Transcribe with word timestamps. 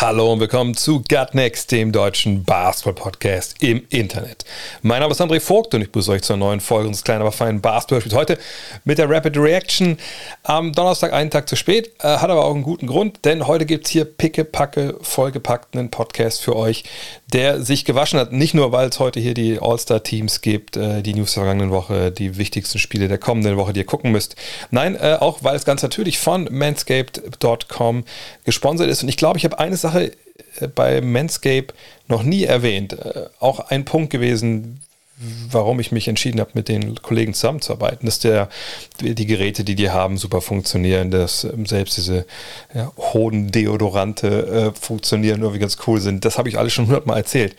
Hallo 0.00 0.32
und 0.32 0.40
willkommen 0.40 0.74
zu 0.74 1.02
Gut 1.02 1.34
Next, 1.34 1.70
dem 1.70 1.92
deutschen 1.92 2.42
Basketball-Podcast 2.42 3.62
im 3.62 3.86
Internet. 3.90 4.44
Mein 4.82 5.00
Name 5.00 5.12
ist 5.12 5.20
André 5.20 5.38
Vogt 5.38 5.72
und 5.72 5.82
ich 5.82 5.92
begrüße 5.92 6.10
euch 6.10 6.22
zur 6.22 6.36
neuen 6.36 6.58
Folge 6.58 6.88
unseres 6.88 7.04
kleinen, 7.04 7.20
aber 7.20 7.30
feinen 7.30 7.60
Basketball-Spiels. 7.60 8.16
Heute 8.16 8.38
mit 8.82 8.98
der 8.98 9.08
Rapid 9.08 9.36
Reaction 9.36 9.96
am 10.42 10.72
Donnerstag, 10.72 11.12
einen 11.12 11.30
Tag 11.30 11.48
zu 11.48 11.54
spät. 11.54 11.92
Äh, 12.00 12.08
hat 12.18 12.28
aber 12.28 12.44
auch 12.44 12.52
einen 12.54 12.64
guten 12.64 12.88
Grund, 12.88 13.24
denn 13.24 13.46
heute 13.46 13.66
gibt 13.66 13.86
es 13.86 13.92
hier 13.92 14.04
pickepacke, 14.04 14.98
vollgepackten 15.00 15.88
Podcast 15.90 16.42
für 16.42 16.56
euch, 16.56 16.82
der 17.34 17.62
sich 17.62 17.84
gewaschen 17.84 18.18
hat. 18.18 18.32
Nicht 18.32 18.54
nur, 18.54 18.70
weil 18.70 18.88
es 18.88 19.00
heute 19.00 19.18
hier 19.18 19.34
die 19.34 19.58
All-Star-Teams 19.60 20.40
gibt, 20.40 20.76
äh, 20.76 21.02
die 21.02 21.14
News 21.14 21.34
der 21.34 21.42
vergangenen 21.42 21.72
Woche, 21.72 22.12
die 22.12 22.38
wichtigsten 22.38 22.78
Spiele 22.78 23.08
der 23.08 23.18
kommenden 23.18 23.56
Woche, 23.56 23.72
die 23.72 23.80
ihr 23.80 23.86
gucken 23.86 24.12
müsst. 24.12 24.36
Nein, 24.70 24.94
äh, 24.94 25.18
auch 25.20 25.42
weil 25.42 25.56
es 25.56 25.64
ganz 25.64 25.82
natürlich 25.82 26.18
von 26.18 26.48
manscaped.com 26.50 28.04
gesponsert 28.44 28.88
ist. 28.88 29.02
Und 29.02 29.08
ich 29.08 29.16
glaube, 29.16 29.38
ich 29.38 29.44
habe 29.44 29.58
eines 29.58 29.80
Sache 29.80 30.12
äh, 30.60 30.68
bei 30.68 31.00
Manscape 31.00 31.74
noch 32.06 32.22
nie 32.22 32.44
erwähnt. 32.44 32.92
Äh, 32.92 33.26
auch 33.40 33.58
ein 33.58 33.84
Punkt 33.84 34.10
gewesen, 34.10 34.80
warum 35.50 35.78
ich 35.80 35.92
mich 35.92 36.08
entschieden 36.08 36.40
habe, 36.40 36.50
mit 36.54 36.68
den 36.68 37.00
Kollegen 37.00 37.34
zusammenzuarbeiten, 37.34 38.06
dass 38.06 38.18
der, 38.18 38.48
die 39.00 39.26
Geräte, 39.26 39.64
die 39.64 39.76
die 39.76 39.90
haben, 39.90 40.18
super 40.18 40.40
funktionieren, 40.40 41.10
dass 41.10 41.44
ähm, 41.44 41.66
selbst 41.66 41.96
diese 41.96 42.26
ja, 42.74 42.92
Hodendeodorante 42.96 44.72
äh, 44.74 44.78
funktionieren, 44.78 45.40
irgendwie 45.40 45.60
ganz 45.60 45.78
cool 45.86 46.00
sind. 46.00 46.24
Das 46.24 46.38
habe 46.38 46.48
ich 46.48 46.58
alles 46.58 46.72
schon 46.72 46.86
hundertmal 46.86 47.18
erzählt. 47.18 47.54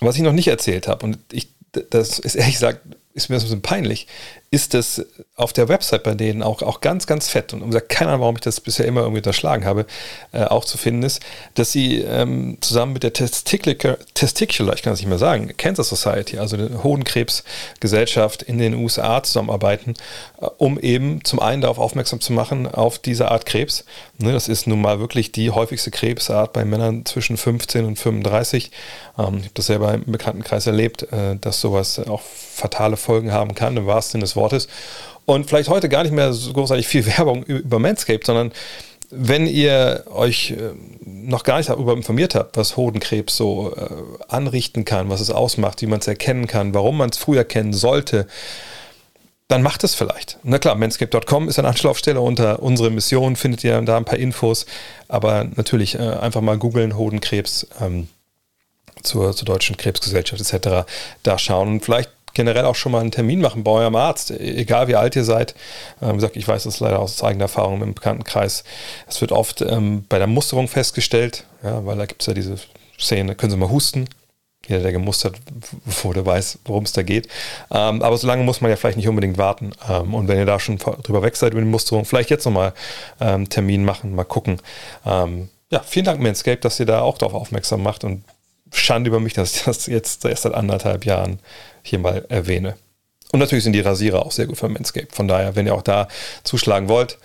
Was 0.00 0.16
ich 0.16 0.22
noch 0.22 0.32
nicht 0.32 0.48
erzählt 0.48 0.88
habe, 0.88 1.04
und 1.04 1.18
ich, 1.30 1.48
das 1.90 2.18
ist 2.18 2.34
ehrlich 2.34 2.54
gesagt, 2.54 2.80
ist 3.12 3.28
mir 3.28 3.36
das 3.36 3.42
ein 3.42 3.46
bisschen 3.46 3.62
peinlich, 3.62 4.06
ist 4.52 4.74
das 4.74 5.06
auf 5.36 5.52
der 5.52 5.68
Website 5.68 6.02
bei 6.02 6.14
denen 6.14 6.42
auch, 6.42 6.60
auch 6.62 6.80
ganz, 6.80 7.06
ganz 7.06 7.28
fett 7.28 7.52
und 7.52 7.62
um 7.62 7.70
gesagt, 7.70 7.88
keine 7.88 8.10
Ahnung, 8.10 8.22
warum 8.22 8.34
ich 8.34 8.40
das 8.40 8.60
bisher 8.60 8.84
immer 8.84 9.02
irgendwie 9.02 9.20
unterschlagen 9.20 9.64
habe, 9.64 9.86
äh, 10.32 10.42
auch 10.42 10.64
zu 10.64 10.76
finden 10.76 11.04
ist, 11.04 11.20
dass 11.54 11.70
sie 11.70 11.98
ähm, 11.98 12.58
zusammen 12.60 12.92
mit 12.92 13.04
der 13.04 13.12
Testicular, 13.12 14.74
ich 14.74 14.82
kann 14.82 14.92
es 14.92 14.98
nicht 14.98 15.08
mehr 15.08 15.18
sagen, 15.18 15.56
Cancer 15.56 15.84
Society, 15.84 16.38
also 16.38 16.56
der 16.56 16.82
Hodenkrebsgesellschaft 16.82 18.42
in 18.42 18.58
den 18.58 18.74
USA 18.74 19.22
zusammenarbeiten, 19.22 19.94
äh, 20.40 20.46
um 20.58 20.80
eben 20.80 21.24
zum 21.24 21.38
einen 21.38 21.62
darauf 21.62 21.78
aufmerksam 21.78 22.20
zu 22.20 22.32
machen, 22.32 22.66
auf 22.66 22.98
diese 22.98 23.30
Art 23.30 23.46
Krebs. 23.46 23.84
Ne, 24.18 24.32
das 24.32 24.48
ist 24.48 24.66
nun 24.66 24.80
mal 24.80 24.98
wirklich 24.98 25.30
die 25.30 25.52
häufigste 25.52 25.92
Krebsart 25.92 26.52
bei 26.52 26.64
Männern 26.64 27.06
zwischen 27.06 27.36
15 27.36 27.84
und 27.84 28.00
35. 28.00 28.72
Ähm, 29.16 29.36
ich 29.38 29.44
habe 29.44 29.54
das 29.54 29.66
selber 29.66 29.94
im 29.94 30.04
Bekanntenkreis 30.06 30.66
erlebt, 30.66 31.04
äh, 31.12 31.36
dass 31.40 31.60
sowas 31.60 32.00
auch 32.00 32.20
fatale 32.22 32.96
Folgen 32.96 33.32
haben 33.32 33.54
kann, 33.54 33.76
im 33.76 33.86
wahrsten 33.86 34.12
Sinne 34.12 34.24
des 34.24 34.34
Wortes. 34.34 34.39
Und 35.26 35.46
vielleicht 35.46 35.68
heute 35.68 35.88
gar 35.88 36.02
nicht 36.02 36.12
mehr 36.12 36.32
so 36.32 36.52
großartig 36.52 36.86
viel 36.88 37.06
Werbung 37.18 37.44
über 37.44 37.78
Manscaped, 37.78 38.26
sondern 38.26 38.52
wenn 39.10 39.46
ihr 39.46 40.04
euch 40.12 40.52
äh, 40.52 40.70
noch 41.04 41.42
gar 41.42 41.58
nicht 41.58 41.68
darüber 41.68 41.92
informiert 41.94 42.34
habt, 42.34 42.56
was 42.56 42.76
Hodenkrebs 42.76 43.36
so 43.36 43.74
äh, 43.74 43.88
anrichten 44.28 44.84
kann, 44.84 45.10
was 45.10 45.20
es 45.20 45.30
ausmacht, 45.30 45.82
wie 45.82 45.86
man 45.86 45.98
es 45.98 46.06
erkennen 46.06 46.46
kann, 46.46 46.74
warum 46.74 46.96
man 46.96 47.10
es 47.10 47.18
früher 47.18 47.44
kennen 47.44 47.72
sollte, 47.72 48.28
dann 49.48 49.62
macht 49.62 49.82
es 49.82 49.96
vielleicht. 49.96 50.38
Na 50.44 50.60
klar, 50.60 50.76
manscape.com 50.76 51.48
ist 51.48 51.58
eine 51.58 51.66
Anschlaufstelle 51.66 52.20
unter 52.20 52.62
unsere 52.62 52.90
Mission, 52.90 53.34
findet 53.34 53.64
ihr 53.64 53.80
da 53.82 53.96
ein 53.96 54.04
paar 54.04 54.18
Infos, 54.18 54.64
aber 55.08 55.44
natürlich 55.56 55.96
äh, 55.96 55.98
einfach 55.98 56.40
mal 56.40 56.56
googeln 56.56 56.96
Hodenkrebs 56.96 57.66
ähm, 57.80 58.06
zur, 59.02 59.34
zur 59.34 59.46
Deutschen 59.46 59.76
Krebsgesellschaft 59.76 60.40
etc. 60.40 60.86
da 61.24 61.38
schauen 61.38 61.68
und 61.68 61.84
vielleicht 61.84 62.10
generell 62.34 62.64
auch 62.64 62.74
schon 62.74 62.92
mal 62.92 63.00
einen 63.00 63.10
Termin 63.10 63.40
machen 63.40 63.64
bei 63.64 63.70
eurem 63.70 63.96
Arzt, 63.96 64.30
egal 64.30 64.88
wie 64.88 64.96
alt 64.96 65.16
ihr 65.16 65.24
seid. 65.24 65.54
Ähm, 66.02 66.10
wie 66.12 66.14
gesagt, 66.16 66.36
ich 66.36 66.46
weiß 66.46 66.64
das 66.64 66.80
leider 66.80 66.98
aus 66.98 67.22
eigener 67.22 67.44
Erfahrung 67.44 67.82
im 67.82 67.94
Bekanntenkreis. 67.94 68.64
Es 69.08 69.20
wird 69.20 69.32
oft 69.32 69.62
ähm, 69.62 70.04
bei 70.08 70.18
der 70.18 70.26
Musterung 70.26 70.68
festgestellt, 70.68 71.44
ja, 71.62 71.84
weil 71.84 71.96
da 71.96 72.06
gibt 72.06 72.22
es 72.22 72.26
ja 72.26 72.34
diese 72.34 72.56
Szene, 72.98 73.34
können 73.34 73.50
Sie 73.50 73.56
mal 73.56 73.70
husten. 73.70 74.08
Jeder, 74.68 74.82
der 74.82 74.92
gemustert 74.92 75.36
wurde, 76.02 76.24
weiß, 76.24 76.60
worum 76.66 76.84
es 76.84 76.92
da 76.92 77.02
geht. 77.02 77.28
Ähm, 77.70 78.02
aber 78.02 78.16
so 78.18 78.26
lange 78.26 78.44
muss 78.44 78.60
man 78.60 78.70
ja 78.70 78.76
vielleicht 78.76 78.98
nicht 78.98 79.08
unbedingt 79.08 79.38
warten. 79.38 79.72
Ähm, 79.88 80.14
und 80.14 80.28
wenn 80.28 80.38
ihr 80.38 80.46
da 80.46 80.60
schon 80.60 80.76
drüber 80.76 81.22
weg 81.22 81.36
seid 81.36 81.52
über 81.52 81.62
die 81.62 81.66
Musterung, 81.66 82.04
vielleicht 82.04 82.30
jetzt 82.30 82.44
nochmal 82.44 82.74
ähm, 83.20 83.48
Termin 83.48 83.84
machen, 83.84 84.14
mal 84.14 84.24
gucken. 84.24 84.60
Ähm, 85.06 85.48
ja, 85.70 85.80
vielen 85.80 86.04
Dank, 86.04 86.20
Manscape, 86.20 86.58
dass 86.58 86.78
ihr 86.78 86.86
da 86.86 87.00
auch 87.00 87.16
darauf 87.16 87.34
aufmerksam 87.34 87.82
macht 87.82 88.04
und 88.04 88.22
Schande 88.72 89.08
über 89.08 89.20
mich, 89.20 89.34
dass 89.34 89.56
ich 89.56 89.62
das 89.64 89.86
jetzt 89.86 90.24
erst 90.24 90.42
seit 90.42 90.54
anderthalb 90.54 91.04
Jahren 91.04 91.38
hier 91.82 91.98
mal 91.98 92.24
erwähne. 92.28 92.76
Und 93.32 93.40
natürlich 93.40 93.64
sind 93.64 93.74
die 93.74 93.80
Rasierer 93.80 94.24
auch 94.24 94.32
sehr 94.32 94.46
gut 94.46 94.58
für 94.58 94.68
Manscape. 94.68 95.08
Von 95.10 95.28
daher, 95.28 95.54
wenn 95.56 95.66
ihr 95.66 95.74
auch 95.74 95.82
da 95.82 96.08
zuschlagen 96.42 96.88
wollt, 96.88 97.18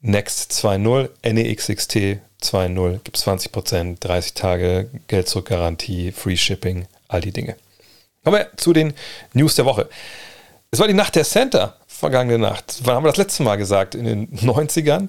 Next 0.00 0.52
2.0, 0.52 1.08
NEXXT 1.22 2.20
2.0 2.42 3.00
gibt 3.02 3.16
es 3.16 3.26
20%, 3.26 3.96
30 4.00 4.34
Tage, 4.34 4.90
Geld 5.08 5.28
zurück 5.28 5.46
Garantie, 5.46 6.12
Free 6.12 6.36
Shipping, 6.36 6.86
all 7.08 7.20
die 7.20 7.32
Dinge. 7.32 7.56
Kommen 8.22 8.38
wir 8.38 8.50
zu 8.56 8.72
den 8.72 8.94
News 9.32 9.54
der 9.54 9.64
Woche. 9.64 9.88
Es 10.70 10.78
war 10.78 10.88
die 10.88 10.94
Nacht 10.94 11.16
der 11.16 11.24
Center, 11.24 11.76
vergangene 11.86 12.38
Nacht. 12.38 12.80
Wann 12.84 12.96
haben 12.96 13.04
wir 13.04 13.08
das 13.08 13.18
letzte 13.18 13.42
Mal 13.42 13.56
gesagt? 13.56 13.94
In 13.94 14.04
den 14.04 14.28
90ern. 14.38 15.08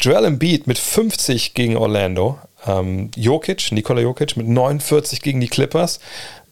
Joel 0.00 0.24
Embiid 0.24 0.66
mit 0.66 0.78
50 0.78 1.54
gegen 1.54 1.76
Orlando. 1.76 2.38
Ähm, 2.68 3.10
Jokic, 3.16 3.72
Nikola 3.72 4.00
Jokic 4.00 4.36
mit 4.36 4.46
49 4.46 5.22
gegen 5.22 5.40
die 5.40 5.48
Clippers. 5.48 6.00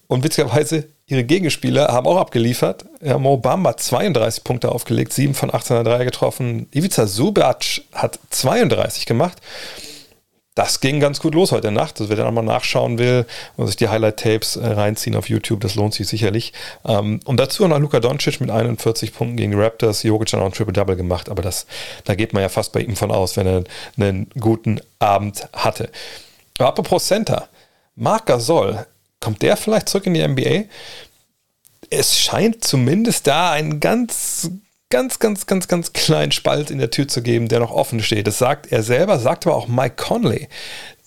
Und 0.08 0.24
witzigerweise, 0.24 0.86
ihre 1.06 1.24
Gegenspieler 1.24 1.88
haben 1.88 2.06
auch 2.06 2.16
abgeliefert. 2.16 2.84
Ja, 3.02 3.18
Mo 3.18 3.36
Bamba 3.36 3.76
32 3.76 4.44
Punkte 4.44 4.72
aufgelegt, 4.72 5.12
7 5.12 5.34
von 5.34 5.52
18 5.52 5.84
Dreier 5.84 6.04
getroffen. 6.04 6.68
Ivica 6.72 7.06
Subac 7.06 7.82
hat 7.92 8.18
32 8.30 9.06
gemacht. 9.06 9.38
Das 10.56 10.80
ging 10.80 10.98
ganz 10.98 11.20
gut 11.20 11.34
los 11.34 11.52
heute 11.52 11.70
Nacht. 11.70 12.00
Also 12.00 12.10
wer 12.10 12.16
da 12.16 12.24
nochmal 12.24 12.42
nachschauen 12.42 12.98
will 12.98 13.26
und 13.56 13.68
sich 13.68 13.76
die 13.76 13.88
Highlight-Tapes 13.88 14.56
äh, 14.56 14.66
reinziehen 14.66 15.14
auf 15.14 15.28
YouTube, 15.28 15.60
das 15.60 15.76
lohnt 15.76 15.94
sich 15.94 16.08
sicherlich. 16.08 16.52
Ähm, 16.84 17.20
und 17.24 17.38
dazu 17.38 17.68
noch 17.68 17.78
Luka 17.78 18.00
Doncic 18.00 18.40
mit 18.40 18.50
41 18.50 19.14
Punkten 19.14 19.36
gegen 19.36 19.52
die 19.52 19.58
Raptors. 19.58 20.02
Jokic 20.02 20.32
hat 20.32 20.40
auch 20.40 20.46
ein 20.46 20.52
Triple-Double 20.52 20.96
gemacht, 20.96 21.28
aber 21.28 21.42
das, 21.42 21.66
da 22.04 22.16
geht 22.16 22.32
man 22.32 22.42
ja 22.42 22.48
fast 22.48 22.72
bei 22.72 22.80
ihm 22.80 22.96
von 22.96 23.12
aus, 23.12 23.36
wenn 23.36 23.46
er 23.46 23.62
einen 23.96 24.28
guten 24.40 24.80
Abend 24.98 25.48
hatte. 25.52 25.90
Aber 26.58 26.70
apropos 26.70 27.06
Center, 27.06 27.48
Marc 27.94 28.26
Gasol 28.26 28.86
Kommt 29.20 29.42
der 29.42 29.56
vielleicht 29.56 29.88
zurück 29.88 30.06
in 30.06 30.14
die 30.14 30.26
NBA? 30.26 30.64
Es 31.90 32.18
scheint 32.18 32.64
zumindest 32.64 33.26
da 33.26 33.50
einen 33.50 33.80
ganz, 33.80 34.50
ganz, 34.90 35.18
ganz, 35.18 35.46
ganz, 35.46 35.68
ganz 35.68 35.92
kleinen 35.92 36.32
Spalt 36.32 36.70
in 36.70 36.78
der 36.78 36.90
Tür 36.90 37.08
zu 37.08 37.22
geben, 37.22 37.48
der 37.48 37.60
noch 37.60 37.72
offen 37.72 38.02
steht. 38.02 38.26
Das 38.26 38.38
sagt 38.38 38.70
er 38.70 38.82
selber, 38.82 39.18
sagt 39.18 39.46
aber 39.46 39.56
auch 39.56 39.68
Mike 39.68 39.96
Conley. 39.96 40.48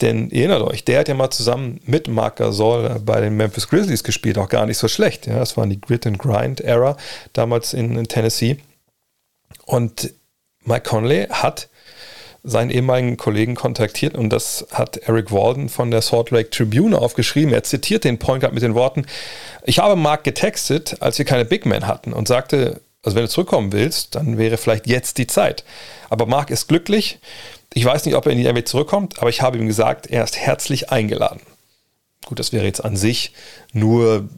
Denn 0.02 0.32
erinnert 0.32 0.62
euch, 0.62 0.84
der 0.86 1.00
hat 1.00 1.08
ja 1.08 1.14
mal 1.14 1.32
zusammen 1.32 1.80
mit 1.86 2.08
Marc 2.08 2.38
Gasol 2.38 3.00
bei 3.04 3.22
den 3.22 3.36
Memphis 3.36 3.68
Grizzlies 3.68 4.04
gespielt, 4.04 4.38
auch 4.38 4.50
gar 4.50 4.66
nicht 4.66 4.78
so 4.78 4.88
schlecht. 4.88 5.28
Ja, 5.28 5.40
das 5.40 5.58
war 5.58 5.66
die 5.68 5.80
Grit 5.80 6.06
and 6.06 6.20
Grind 6.20 6.62
Era 6.62 6.98
damals 7.34 7.74
in, 7.74 7.98
in 7.98 8.08
Tennessee. 8.08 8.58
Und 9.66 10.14
Mike 10.64 10.90
Conley 10.90 11.28
hat 11.30 11.70
seinen 12.44 12.70
ehemaligen 12.70 13.18
Kollegen 13.18 13.56
kontaktiert 13.56 14.16
und 14.16 14.30
das 14.30 14.66
hat 14.72 14.98
Eric 14.98 15.32
Walden 15.32 15.68
von 15.68 15.92
der 15.92 16.02
Salt 16.02 16.32
Lake 16.32 16.50
Tribune 16.50 16.98
aufgeschrieben. 16.98 17.54
Er 17.54 17.64
zitiert 17.64 18.06
den 18.06 18.18
Point 18.18 18.42
Guard 18.42 18.54
mit 18.54 18.64
den 18.64 18.75
Worten: 18.75 19.06
Ich 19.66 19.80
habe 19.80 19.96
Mark 19.96 20.24
getextet, 20.24 20.98
als 21.02 21.18
wir 21.18 21.25
keine 21.25 21.44
Big 21.44 21.66
Men 21.66 21.86
hatten 21.86 22.14
und 22.14 22.28
sagte, 22.28 22.82
also 23.10 23.16
wenn 23.16 23.26
du 23.26 23.30
zurückkommen 23.30 23.72
willst, 23.72 24.16
dann 24.16 24.38
wäre 24.38 24.58
vielleicht 24.58 24.86
jetzt 24.86 25.18
die 25.18 25.28
Zeit. 25.28 25.64
Aber 26.10 26.28
Mark 26.28 26.52
ist 26.52 26.68
glücklich. 26.68 27.20
Ich 27.74 27.84
weiß 27.84 28.06
nicht, 28.06 28.16
ob 28.16 28.26
er 28.26 28.32
in 28.32 28.38
die 28.38 28.48
NBA 28.48 28.66
zurückkommt, 28.66 29.20
aber 29.20 29.30
ich 29.30 29.42
habe 29.42 29.58
ihm 29.58 29.68
gesagt, 29.68 30.08
er 30.08 30.24
ist 30.24 30.38
herzlich 30.38 30.92
eingeladen. 30.92 31.42
Gut, 32.26 32.40
das 32.40 32.54
wäre 32.54 32.66
jetzt 32.66 32.86
an 32.86 32.96
sich 32.96 33.34
nur 33.74 34.30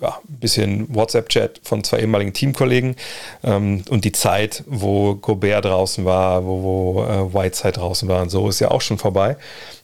ja, 0.00 0.20
ein 0.28 0.40
bisschen 0.40 0.94
WhatsApp-Chat 0.94 1.60
von 1.62 1.82
zwei 1.84 2.00
ehemaligen 2.00 2.34
Teamkollegen 2.34 2.96
ähm, 3.42 3.82
und 3.88 4.04
die 4.04 4.12
Zeit, 4.12 4.62
wo 4.66 5.14
Gobert 5.14 5.64
draußen 5.64 6.04
war, 6.04 6.44
wo, 6.44 6.62
wo 6.62 7.04
äh, 7.04 7.34
Whiteside 7.34 7.72
draußen 7.72 8.08
war 8.08 8.22
und 8.22 8.28
so, 8.28 8.48
ist 8.48 8.60
ja 8.60 8.70
auch 8.70 8.82
schon 8.82 8.98
vorbei 8.98 9.36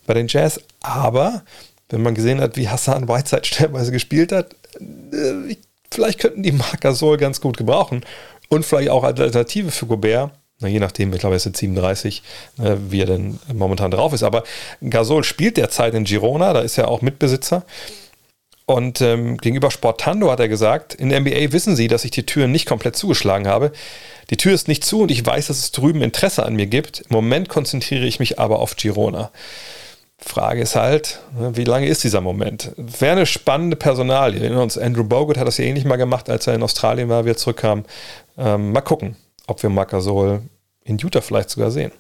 bei 0.07 0.15
den 0.15 0.29
Jazz. 0.29 0.61
Aber 0.83 1.43
wenn 1.89 2.03
man 2.03 2.15
gesehen 2.15 2.41
hat, 2.41 2.57
wie 2.57 2.69
Hassan 2.69 3.09
Whiteside 3.09 3.45
stellenweise 3.45 3.91
gespielt 3.91 4.33
hat, 4.33 4.55
äh, 4.81 5.57
vielleicht 5.91 6.21
könnten 6.21 6.43
die 6.43 6.53
Marc 6.53 6.81
Gasol 6.81 7.17
ganz 7.17 7.41
gut 7.41 7.57
gebrauchen 7.57 8.05
und 8.55 8.65
vielleicht 8.65 8.91
auch 8.91 9.05
Alternative 9.05 9.71
für 9.71 9.87
Gobert. 9.87 10.31
Na, 10.61 10.69
je 10.69 10.79
nachdem, 10.79 11.13
ich 11.13 11.19
glaube, 11.19 11.35
er 11.35 11.39
ist 11.39 11.47
jetzt 11.47 11.59
37, 11.59 12.23
äh, 12.59 12.77
wie 12.89 13.01
er 13.01 13.07
denn 13.07 13.39
momentan 13.53 13.91
drauf 13.91 14.13
ist. 14.13 14.23
Aber 14.23 14.45
Gasol 14.89 15.25
spielt 15.25 15.57
derzeit 15.57 15.95
in 15.95 16.05
Girona, 16.05 16.53
da 16.53 16.61
ist 16.61 16.79
er 16.79 16.89
auch 16.89 17.03
Mitbesitzer. 17.03 17.65
Und 18.67 19.03
ähm, 19.03 19.37
gegenüber 19.37 19.71
Sportando 19.71 20.31
hat 20.31 20.41
er 20.41 20.49
gesagt, 20.49 20.95
in 20.95 21.11
der 21.11 21.21
NBA 21.21 21.53
wissen 21.53 21.77
sie, 21.77 21.89
dass 21.89 22.05
ich 22.05 22.13
die 22.13 22.25
Tür 22.25 22.47
nicht 22.47 22.67
komplett 22.67 22.97
zugeschlagen 22.97 23.47
habe. 23.47 23.73
Die 24.31 24.39
Tür 24.39 24.55
ist 24.55 24.69
nicht 24.69 24.85
zu 24.85 25.03
und 25.03 25.11
ich 25.11 25.27
weiß, 25.27 25.49
dass 25.49 25.59
es 25.59 25.73
drüben 25.73 26.01
Interesse 26.01 26.47
an 26.47 26.55
mir 26.55 26.67
gibt. 26.67 27.01
Im 27.01 27.09
Moment 27.11 27.51
konzentriere 27.51 28.07
ich 28.07 28.21
mich 28.21 28.39
aber 28.39 28.61
auf 28.61 28.77
Girona. 28.77 29.31
Frage 30.17 30.63
ist 30.63 30.77
halt, 30.77 31.21
ne, 31.39 31.57
wie 31.57 31.65
lange 31.65 31.87
ist 31.87 32.05
dieser 32.05 32.23
Moment? 32.23 32.73
Wäre 32.77 33.13
eine 33.13 33.27
spannende 33.27 33.77
Personalie. 33.77 34.41
Wir 34.41 34.47
erinnern 34.47 34.63
uns, 34.63 34.79
Andrew 34.79 35.05
Bogut 35.05 35.37
hat 35.37 35.47
das 35.47 35.59
ja 35.59 35.67
ähnlich 35.67 35.85
mal 35.85 35.97
gemacht, 35.97 36.31
als 36.31 36.47
er 36.47 36.55
in 36.55 36.63
Australien 36.63 37.11
war, 37.11 37.27
wie 37.27 37.31
er 37.31 37.37
zurückkam. 37.37 37.85
Ähm, 38.37 38.73
mal 38.73 38.81
gucken, 38.81 39.17
ob 39.47 39.63
wir 39.63 39.71
Makasol 39.71 40.43
in 40.85 40.99
Utah 40.99 41.21
vielleicht 41.21 41.51
sogar 41.51 41.71
sehen. 41.71 41.93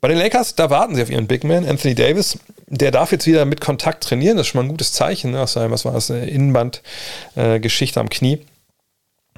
Bei 0.00 0.08
den 0.08 0.18
Lakers, 0.18 0.54
da 0.54 0.68
warten 0.68 0.94
sie 0.94 1.02
auf 1.02 1.10
ihren 1.10 1.26
Big 1.26 1.44
Man, 1.44 1.66
Anthony 1.66 1.94
Davis. 1.94 2.38
Der 2.66 2.90
darf 2.90 3.10
jetzt 3.10 3.26
wieder 3.26 3.46
mit 3.46 3.60
Kontakt 3.62 4.04
trainieren. 4.04 4.36
Das 4.36 4.46
ist 4.46 4.52
schon 4.52 4.58
mal 4.60 4.66
ein 4.66 4.70
gutes 4.70 4.92
Zeichen. 4.92 5.30
Ne? 5.30 5.40
Aus 5.40 5.56
was 5.56 5.84
war 5.86 5.92
das? 5.92 6.10
Eine 6.10 6.26
Innenbandgeschichte 6.26 7.98
äh, 7.98 8.02
am 8.02 8.10
Knie. 8.10 8.40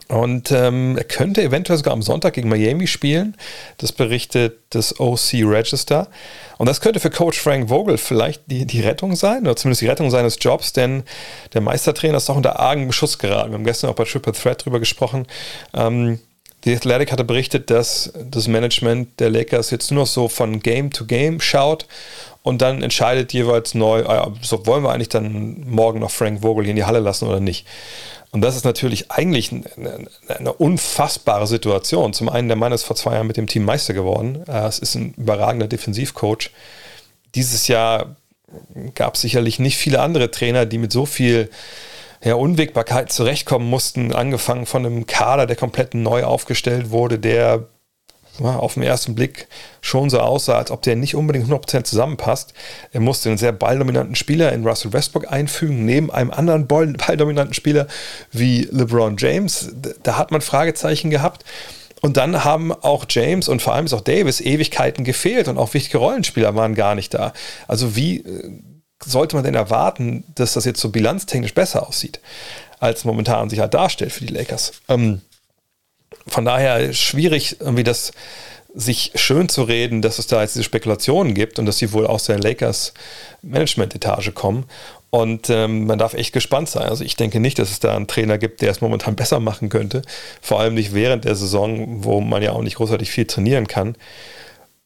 Und 0.08 0.52
ähm, 0.52 0.96
er 0.96 1.04
könnte 1.04 1.42
eventuell 1.42 1.76
sogar 1.76 1.92
am 1.92 2.02
Sonntag 2.02 2.34
gegen 2.34 2.48
Miami 2.48 2.86
spielen. 2.86 3.36
Das 3.78 3.90
berichtet 3.90 4.58
das 4.70 5.00
OC 5.00 5.42
Register. 5.42 6.08
Und 6.58 6.68
das 6.68 6.80
könnte 6.80 7.00
für 7.00 7.10
Coach 7.10 7.40
Frank 7.40 7.68
Vogel 7.70 7.98
vielleicht 7.98 8.42
die, 8.46 8.66
die 8.66 8.80
Rettung 8.80 9.16
sein, 9.16 9.42
oder 9.42 9.56
zumindest 9.56 9.82
die 9.82 9.88
Rettung 9.88 10.10
seines 10.10 10.38
Jobs, 10.40 10.72
denn 10.72 11.02
der 11.54 11.60
Meistertrainer 11.60 12.18
ist 12.18 12.30
auch 12.30 12.36
unter 12.36 12.60
argen 12.60 12.86
Beschuss 12.86 13.18
geraten. 13.18 13.50
Wir 13.50 13.58
haben 13.58 13.64
gestern 13.64 13.90
auch 13.90 13.94
bei 13.94 14.04
Triple 14.04 14.32
Threat 14.32 14.64
drüber 14.64 14.78
gesprochen. 14.78 15.26
Ähm, 15.74 16.20
die 16.64 16.74
Athletic 16.74 17.12
hatte 17.12 17.24
berichtet, 17.24 17.70
dass 17.70 18.12
das 18.30 18.48
Management 18.48 19.20
der 19.20 19.30
Lakers 19.30 19.70
jetzt 19.70 19.90
nur 19.90 20.02
noch 20.02 20.08
so 20.08 20.28
von 20.28 20.60
Game 20.60 20.90
to 20.90 21.04
Game 21.04 21.40
schaut 21.40 21.86
und 22.42 22.62
dann 22.62 22.82
entscheidet 22.82 23.32
jeweils 23.32 23.74
neu, 23.74 24.04
ah 24.06 24.32
so 24.40 24.66
wollen 24.66 24.82
wir 24.82 24.92
eigentlich 24.92 25.08
dann 25.08 25.64
morgen 25.68 26.00
noch 26.00 26.10
Frank 26.10 26.42
Vogel 26.42 26.64
hier 26.64 26.70
in 26.70 26.76
die 26.76 26.84
Halle 26.84 27.00
lassen 27.00 27.28
oder 27.28 27.40
nicht. 27.40 27.66
Und 28.36 28.42
das 28.42 28.54
ist 28.54 28.66
natürlich 28.66 29.10
eigentlich 29.10 29.50
eine, 29.50 30.08
eine, 30.28 30.52
unfassbare 30.52 31.46
Situation. 31.46 32.12
Zum 32.12 32.28
einen, 32.28 32.48
der 32.48 32.58
Mann 32.58 32.70
ist 32.70 32.82
vor 32.82 32.94
zwei 32.94 33.14
Jahren 33.14 33.26
mit 33.26 33.38
dem 33.38 33.46
Team 33.46 33.64
Meister 33.64 33.94
geworden. 33.94 34.44
Äh, 34.46 34.66
es 34.66 34.78
ist 34.78 34.94
ein 34.94 35.14
überragender 35.16 35.68
Defensivcoach. 35.68 36.50
Dieses 37.34 37.66
Jahr 37.66 38.16
gab 38.94 39.14
es 39.14 39.22
sicherlich 39.22 39.58
nicht 39.58 39.78
viele 39.78 40.02
andere 40.02 40.30
Trainer, 40.30 40.66
die 40.66 40.76
mit 40.76 40.92
so 40.92 41.06
viel 41.06 41.48
ja, 42.22 42.34
Unwägbarkeit 42.34 43.10
zurechtkommen 43.10 43.70
mussten, 43.70 44.12
angefangen 44.12 44.66
von 44.66 44.84
einem 44.84 45.06
Kader, 45.06 45.46
der 45.46 45.56
komplett 45.56 45.94
neu 45.94 46.24
aufgestellt 46.24 46.90
wurde, 46.90 47.18
der 47.18 47.66
auf 48.44 48.74
den 48.74 48.82
ersten 48.82 49.14
Blick 49.14 49.48
schon 49.80 50.10
so 50.10 50.20
aussah, 50.20 50.58
als 50.58 50.70
ob 50.70 50.82
der 50.82 50.96
nicht 50.96 51.14
unbedingt 51.14 51.48
100% 51.48 51.84
zusammenpasst. 51.84 52.52
Er 52.92 53.00
musste 53.00 53.28
einen 53.28 53.38
sehr 53.38 53.52
balldominanten 53.52 54.14
Spieler 54.14 54.52
in 54.52 54.66
Russell 54.66 54.92
Westbrook 54.92 55.30
einfügen, 55.30 55.84
neben 55.84 56.10
einem 56.10 56.30
anderen 56.30 56.66
balldominanten 56.66 57.54
Spieler 57.54 57.86
wie 58.32 58.68
LeBron 58.70 59.16
James. 59.18 59.72
Da 60.02 60.16
hat 60.16 60.30
man 60.30 60.40
Fragezeichen 60.40 61.10
gehabt. 61.10 61.44
Und 62.02 62.18
dann 62.18 62.44
haben 62.44 62.72
auch 62.72 63.06
James 63.08 63.48
und 63.48 63.62
vor 63.62 63.74
allem 63.74 63.86
ist 63.86 63.94
auch 63.94 64.02
Davis 64.02 64.40
Ewigkeiten 64.40 65.02
gefehlt 65.02 65.48
und 65.48 65.56
auch 65.56 65.72
wichtige 65.72 65.98
Rollenspieler 65.98 66.54
waren 66.54 66.74
gar 66.74 66.94
nicht 66.94 67.14
da. 67.14 67.32
Also 67.66 67.96
wie 67.96 68.18
äh, 68.18 68.60
sollte 69.04 69.36
man 69.36 69.44
denn 69.44 69.54
erwarten, 69.54 70.24
dass 70.34 70.52
das 70.52 70.64
jetzt 70.64 70.80
so 70.80 70.90
bilanztechnisch 70.90 71.54
besser 71.54 71.88
aussieht, 71.88 72.20
als 72.80 73.04
momentan 73.04 73.48
sich 73.50 73.60
halt 73.60 73.74
darstellt 73.74 74.12
für 74.12 74.24
die 74.24 74.32
Lakers? 74.32 74.72
Ähm, 74.88 75.22
von 76.26 76.44
daher 76.44 76.92
schwierig, 76.92 77.56
irgendwie 77.60 77.84
das 77.84 78.12
sich 78.74 79.12
schön 79.14 79.48
zu 79.48 79.62
reden, 79.62 80.02
dass 80.02 80.18
es 80.18 80.26
da 80.26 80.42
jetzt 80.42 80.54
diese 80.54 80.64
Spekulationen 80.64 81.32
gibt 81.32 81.58
und 81.58 81.64
dass 81.64 81.78
sie 81.78 81.92
wohl 81.92 82.06
aus 82.06 82.24
der 82.24 82.38
Lakers 82.38 82.92
Management-Etage 83.40 84.34
kommen. 84.34 84.66
Und 85.08 85.48
ähm, 85.48 85.86
man 85.86 85.98
darf 85.98 86.12
echt 86.12 86.34
gespannt 86.34 86.68
sein. 86.68 86.82
Also 86.82 87.02
ich 87.02 87.16
denke 87.16 87.40
nicht, 87.40 87.58
dass 87.58 87.70
es 87.70 87.80
da 87.80 87.96
einen 87.96 88.06
Trainer 88.06 88.36
gibt, 88.36 88.60
der 88.60 88.70
es 88.70 88.82
momentan 88.82 89.16
besser 89.16 89.40
machen 89.40 89.70
könnte. 89.70 90.02
Vor 90.42 90.60
allem 90.60 90.74
nicht 90.74 90.92
während 90.92 91.24
der 91.24 91.36
Saison, 91.36 92.04
wo 92.04 92.20
man 92.20 92.42
ja 92.42 92.52
auch 92.52 92.62
nicht 92.62 92.76
großartig 92.76 93.10
viel 93.10 93.24
trainieren 93.24 93.66
kann. 93.66 93.96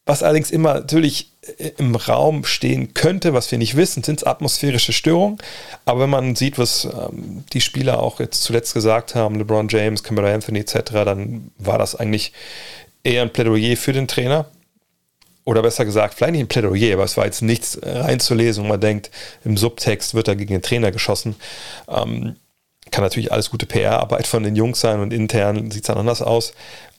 Was 0.05 0.23
allerdings 0.23 0.49
immer 0.49 0.75
natürlich 0.75 1.31
im 1.77 1.95
Raum 1.95 2.43
stehen 2.43 2.93
könnte, 2.93 3.33
was 3.33 3.51
wir 3.51 3.57
nicht 3.57 3.75
wissen, 3.75 4.03
sind 4.03 4.25
atmosphärische 4.25 4.93
Störungen. 4.93 5.37
Aber 5.85 6.01
wenn 6.01 6.09
man 6.09 6.35
sieht, 6.35 6.57
was 6.57 6.85
ähm, 6.85 7.43
die 7.53 7.61
Spieler 7.61 8.01
auch 8.01 8.19
jetzt 8.19 8.43
zuletzt 8.43 8.73
gesagt 8.73 9.15
haben, 9.15 9.35
LeBron 9.35 9.67
James, 9.67 10.03
Camera 10.03 10.33
Anthony 10.33 10.59
etc., 10.59 10.91
dann 10.91 11.51
war 11.57 11.77
das 11.77 11.95
eigentlich 11.95 12.33
eher 13.03 13.21
ein 13.23 13.33
Plädoyer 13.33 13.75
für 13.77 13.93
den 13.93 14.07
Trainer. 14.07 14.45
Oder 15.43 15.63
besser 15.63 15.85
gesagt, 15.85 16.13
vielleicht 16.13 16.33
nicht 16.33 16.41
ein 16.41 16.47
Plädoyer, 16.47 16.93
aber 16.93 17.03
es 17.03 17.17
war 17.17 17.25
jetzt 17.25 17.41
nichts 17.41 17.79
reinzulesen 17.81 18.63
und 18.63 18.69
man 18.69 18.81
denkt, 18.81 19.09
im 19.43 19.57
Subtext 19.57 20.13
wird 20.13 20.27
da 20.27 20.35
gegen 20.35 20.53
den 20.53 20.61
Trainer 20.61 20.91
geschossen. 20.91 21.35
Ähm, 21.87 22.35
kann 22.91 23.03
natürlich 23.03 23.31
alles 23.31 23.49
gute 23.49 23.65
PR-Arbeit 23.65 24.27
von 24.27 24.43
den 24.43 24.55
Jungs 24.55 24.81
sein 24.81 24.99
und 24.99 25.13
intern 25.13 25.71
sieht 25.71 25.83
es 25.83 25.87
dann 25.87 25.97
anders 25.97 26.21
aus. 26.21 26.53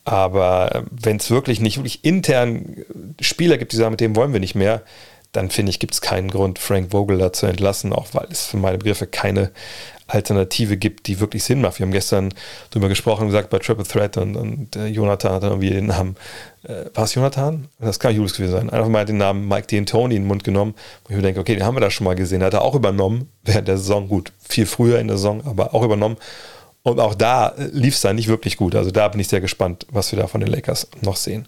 Aber 0.04 0.84
wenn 0.90 1.18
es 1.18 1.30
wirklich 1.30 1.60
nicht 1.60 1.76
wirklich 1.76 2.04
intern 2.04 2.84
Spieler 3.20 3.58
gibt, 3.58 3.72
die 3.72 3.76
sagen, 3.76 3.92
mit 3.92 4.00
dem 4.00 4.16
wollen 4.16 4.32
wir 4.32 4.40
nicht 4.40 4.54
mehr, 4.54 4.82
dann 5.32 5.48
finde 5.48 5.70
ich, 5.70 5.78
gibt 5.78 5.94
es 5.94 6.00
keinen 6.00 6.30
Grund, 6.30 6.58
Frank 6.58 6.90
Vogel 6.92 7.18
da 7.18 7.32
zu 7.32 7.46
entlassen, 7.46 7.92
auch 7.92 8.08
weil 8.12 8.26
es 8.30 8.46
für 8.46 8.58
meine 8.58 8.78
Begriffe 8.78 9.06
keine 9.06 9.50
Alternative 10.06 10.76
gibt, 10.76 11.06
die 11.06 11.20
wirklich 11.20 11.42
Sinn 11.42 11.62
macht. 11.62 11.78
Wir 11.78 11.86
haben 11.86 11.92
gestern 11.92 12.34
darüber 12.70 12.90
gesprochen, 12.90 13.28
gesagt, 13.28 13.48
bei 13.48 13.58
Triple 13.58 13.84
Threat 13.84 14.18
und, 14.18 14.36
und 14.36 14.76
äh, 14.76 14.86
Jonathan 14.86 15.32
hat 15.32 15.42
irgendwie 15.42 15.70
den 15.70 15.86
Namen, 15.86 16.16
äh, 16.64 16.84
war 16.92 17.04
es 17.04 17.14
Jonathan? 17.14 17.68
Das 17.78 17.98
kann 17.98 18.14
Julius 18.14 18.34
gewesen 18.34 18.52
sein. 18.52 18.70
Einfach 18.70 18.88
mal 18.88 19.06
den 19.06 19.16
Namen 19.16 19.48
Mike 19.48 19.68
D'Antoni 19.68 20.04
in 20.04 20.22
den 20.22 20.26
Mund 20.26 20.44
genommen, 20.44 20.74
wo 21.04 21.10
ich 21.10 21.16
mir 21.16 21.22
denke, 21.22 21.40
okay, 21.40 21.54
den 21.54 21.64
haben 21.64 21.76
wir 21.76 21.80
da 21.80 21.90
schon 21.90 22.04
mal 22.04 22.14
gesehen. 22.14 22.42
Hat 22.42 22.52
er 22.52 22.60
auch 22.60 22.74
übernommen 22.74 23.30
während 23.42 23.68
der 23.68 23.78
Saison, 23.78 24.08
gut, 24.08 24.32
viel 24.46 24.66
früher 24.66 24.98
in 24.98 25.08
der 25.08 25.16
Saison, 25.16 25.46
aber 25.46 25.74
auch 25.74 25.82
übernommen. 25.82 26.18
Und 26.82 26.98
auch 26.98 27.14
da 27.14 27.54
lief 27.56 27.94
es 27.94 28.00
dann 28.00 28.16
nicht 28.16 28.28
wirklich 28.28 28.56
gut. 28.56 28.74
Also 28.74 28.90
da 28.90 29.08
bin 29.08 29.20
ich 29.20 29.28
sehr 29.28 29.40
gespannt, 29.40 29.86
was 29.90 30.10
wir 30.12 30.18
da 30.18 30.26
von 30.26 30.40
den 30.40 30.50
Lakers 30.50 30.88
noch 31.00 31.16
sehen. 31.16 31.46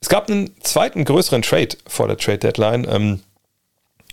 Es 0.00 0.08
gab 0.08 0.30
einen 0.30 0.54
zweiten 0.62 1.04
größeren 1.04 1.42
Trade 1.42 1.76
vor 1.86 2.06
der 2.06 2.18
Trade 2.18 2.38
Deadline. 2.38 2.86
Ähm, 2.88 3.20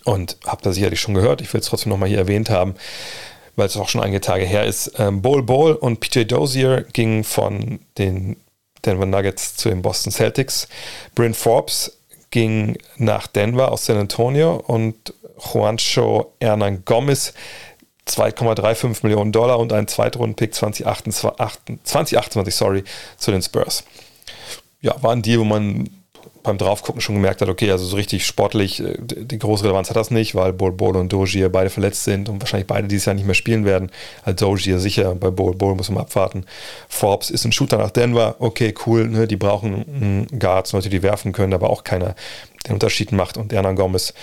und 0.05 0.37
habt 0.45 0.65
ihr 0.65 0.73
sicherlich 0.73 0.99
schon 0.99 1.13
gehört. 1.13 1.41
Ich 1.41 1.53
will 1.53 1.61
es 1.61 1.67
trotzdem 1.67 1.89
nochmal 1.89 2.09
hier 2.09 2.17
erwähnt 2.17 2.49
haben, 2.49 2.75
weil 3.55 3.67
es 3.67 3.77
auch 3.77 3.89
schon 3.89 4.01
einige 4.01 4.21
Tage 4.21 4.45
her 4.45 4.65
ist. 4.65 4.93
Ähm, 4.97 5.21
Bol 5.21 5.43
Bol 5.43 5.73
und 5.73 5.99
PJ 5.99 6.23
Dozier 6.23 6.81
gingen 6.93 7.23
von 7.23 7.79
den 7.97 8.37
Denver 8.85 9.05
Nuggets 9.05 9.55
zu 9.55 9.69
den 9.69 9.81
Boston 9.81 10.11
Celtics. 10.11 10.67
Bryn 11.15 11.33
Forbes 11.33 11.97
ging 12.31 12.77
nach 12.97 13.27
Denver 13.27 13.71
aus 13.71 13.85
San 13.85 13.97
Antonio 13.97 14.55
und 14.55 15.13
Juancho 15.37 16.33
Hernan 16.41 16.83
Gomez 16.83 17.33
2,35 18.07 18.99
Millionen 19.03 19.31
Dollar 19.31 19.59
und 19.59 19.71
einen 19.71 19.87
Zweitrunden-Pick 19.87 20.53
2028, 20.53 21.83
2028 21.83 22.55
sorry, 22.55 22.83
zu 23.17 23.31
den 23.31 23.41
Spurs. 23.41 23.83
Ja, 24.81 25.01
war 25.01 25.13
ein 25.13 25.21
Deal, 25.21 25.39
wo 25.39 25.45
man 25.45 25.89
beim 26.43 26.57
Draufgucken 26.57 27.01
schon 27.01 27.15
gemerkt 27.15 27.41
hat, 27.41 27.49
okay, 27.49 27.71
also 27.71 27.85
so 27.85 27.95
richtig 27.95 28.25
sportlich, 28.25 28.81
äh, 28.81 28.97
die 28.99 29.39
große 29.39 29.63
Relevanz 29.63 29.89
hat 29.89 29.95
das 29.95 30.11
nicht, 30.11 30.35
weil 30.35 30.53
Bol 30.53 30.73
Bol 30.73 30.97
und 30.97 31.11
Dozier 31.11 31.49
beide 31.49 31.69
verletzt 31.69 32.03
sind 32.03 32.29
und 32.29 32.41
wahrscheinlich 32.41 32.67
beide 32.67 32.87
dieses 32.87 33.05
Jahr 33.05 33.15
nicht 33.15 33.25
mehr 33.25 33.33
spielen 33.33 33.65
werden. 33.65 33.89
Also 34.23 34.47
Dozier 34.47 34.79
sicher, 34.79 35.15
bei 35.15 35.31
Bol 35.31 35.55
Bol 35.55 35.75
muss 35.75 35.89
man 35.89 36.03
abwarten. 36.03 36.45
Forbes 36.89 37.29
ist 37.29 37.45
ein 37.45 37.53
Shooter 37.53 37.77
nach 37.77 37.91
Denver, 37.91 38.35
okay, 38.39 38.73
cool, 38.85 39.07
ne, 39.07 39.25
die 39.25 39.37
brauchen 39.37 40.27
Guards, 40.37 40.73
Leute, 40.73 40.89
die 40.89 41.01
werfen 41.01 41.31
können, 41.31 41.53
aber 41.53 41.69
auch 41.69 41.83
keiner, 41.83 42.15
den 42.67 42.73
Unterschied 42.73 43.11
macht. 43.11 43.37
Und 43.37 43.53
Hernan 43.53 43.75
Gomez 43.75 44.13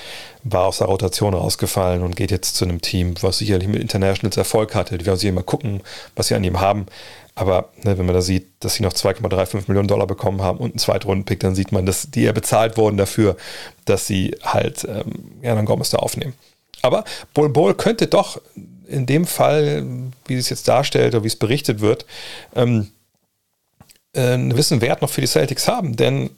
war 0.43 0.67
aus 0.67 0.79
der 0.79 0.87
Rotation 0.87 1.35
rausgefallen 1.35 2.03
und 2.03 2.17
geht 2.17 2.31
jetzt 2.31 2.57
zu 2.57 2.65
einem 2.65 2.81
Team, 2.81 3.15
was 3.21 3.39
sicherlich 3.39 3.69
mit 3.69 3.81
Internationals 3.81 4.37
Erfolg 4.37 4.75
hatte. 4.75 4.99
Die 4.99 5.07
werden 5.07 5.19
sich 5.19 5.29
immer 5.29 5.43
gucken, 5.43 5.83
was 6.17 6.29
sie 6.29 6.35
an 6.35 6.45
ihm 6.45 6.61
haben. 6.61 6.87
Aber 7.35 7.71
ne, 7.85 7.97
wenn 7.97 8.07
man 8.07 8.15
da 8.15 8.21
sieht, 8.21 8.49
dass 8.61 8.75
sie 8.75 8.83
noch 8.83 8.93
2,35 8.93 9.65
Millionen 9.69 9.89
Dollar 9.89 10.07
bekommen 10.07 10.43
haben 10.43 10.59
und 10.59 10.73
einen 10.73 10.79
Zweitrunden-Pick, 10.79 11.41
dann 11.41 11.55
sieht 11.55 11.73
man, 11.73 11.87
dass 11.87 12.11
die 12.11 12.23
ja 12.23 12.33
bezahlt 12.33 12.77
wurden 12.77 12.97
dafür, 12.97 13.37
dass 13.85 14.07
sie 14.07 14.37
halt 14.43 14.85
ähm, 14.85 15.41
Hernan 15.41 15.65
Gomez 15.65 15.91
da 15.91 15.99
aufnehmen. 15.99 16.35
Aber 16.83 17.05
Bol 17.35 17.51
Bol 17.51 17.75
könnte 17.75 18.07
doch 18.07 18.41
in 18.87 19.07
dem 19.07 19.27
Fall, 19.27 19.87
wie 20.27 20.35
es 20.35 20.49
jetzt 20.49 20.67
darstellt 20.67 21.15
oder 21.15 21.23
wie 21.23 21.29
es 21.29 21.37
berichtet 21.37 21.81
wird, 21.81 22.07
ähm, 22.55 22.91
äh, 24.13 24.33
einen 24.33 24.51
gewissen 24.51 24.81
Wert 24.81 25.03
noch 25.03 25.11
für 25.11 25.21
die 25.21 25.27
Celtics 25.27 25.69
haben. 25.69 25.97
Denn 25.97 26.31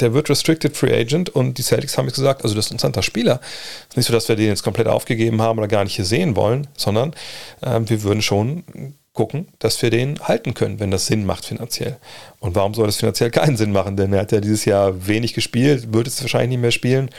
der 0.00 0.14
wird 0.14 0.30
Restricted 0.30 0.76
Free 0.76 0.94
Agent 0.94 1.30
und 1.30 1.58
die 1.58 1.62
Celtics 1.62 1.96
haben 1.98 2.06
jetzt 2.06 2.16
gesagt, 2.16 2.42
also 2.42 2.54
das 2.54 2.66
ist 2.66 2.70
ein 2.70 2.74
interessanter 2.74 3.02
Spieler. 3.02 3.40
Es 3.42 3.90
ist 3.90 3.96
nicht 3.96 4.06
so, 4.06 4.12
dass 4.12 4.28
wir 4.28 4.36
den 4.36 4.48
jetzt 4.48 4.62
komplett 4.62 4.88
aufgegeben 4.88 5.40
haben 5.42 5.58
oder 5.58 5.68
gar 5.68 5.84
nicht 5.84 5.96
hier 5.96 6.04
sehen 6.04 6.36
wollen, 6.36 6.66
sondern 6.76 7.14
äh, 7.62 7.80
wir 7.84 8.02
würden 8.02 8.22
schon 8.22 8.64
gucken, 9.12 9.48
dass 9.58 9.80
wir 9.82 9.90
den 9.90 10.20
halten 10.20 10.54
können, 10.54 10.80
wenn 10.80 10.90
das 10.90 11.06
Sinn 11.06 11.26
macht 11.26 11.44
finanziell. 11.44 11.98
Und 12.38 12.54
warum 12.54 12.74
soll 12.74 12.86
das 12.86 12.96
finanziell 12.96 13.30
keinen 13.30 13.56
Sinn 13.56 13.72
machen? 13.72 13.96
Denn 13.96 14.12
er 14.12 14.20
hat 14.20 14.32
ja 14.32 14.40
dieses 14.40 14.64
Jahr 14.64 15.06
wenig 15.06 15.34
gespielt, 15.34 15.92
wird 15.92 16.06
es 16.06 16.20
wahrscheinlich 16.22 16.50
nicht 16.50 16.60
mehr 16.60 16.70
spielen. 16.70 17.10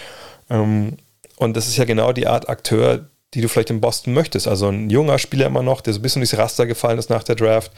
Ähm, 0.50 0.98
und 1.38 1.58
das 1.58 1.68
ist 1.68 1.78
ja 1.78 1.86
genau 1.86 2.14
die 2.14 2.28
Art 2.28 2.50
Akteur, 2.50 3.10
die 3.34 3.42
du 3.42 3.48
vielleicht 3.48 3.70
in 3.70 3.82
Boston 3.82 4.14
möchtest. 4.14 4.48
Also 4.48 4.68
ein 4.68 4.90
junger 4.90 5.18
Spieler 5.18 5.48
immer 5.48 5.64
noch, 5.64 5.82
der 5.82 5.94
so 5.94 6.00
ein 6.00 6.02
bisschen 6.02 6.22
durchs 6.22 6.38
Raster 6.38 6.66
gefallen 6.66 7.00
ist 7.00 7.10
nach 7.10 7.24
der 7.24 7.36
Draft 7.36 7.72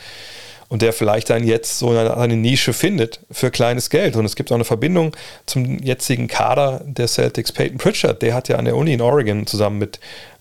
und 0.74 0.82
der 0.82 0.92
vielleicht 0.92 1.30
dann 1.30 1.44
jetzt 1.44 1.78
so 1.78 1.92
eine, 1.92 2.18
eine, 2.18 2.36
Nische 2.36 2.74
findet 2.74 3.20
für 3.30 3.52
kleines 3.52 3.92
Geld. 3.92 4.16
Und 4.16 4.26
es 4.26 4.36
gibt 4.36 4.52
auch 4.52 4.56
eine 4.56 4.64
Verbindung 4.64 5.16
zum 5.46 5.78
jetzigen 5.78 6.28
Kader 6.28 6.82
der 6.84 7.08
Celtics. 7.08 7.52
Peyton 7.52 7.78
Pritchard, 7.78 8.24
der 8.24 8.34
hat 8.34 8.50
ja 8.50 8.56
an 8.56 8.66
der 8.66 8.76
Uni 8.76 8.92
in 8.94 9.02
Oregon 9.02 9.46
zusammen 9.46 9.78
mit 9.78 10.00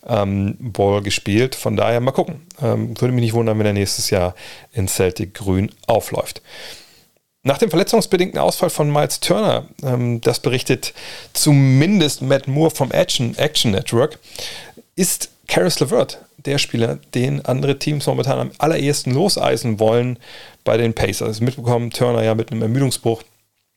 ähm, 0.09 0.57
Ball 0.59 1.03
gespielt. 1.03 1.55
Von 1.55 1.77
daher 1.77 2.01
mal 2.01 2.13
gucken. 2.13 2.47
Ähm, 2.63 2.99
würde 2.99 3.13
mich 3.13 3.25
nicht 3.25 3.35
wundern, 3.35 3.59
wenn 3.59 3.67
er 3.67 3.75
nächstes 3.75 4.09
Jahr 4.09 4.35
in 4.73 4.89
Celtic 4.89 5.35
Grün 5.35 5.71
aufläuft. 5.87 6.41
Nach 7.43 7.59
dem 7.59 7.69
verletzungsbedingten 7.69 8.41
Ausfall 8.41 8.71
von 8.71 8.91
Miles 8.91 9.21
Turner, 9.21 9.67
ähm, 9.83 10.23
das 10.23 10.41
berichtet 10.41 10.95
zumindest 11.35 12.23
Matt 12.23 12.49
Moore 12.49 12.71
vom 12.71 12.91
Action, 12.91 13.37
Action 13.37 13.73
Network, 13.73 14.19
ist 14.97 15.29
Karis 15.47 15.79
LeVert 15.79 16.21
der 16.45 16.59
Spieler, 16.59 16.99
den 17.15 17.45
andere 17.45 17.79
Teams 17.79 18.07
momentan 18.07 18.39
am 18.39 18.51
allerersten 18.59 19.13
loseisen 19.13 19.79
wollen 19.79 20.19
bei 20.65 20.77
den 20.77 20.95
Pacers. 20.95 21.41
Mitbekommen, 21.41 21.91
Turner 21.91 22.23
ja 22.23 22.35
mit 22.35 22.51
einem 22.51 22.63
Ermüdungsbruch 22.63 23.23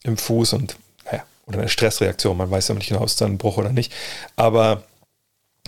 im 0.04 0.18
Fuß 0.18 0.54
und 0.54 0.78
naja, 1.06 1.24
oder 1.46 1.60
eine 1.60 1.70
Stressreaktion, 1.70 2.38
man 2.38 2.52
weiß 2.52 2.68
ja 2.68 2.76
nicht 2.76 2.90
genau, 2.90 3.04
es 3.04 3.16
dann 3.16 3.34
ein 3.34 3.38
Bruch 3.38 3.58
oder 3.58 3.72
nicht. 3.72 3.92
Aber 4.36 4.84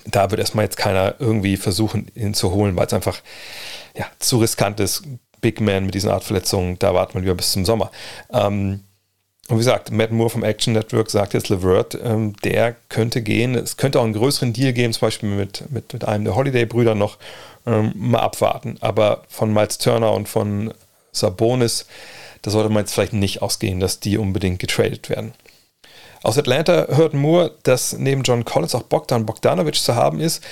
da 0.06 0.32
wird 0.32 0.40
erstmal 0.40 0.66
jetzt 0.66 0.78
keiner 0.78 1.16
irgendwie 1.20 1.58
versuchen, 1.58 2.08
ihn 2.16 2.34
zu 2.34 2.52
holen, 2.52 2.76
weil 2.76 2.88
es 2.88 2.94
einfach 2.94 3.22
ja, 3.96 4.06
zu 4.20 4.38
riskant 4.38 4.80
ist. 4.80 5.04
Big 5.40 5.62
Man 5.62 5.86
mit 5.86 5.94
diesen 5.94 6.10
Art 6.10 6.24
Verletzungen, 6.24 6.80
da 6.80 6.94
warten 6.94 7.14
wir 7.14 7.22
lieber 7.22 7.36
bis 7.36 7.52
zum 7.52 7.64
Sommer. 7.64 7.92
Ähm, 8.32 8.84
und 9.50 9.56
wie 9.56 9.60
gesagt, 9.60 9.92
Matt 9.92 10.12
Moore 10.12 10.30
vom 10.30 10.44
Action 10.44 10.74
Network 10.74 11.10
sagt 11.10 11.34
jetzt 11.34 11.48
Levert, 11.48 11.98
ähm, 12.04 12.36
der 12.44 12.76
könnte 12.90 13.22
gehen. 13.22 13.56
Es 13.56 13.78
könnte 13.78 14.00
auch 14.00 14.04
einen 14.04 14.14
größeren 14.14 14.52
Deal 14.52 14.74
geben, 14.74 14.92
zum 14.92 15.08
Beispiel 15.08 15.30
mit, 15.30 15.72
mit, 15.72 15.94
mit 15.94 16.06
einem 16.06 16.26
der 16.26 16.36
Holiday-Brüder 16.36 16.96
noch. 16.96 17.18
Ähm, 17.66 17.92
mal 17.96 18.20
abwarten. 18.20 18.78
Aber 18.80 19.24
von 19.28 19.54
Miles 19.54 19.78
Turner 19.78 20.14
und 20.14 20.30
von 20.30 20.74
Sabonis, 21.12 21.86
da 22.42 22.52
sollte 22.52 22.70
man 22.70 22.84
jetzt 22.84 22.94
vielleicht 22.94 23.14
nicht 23.14 23.42
ausgehen, 23.42 23.80
dass 23.80 24.00
die 24.00 24.18
unbedingt 24.18 24.60
getradet 24.60 25.10
werden. 25.10 25.34
Aus 26.24 26.38
Atlanta 26.38 26.88
hört 26.96 27.14
Moore, 27.14 27.56
dass 27.64 27.94
neben 27.98 28.24
John 28.24 28.46
Collins 28.46 28.74
auch 28.74 28.84
Bogdan 28.84 29.26
Bogdanovic 29.26 29.76
zu 29.76 29.96
haben 29.96 30.20
ist. 30.20 30.44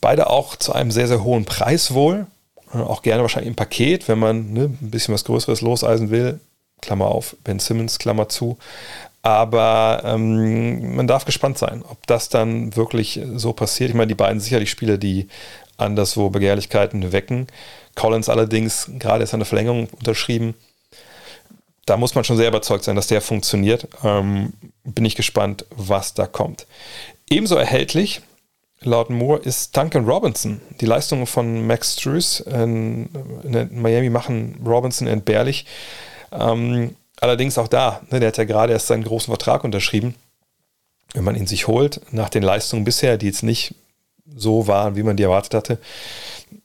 Beide 0.00 0.30
auch 0.30 0.56
zu 0.56 0.72
einem 0.72 0.90
sehr, 0.90 1.08
sehr 1.08 1.22
hohen 1.22 1.44
Preis 1.44 1.94
wohl. 1.94 2.26
Auch 2.72 3.02
gerne 3.02 3.22
wahrscheinlich 3.22 3.50
im 3.50 3.56
Paket, 3.56 4.08
wenn 4.08 4.18
man 4.18 4.52
ne, 4.52 4.64
ein 4.64 4.90
bisschen 4.90 5.14
was 5.14 5.24
Größeres 5.24 5.60
loseisen 5.60 6.10
will. 6.10 6.40
Klammer 6.82 7.06
auf, 7.06 7.36
Ben 7.44 7.58
Simmons, 7.58 7.98
Klammer 7.98 8.28
zu. 8.28 8.58
Aber 9.22 10.02
ähm, 10.04 10.96
man 10.96 11.06
darf 11.06 11.24
gespannt 11.24 11.56
sein, 11.56 11.84
ob 11.88 12.06
das 12.08 12.28
dann 12.28 12.74
wirklich 12.76 13.20
so 13.34 13.52
passiert. 13.52 13.90
Ich 13.90 13.96
meine, 13.96 14.08
die 14.08 14.16
beiden 14.16 14.40
sicherlich 14.40 14.70
Spieler, 14.70 14.98
die 14.98 15.28
anderswo 15.76 16.28
Begehrlichkeiten 16.28 17.12
wecken. 17.12 17.46
Collins 17.94 18.28
allerdings 18.28 18.90
gerade 18.98 19.22
ist 19.24 19.32
eine 19.32 19.44
Verlängerung 19.44 19.88
unterschrieben. 19.98 20.54
Da 21.86 21.96
muss 21.96 22.14
man 22.14 22.24
schon 22.24 22.36
sehr 22.36 22.48
überzeugt 22.48 22.84
sein, 22.84 22.96
dass 22.96 23.06
der 23.06 23.20
funktioniert. 23.20 23.88
Ähm, 24.04 24.52
bin 24.84 25.04
ich 25.04 25.16
gespannt, 25.16 25.66
was 25.70 26.14
da 26.14 26.26
kommt. 26.26 26.66
Ebenso 27.30 27.56
erhältlich, 27.56 28.22
laut 28.82 29.10
Moore, 29.10 29.40
ist 29.40 29.76
Duncan 29.76 30.04
Robinson. 30.04 30.60
Die 30.80 30.86
Leistungen 30.86 31.26
von 31.26 31.66
Max 31.66 31.94
Struess 31.94 32.40
in, 32.40 33.08
in 33.44 33.80
Miami 33.80 34.10
machen 34.10 34.60
Robinson 34.64 35.06
entbehrlich. 35.06 35.66
Ähm, 36.32 36.96
allerdings 37.20 37.58
auch 37.58 37.68
da, 37.68 38.00
ne, 38.10 38.20
der 38.20 38.28
hat 38.28 38.38
ja 38.38 38.44
gerade 38.44 38.72
erst 38.72 38.88
seinen 38.88 39.04
großen 39.04 39.30
Vertrag 39.30 39.64
unterschrieben. 39.64 40.14
Wenn 41.14 41.24
man 41.24 41.36
ihn 41.36 41.46
sich 41.46 41.66
holt, 41.66 42.00
nach 42.10 42.30
den 42.30 42.42
Leistungen 42.42 42.84
bisher, 42.84 43.18
die 43.18 43.26
jetzt 43.26 43.42
nicht 43.42 43.74
so 44.34 44.66
waren, 44.66 44.96
wie 44.96 45.02
man 45.02 45.16
die 45.16 45.24
erwartet 45.24 45.54
hatte, 45.54 45.78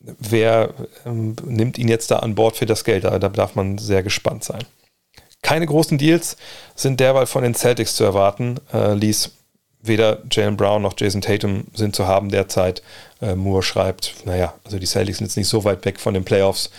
wer 0.02 0.74
ähm, 1.06 1.36
nimmt 1.46 1.78
ihn 1.78 1.90
jetzt 1.90 2.12
da 2.12 2.20
an 2.20 2.36
Bord 2.36 2.56
für 2.56 2.66
das 2.66 2.84
Geld? 2.84 3.04
Da, 3.04 3.20
da 3.20 3.30
darf 3.30 3.56
man 3.56 3.78
sehr 3.78 4.04
gespannt 4.04 4.44
sein. 4.44 4.64
Keine 5.42 5.66
großen 5.66 5.98
Deals 5.98 6.38
sind 6.76 7.00
derweil 7.00 7.26
von 7.26 7.44
den 7.44 7.56
Celtics 7.56 7.96
zu 7.96 8.04
erwarten. 8.04 8.60
Äh, 8.74 8.94
ließ 8.94 9.32
weder 9.82 10.20
Jalen 10.32 10.58
Brown 10.58 10.82
noch 10.82 10.94
Jason 10.98 11.22
Tatum 11.22 11.66
sind 11.74 11.96
zu 11.96 12.08
haben 12.08 12.30
derzeit. 12.30 12.82
Äh, 13.22 13.36
Moore 13.36 13.64
schreibt, 13.64 14.16
naja, 14.26 14.54
also 14.64 14.80
die 14.80 14.86
Celtics 14.86 15.20
sind 15.20 15.28
jetzt 15.28 15.38
nicht 15.38 15.48
so 15.48 15.64
weit 15.64 15.86
weg 15.86 16.00
von 16.00 16.14
den 16.14 16.26
Playoffs, 16.26 16.70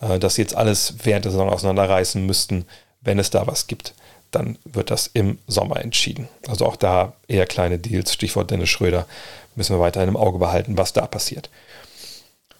dass 0.00 0.34
sie 0.34 0.42
jetzt 0.42 0.54
alles 0.54 0.94
während 1.02 1.24
der 1.24 1.32
Saison 1.32 1.50
auseinanderreißen 1.50 2.24
müssten. 2.24 2.66
Wenn 3.00 3.18
es 3.18 3.30
da 3.30 3.46
was 3.46 3.66
gibt, 3.66 3.94
dann 4.30 4.58
wird 4.64 4.90
das 4.90 5.08
im 5.12 5.38
Sommer 5.46 5.80
entschieden. 5.80 6.28
Also 6.48 6.66
auch 6.66 6.76
da 6.76 7.14
eher 7.28 7.46
kleine 7.46 7.78
Deals, 7.78 8.12
Stichwort 8.12 8.50
Dennis 8.50 8.68
Schröder, 8.68 9.06
müssen 9.54 9.74
wir 9.76 9.80
weiter 9.80 10.02
im 10.04 10.16
Auge 10.16 10.38
behalten, 10.38 10.78
was 10.78 10.92
da 10.92 11.06
passiert. 11.06 11.50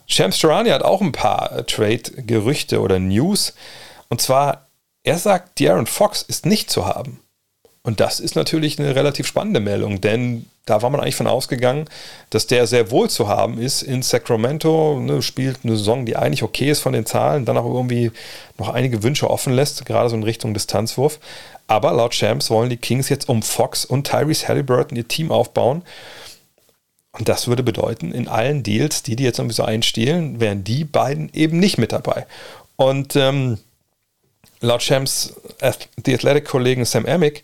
Shams 0.07 0.39
Charania 0.39 0.75
hat 0.75 0.83
auch 0.83 1.03
ein 1.03 1.13
paar 1.13 1.67
Trade-Gerüchte 1.67 2.81
oder 2.81 2.99
News. 2.99 3.55
Und 4.09 4.23
zwar, 4.23 4.67
er 5.03 5.19
sagt, 5.19 5.59
De'Aaron 5.59 5.87
Fox 5.87 6.23
ist 6.23 6.47
nicht 6.47 6.71
zu 6.71 6.87
haben. 6.87 7.21
Und 7.83 8.01
das 8.01 8.19
ist 8.19 8.35
natürlich 8.35 8.79
eine 8.79 8.95
relativ 8.95 9.27
spannende 9.27 9.61
Meldung, 9.61 10.01
denn 10.01 10.47
da 10.69 10.83
war 10.83 10.91
man 10.91 11.01
eigentlich 11.01 11.17
von 11.17 11.27
ausgegangen, 11.27 11.87
dass 12.31 12.47
der 12.47 12.67
sehr 12.67 12.91
wohl 12.91 13.09
zu 13.09 13.29
haben 13.29 13.59
ist 13.61 13.83
in 13.83 14.03
Sacramento, 14.03 15.01
ne, 15.01 15.23
spielt 15.23 15.61
eine 15.65 15.77
Saison, 15.77 16.05
die 16.05 16.17
eigentlich 16.17 16.43
okay 16.43 16.71
ist 16.71 16.81
von 16.81 16.93
den 16.93 17.07
Zahlen, 17.07 17.45
dann 17.45 17.57
auch 17.57 17.65
irgendwie 17.65 18.13
noch 18.59 18.69
einige 18.69 19.03
Wünsche 19.03 19.31
offen 19.31 19.53
lässt, 19.53 19.85
gerade 19.87 20.11
so 20.11 20.17
in 20.17 20.23
Richtung 20.23 20.53
Distanzwurf. 20.55 21.19
Aber 21.67 21.93
laut 21.93 22.13
Champs 22.13 22.51
wollen 22.51 22.71
die 22.71 22.77
Kings 22.77 23.09
jetzt 23.09 23.29
um 23.29 23.43
Fox 23.43 23.85
und 23.85 24.07
Tyrese 24.07 24.49
Halliburton 24.49 24.97
ihr 24.97 25.09
Team 25.09 25.31
aufbauen. 25.31 25.83
Und 27.13 27.29
das 27.29 27.49
würde 27.49 27.63
bedeuten, 27.63 28.13
in 28.13 28.29
allen 28.29 28.63
Deals, 28.63 29.03
die 29.03 29.17
die 29.17 29.25
jetzt 29.25 29.39
irgendwie 29.39 29.57
so 29.57 29.65
einstehlen, 29.65 30.41
wären 30.41 30.65
die 30.65 30.85
beiden 30.85 31.31
eben 31.33 31.59
nicht 31.59 31.79
mit 31.79 31.93
dabei. 31.93 32.27
Und 32.77 33.17
ähm, 33.17 33.59
laut 34.61 34.83
Champs 34.83 35.35
die 35.97 36.15
Athletic-Kollegen 36.15 36.85
Sam 36.85 37.07
Amick 37.07 37.43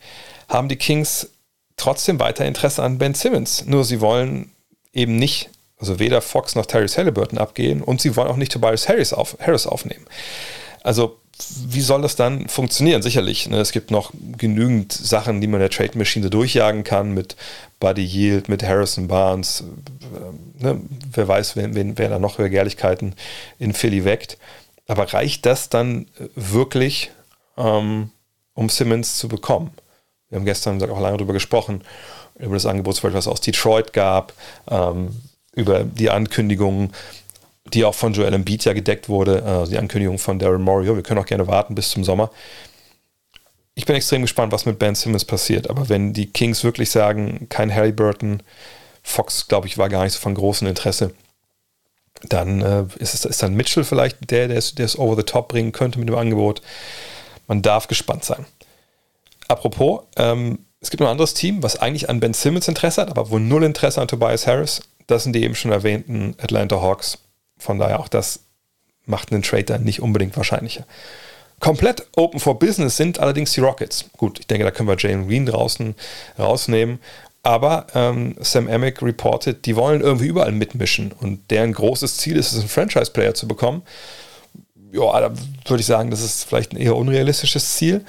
haben 0.49 0.69
die 0.69 0.77
Kings 0.77 1.29
trotzdem 1.77 2.21
weiter 2.21 2.45
Interesse 2.45 2.83
an 2.83 2.99
Ben 2.99 3.15
Simmons. 3.15 3.65
Nur 3.67 3.85
sie 3.85 4.01
wollen 4.01 4.53
eben 4.93 5.17
nicht, 5.17 5.51
also 5.79 5.99
weder 5.99 6.21
Fox 6.23 6.55
noch 6.55 6.67
Tyrese 6.67 6.99
Halliburton 6.99 7.39
abgehen 7.39 7.83
und 7.83 8.01
sie 8.01 8.17
wollen 8.17 8.29
auch 8.29 8.37
nicht 8.37 8.53
Tobias 8.53 8.89
Harris, 8.89 9.13
auf, 9.13 9.37
Harris 9.41 9.67
aufnehmen. 9.67 10.07
Also 10.83 11.19
wie 11.67 11.81
soll 11.81 12.03
das 12.03 12.17
dann 12.17 12.49
funktionieren? 12.49 13.03
Sicherlich. 13.03 13.49
Ne? 13.49 13.59
Es 13.59 13.73
gibt 13.73 13.91
noch 13.91 14.13
genügend 14.39 14.93
Sachen, 14.93 15.41
die 15.41 15.47
man 15.47 15.61
der 15.61 15.71
Trade 15.71 15.99
Machine 15.99 16.31
durchjagen 16.31 16.85
kann 16.85 17.13
mit 17.13 17.37
Buddy 17.81 18.05
Yield, 18.05 18.49
mit 18.49 18.63
Harrison 18.63 19.09
Barnes. 19.09 19.65
Äh, 20.15 20.65
ne? 20.65 20.81
Wer 21.13 21.29
weiß, 21.29 21.57
wer, 21.57 21.75
wer, 21.75 21.99
wer 21.99 22.09
da 22.09 22.19
noch 22.19 22.37
Begehrlichkeiten 22.37 23.15
in 23.59 23.73
Philly 23.73 24.05
weckt. 24.05 24.39
Aber 24.87 25.13
reicht 25.13 25.45
das 25.47 25.69
dann 25.69 26.07
wirklich, 26.37 27.11
ähm, 27.57 28.11
um 28.55 28.69
Simmons 28.69 29.19
zu 29.19 29.29
bekommen? 29.29 29.73
Wir 30.35 30.41
haben 30.41 30.47
gestern 30.47 30.83
auch 30.91 31.01
lange 31.01 31.17
darüber 31.17 31.33
gesprochen, 31.33 31.83
über 32.41 32.57
das 32.57 32.67
Angebot, 32.67 33.05
was 33.05 33.15
es 33.15 33.29
aus 33.29 33.41
Detroit 33.41 33.93
gab, 33.93 34.33
ähm, 34.69 35.15
über 35.55 35.85
die 35.85 36.11
Ankündigungen, 36.11 36.93
die 37.73 37.85
auch 37.85 37.95
von 37.95 38.15
Joel 38.15 38.35
Embiid 38.35 38.65
ja 38.65 38.73
gedeckt 38.73 39.09
wurde, 39.09 39.45
äh, 39.65 39.69
die 39.69 39.79
Ankündigung 39.79 40.19
von 40.19 40.41
Daryl 40.41 40.59
Morey. 40.59 40.87
Wir 40.87 41.05
können 41.05 41.21
auch 41.21 41.27
gerne 41.27 41.47
warten 41.47 41.77
bis 41.77 41.91
zum 41.91 42.03
Sommer. 42.03 42.33
Ich 43.77 43.87
bin 43.87 43.95
extrem 43.95 44.23
gespannt, 44.23 44.51
was 44.51 44.67
mit 44.67 44.81
Ben 44.81 44.97
Simmons 44.97 45.25
passiert. 45.25 45.71
Aber 45.71 45.89
wenn 45.89 46.13
die 46.13 46.27
Kings 46.27 46.65
wirklich 46.65 46.91
sagen, 46.91 47.47
kein 47.49 47.73
Harry 47.73 47.93
Burton, 47.93 48.43
Fox, 49.05 49.47
glaube 49.47 49.69
ich, 49.69 49.79
war 49.79 49.89
gar 49.89 50.03
nicht 50.03 50.15
so 50.15 50.19
von 50.19 50.35
großem 50.35 50.67
Interesse, 50.67 51.13
dann 52.29 52.61
äh, 52.61 52.87
ist, 52.99 53.15
es, 53.15 53.25
ist 53.25 53.41
dann 53.41 53.55
Mitchell 53.55 53.85
vielleicht 53.85 54.33
der, 54.33 54.49
der 54.49 54.59
es 54.59 54.99
over 54.99 55.15
the 55.15 55.23
top 55.23 55.47
bringen 55.47 55.71
könnte 55.71 56.01
mit 56.01 56.09
dem 56.09 56.17
Angebot. 56.17 56.61
Man 57.47 57.63
darf 57.63 57.87
gespannt 57.87 58.25
sein. 58.25 58.47
Apropos, 59.49 60.03
ähm, 60.17 60.61
es 60.81 60.91
gibt 60.91 61.01
noch 61.01 61.09
ein 61.09 61.13
anderes 61.13 61.35
Team, 61.35 61.63
was 61.63 61.79
eigentlich 61.81 62.11
an 62.11 62.21
Ben 62.21 62.35
Simmons 62.35 62.69
Interesse 62.69 63.03
hat, 63.03 63.11
aber 63.11 63.31
wohl 63.31 63.41
null 63.41 63.65
Interesse 63.65 64.01
an 64.01 64.09
Tobias 64.09 64.47
Harris. 64.47 64.83
Das 65.07 65.25
sind 65.25 65.35
die 65.35 65.43
eben 65.43 65.55
schon 65.55 65.73
erwähnten 65.73 66.35
Atlanta 66.41 66.81
Hawks. 66.81 67.19
Von 67.59 67.79
daher 67.79 68.01
auch 68.01 68.09
das 68.09 68.41
macht 69.07 69.33
einen 69.33 69.43
Trade 69.43 69.65
dann 69.65 69.85
nicht 69.85 70.01
unbedingt 70.01 70.37
wahrscheinlicher. 70.37 70.85
Komplett 71.61 72.07
open 72.17 72.41
for 72.41 72.59
business 72.59 72.97
sind 72.97 73.19
allerdings 73.19 73.53
die 73.53 73.61
Rockets. 73.61 74.07
Gut, 74.17 74.41
ich 74.41 74.47
denke, 74.47 74.65
da 74.65 74.71
können 74.71 74.89
wir 74.89 74.97
Jalen 74.99 75.29
Green 75.29 75.47
draußen 75.47 75.95
rausnehmen. 76.39 76.99
Aber 77.43 77.87
ähm, 77.95 78.37
Sam 78.41 78.69
Amick 78.69 79.03
reportet, 79.03 79.67
die 79.67 79.77
wollen 79.77 80.01
irgendwie 80.01 80.27
überall 80.27 80.53
mitmischen 80.53 81.13
und 81.13 81.51
deren 81.51 81.73
großes 81.73 82.17
Ziel 82.17 82.37
ist 82.37 82.53
es, 82.53 82.61
einen 82.61 82.69
Franchise-Player 82.69 83.35
zu 83.35 83.47
bekommen. 83.47 83.83
Ja, 84.93 85.21
da 85.21 85.33
würde 85.67 85.81
ich 85.81 85.87
sagen, 85.87 86.11
das 86.11 86.23
ist 86.23 86.45
vielleicht 86.45 86.73
ein 86.73 86.79
eher 86.79 86.97
unrealistisches 86.97 87.77
Ziel. 87.77 88.05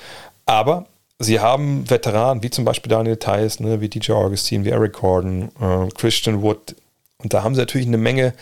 Aber 0.45 0.85
sie 1.19 1.39
haben 1.39 1.89
Veteranen, 1.89 2.43
wie 2.43 2.49
zum 2.49 2.65
Beispiel 2.65 2.89
Daniel 2.89 3.17
Theiss, 3.17 3.59
ne, 3.59 3.81
wie 3.81 3.89
DJ 3.89 4.11
Augustin, 4.13 4.65
wie 4.65 4.69
Eric 4.69 4.93
Gordon, 4.93 5.51
äh, 5.59 5.87
Christian 5.95 6.41
Wood. 6.41 6.75
Und 7.17 7.33
da 7.33 7.43
haben 7.43 7.55
sie 7.55 7.61
natürlich 7.61 7.87
eine 7.87 7.97
Menge 7.97 8.33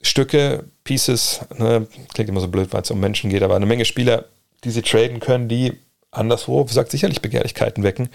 Stücke, 0.00 0.64
Pieces, 0.84 1.40
ne, 1.56 1.86
klingt 2.14 2.30
immer 2.30 2.40
so 2.40 2.48
blöd, 2.48 2.72
weil 2.72 2.82
es 2.82 2.90
um 2.90 3.00
Menschen 3.00 3.30
geht, 3.30 3.42
aber 3.42 3.56
eine 3.56 3.66
Menge 3.66 3.84
Spieler, 3.84 4.26
die 4.64 4.70
sie 4.70 4.82
traden 4.82 5.20
können, 5.20 5.48
die 5.48 5.72
anderswo, 6.10 6.64
wie 6.64 6.68
gesagt, 6.68 6.90
sicherlich 6.90 7.20
Begehrlichkeiten 7.20 7.82
wecken. 7.82 8.08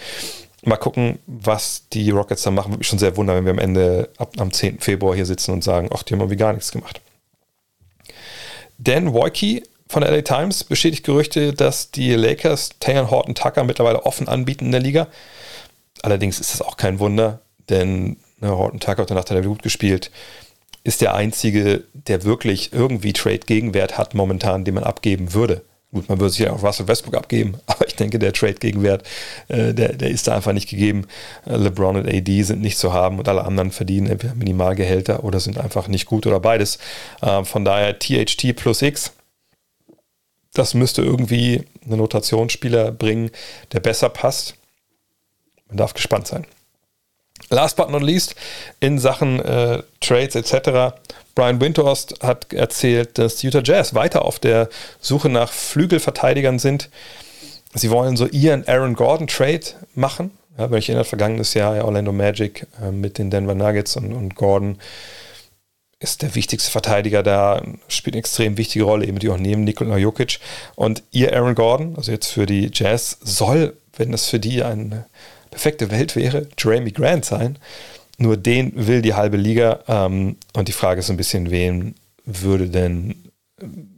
Mal 0.65 0.77
gucken, 0.77 1.19
was 1.27 1.89
die 1.91 2.09
Rockets 2.09 2.43
dann 2.43 2.55
machen. 2.55 2.71
Würde 2.71 2.79
mich 2.79 2.88
schon 2.88 3.00
sehr 3.00 3.17
wundern, 3.17 3.35
wenn 3.38 3.45
wir 3.45 3.51
am 3.51 3.59
Ende 3.59 4.09
ab, 4.17 4.33
am 4.38 4.51
10. 4.51 4.79
Februar 4.79 5.13
hier 5.13 5.25
sitzen 5.25 5.51
und 5.51 5.63
sagen, 5.63 5.89
ach, 5.93 6.03
die 6.03 6.13
haben 6.13 6.21
irgendwie 6.21 6.38
gar 6.38 6.53
nichts 6.53 6.71
gemacht. 6.71 7.01
Dan 8.77 9.13
Wojcicki 9.13 9.63
von 9.93 10.01
der 10.01 10.12
LA 10.12 10.23
Times 10.23 10.63
bestätigt 10.63 11.05
Gerüchte, 11.05 11.53
dass 11.53 11.91
die 11.91 12.15
Lakers 12.15 12.71
Taylor 12.79 13.12
Horton 13.12 13.35
Tucker 13.35 13.63
mittlerweile 13.63 14.07
offen 14.07 14.27
anbieten 14.27 14.65
in 14.65 14.71
der 14.71 14.81
Liga. 14.81 15.07
Allerdings 16.01 16.39
ist 16.39 16.51
das 16.51 16.63
auch 16.63 16.77
kein 16.77 16.97
Wunder, 16.97 17.41
denn 17.69 18.17
ne, 18.41 18.50
Horton 18.50 18.79
Tucker 18.79 19.03
hat 19.03 19.12
danach 19.12 19.23
der 19.23 19.43
gut 19.43 19.62
gespielt. 19.62 20.09
Ist 20.83 21.01
der 21.01 21.13
einzige, 21.13 21.83
der 21.93 22.23
wirklich 22.23 22.73
irgendwie 22.73 23.13
Trade-Gegenwert 23.13 23.95
hat 23.95 24.15
momentan, 24.15 24.65
den 24.65 24.73
man 24.73 24.83
abgeben 24.83 25.35
würde. 25.35 25.62
Gut, 25.91 26.09
man 26.09 26.19
würde 26.19 26.31
sich 26.31 26.39
ja 26.39 26.53
auch 26.53 26.63
Russell 26.63 26.88
Westbrook 26.88 27.15
abgeben, 27.15 27.59
aber 27.67 27.88
ich 27.88 27.95
denke, 27.95 28.17
der 28.17 28.33
Trade-Gegenwert, 28.33 29.03
äh, 29.47 29.75
der, 29.75 29.93
der 29.93 30.09
ist 30.09 30.27
da 30.27 30.35
einfach 30.35 30.53
nicht 30.53 30.69
gegeben. 30.69 31.05
Äh, 31.45 31.57
LeBron 31.57 31.97
und 31.97 32.07
AD 32.07 32.41
sind 32.41 32.62
nicht 32.62 32.79
zu 32.79 32.93
haben 32.93 33.19
und 33.19 33.29
alle 33.29 33.45
anderen 33.45 33.69
verdienen 33.69 34.07
entweder 34.07 34.33
Minimalgehälter 34.33 35.23
oder 35.23 35.39
sind 35.39 35.59
einfach 35.59 35.88
nicht 35.88 36.07
gut 36.07 36.25
oder 36.25 36.39
beides. 36.39 36.79
Äh, 37.21 37.43
von 37.43 37.63
daher 37.63 38.00
THT 38.00 38.55
plus 38.55 38.81
X, 38.81 39.13
das 40.53 40.74
müsste 40.74 41.01
irgendwie 41.01 41.63
einen 41.86 42.00
Rotationsspieler 42.00 42.91
bringen, 42.91 43.31
der 43.72 43.79
besser 43.79 44.10
passt. 44.10 44.55
Man 45.67 45.77
darf 45.77 45.93
gespannt 45.93 46.27
sein. 46.27 46.45
Last 47.50 47.75
but 47.77 47.89
not 47.89 48.01
least, 48.01 48.36
in 48.79 49.00
Sachen 49.00 49.39
äh, 49.39 49.83
Trades 50.00 50.36
etc. 50.36 50.95
Brian 51.36 51.60
Windhorst 51.60 52.19
hat 52.22 52.53
erzählt, 52.53 53.17
dass 53.17 53.38
die 53.38 53.48
Utah 53.48 53.62
Jazz 53.63 53.93
weiter 53.95 54.24
auf 54.25 54.39
der 54.39 54.69
Suche 55.00 55.29
nach 55.29 55.51
Flügelverteidigern 55.51 56.60
sind. 56.60 56.89
Sie 57.74 57.89
wollen 57.89 58.17
so 58.17 58.27
ihren 58.27 58.67
Aaron 58.67 58.93
Gordon 58.95 59.27
Trade 59.27 59.65
machen. 59.95 60.31
Ja, 60.57 60.69
wenn 60.69 60.77
ich 60.77 60.89
erinnere, 60.89 61.05
vergangenes 61.05 61.55
Jahr 61.55 61.75
ja, 61.75 61.83
Orlando 61.83 62.12
Magic 62.12 62.67
äh, 62.81 62.91
mit 62.91 63.17
den 63.17 63.31
Denver 63.31 63.55
Nuggets 63.55 63.95
und, 63.98 64.13
und, 64.13 64.36
Gordon 64.36 64.77
ist 66.03 66.22
der 66.22 66.36
wichtigste 66.36 66.69
Verteidiger 66.69 67.24
da, 67.24 67.63
spielt 67.88 68.15
eine 68.15 68.19
extrem 68.19 68.57
wichtige 68.57 68.83
Rolle, 68.83 69.07
eben 69.07 69.19
die 69.19 69.29
auch 69.29 69.38
neben 69.38 69.63
Nikola 69.63 69.98
Jokic. 69.98 70.39
Und 70.75 71.01
ihr 71.12 71.33
Aaron 71.33 71.55
Gordon, 71.55 71.95
also 71.95 72.12
jetzt 72.12 72.27
für 72.27 72.45
die 72.45 72.69
Jazz, 72.74 73.17
soll, 73.22 73.77
wenn 73.95 74.12
das 74.12 74.27
für 74.27 74.39
die 74.39 74.63
eine 74.63 75.05
perfekte 75.50 75.91
Welt 75.91 76.15
wäre, 76.15 76.48
Jeremy 76.57 76.91
Grant 76.91 77.25
sein. 77.25 77.57
Nur 78.17 78.38
den 78.38 78.74
will 78.75 79.01
die 79.01 79.13
halbe 79.13 79.38
Liga. 79.38 79.79
Ähm, 79.88 80.36
und 80.53 80.67
die 80.67 80.74
Frage 80.74 81.00
ist 81.00 81.10
ein 81.10 81.17
bisschen, 81.17 81.51
wen 81.51 81.95
würde 82.25 82.67
denn 82.69 83.15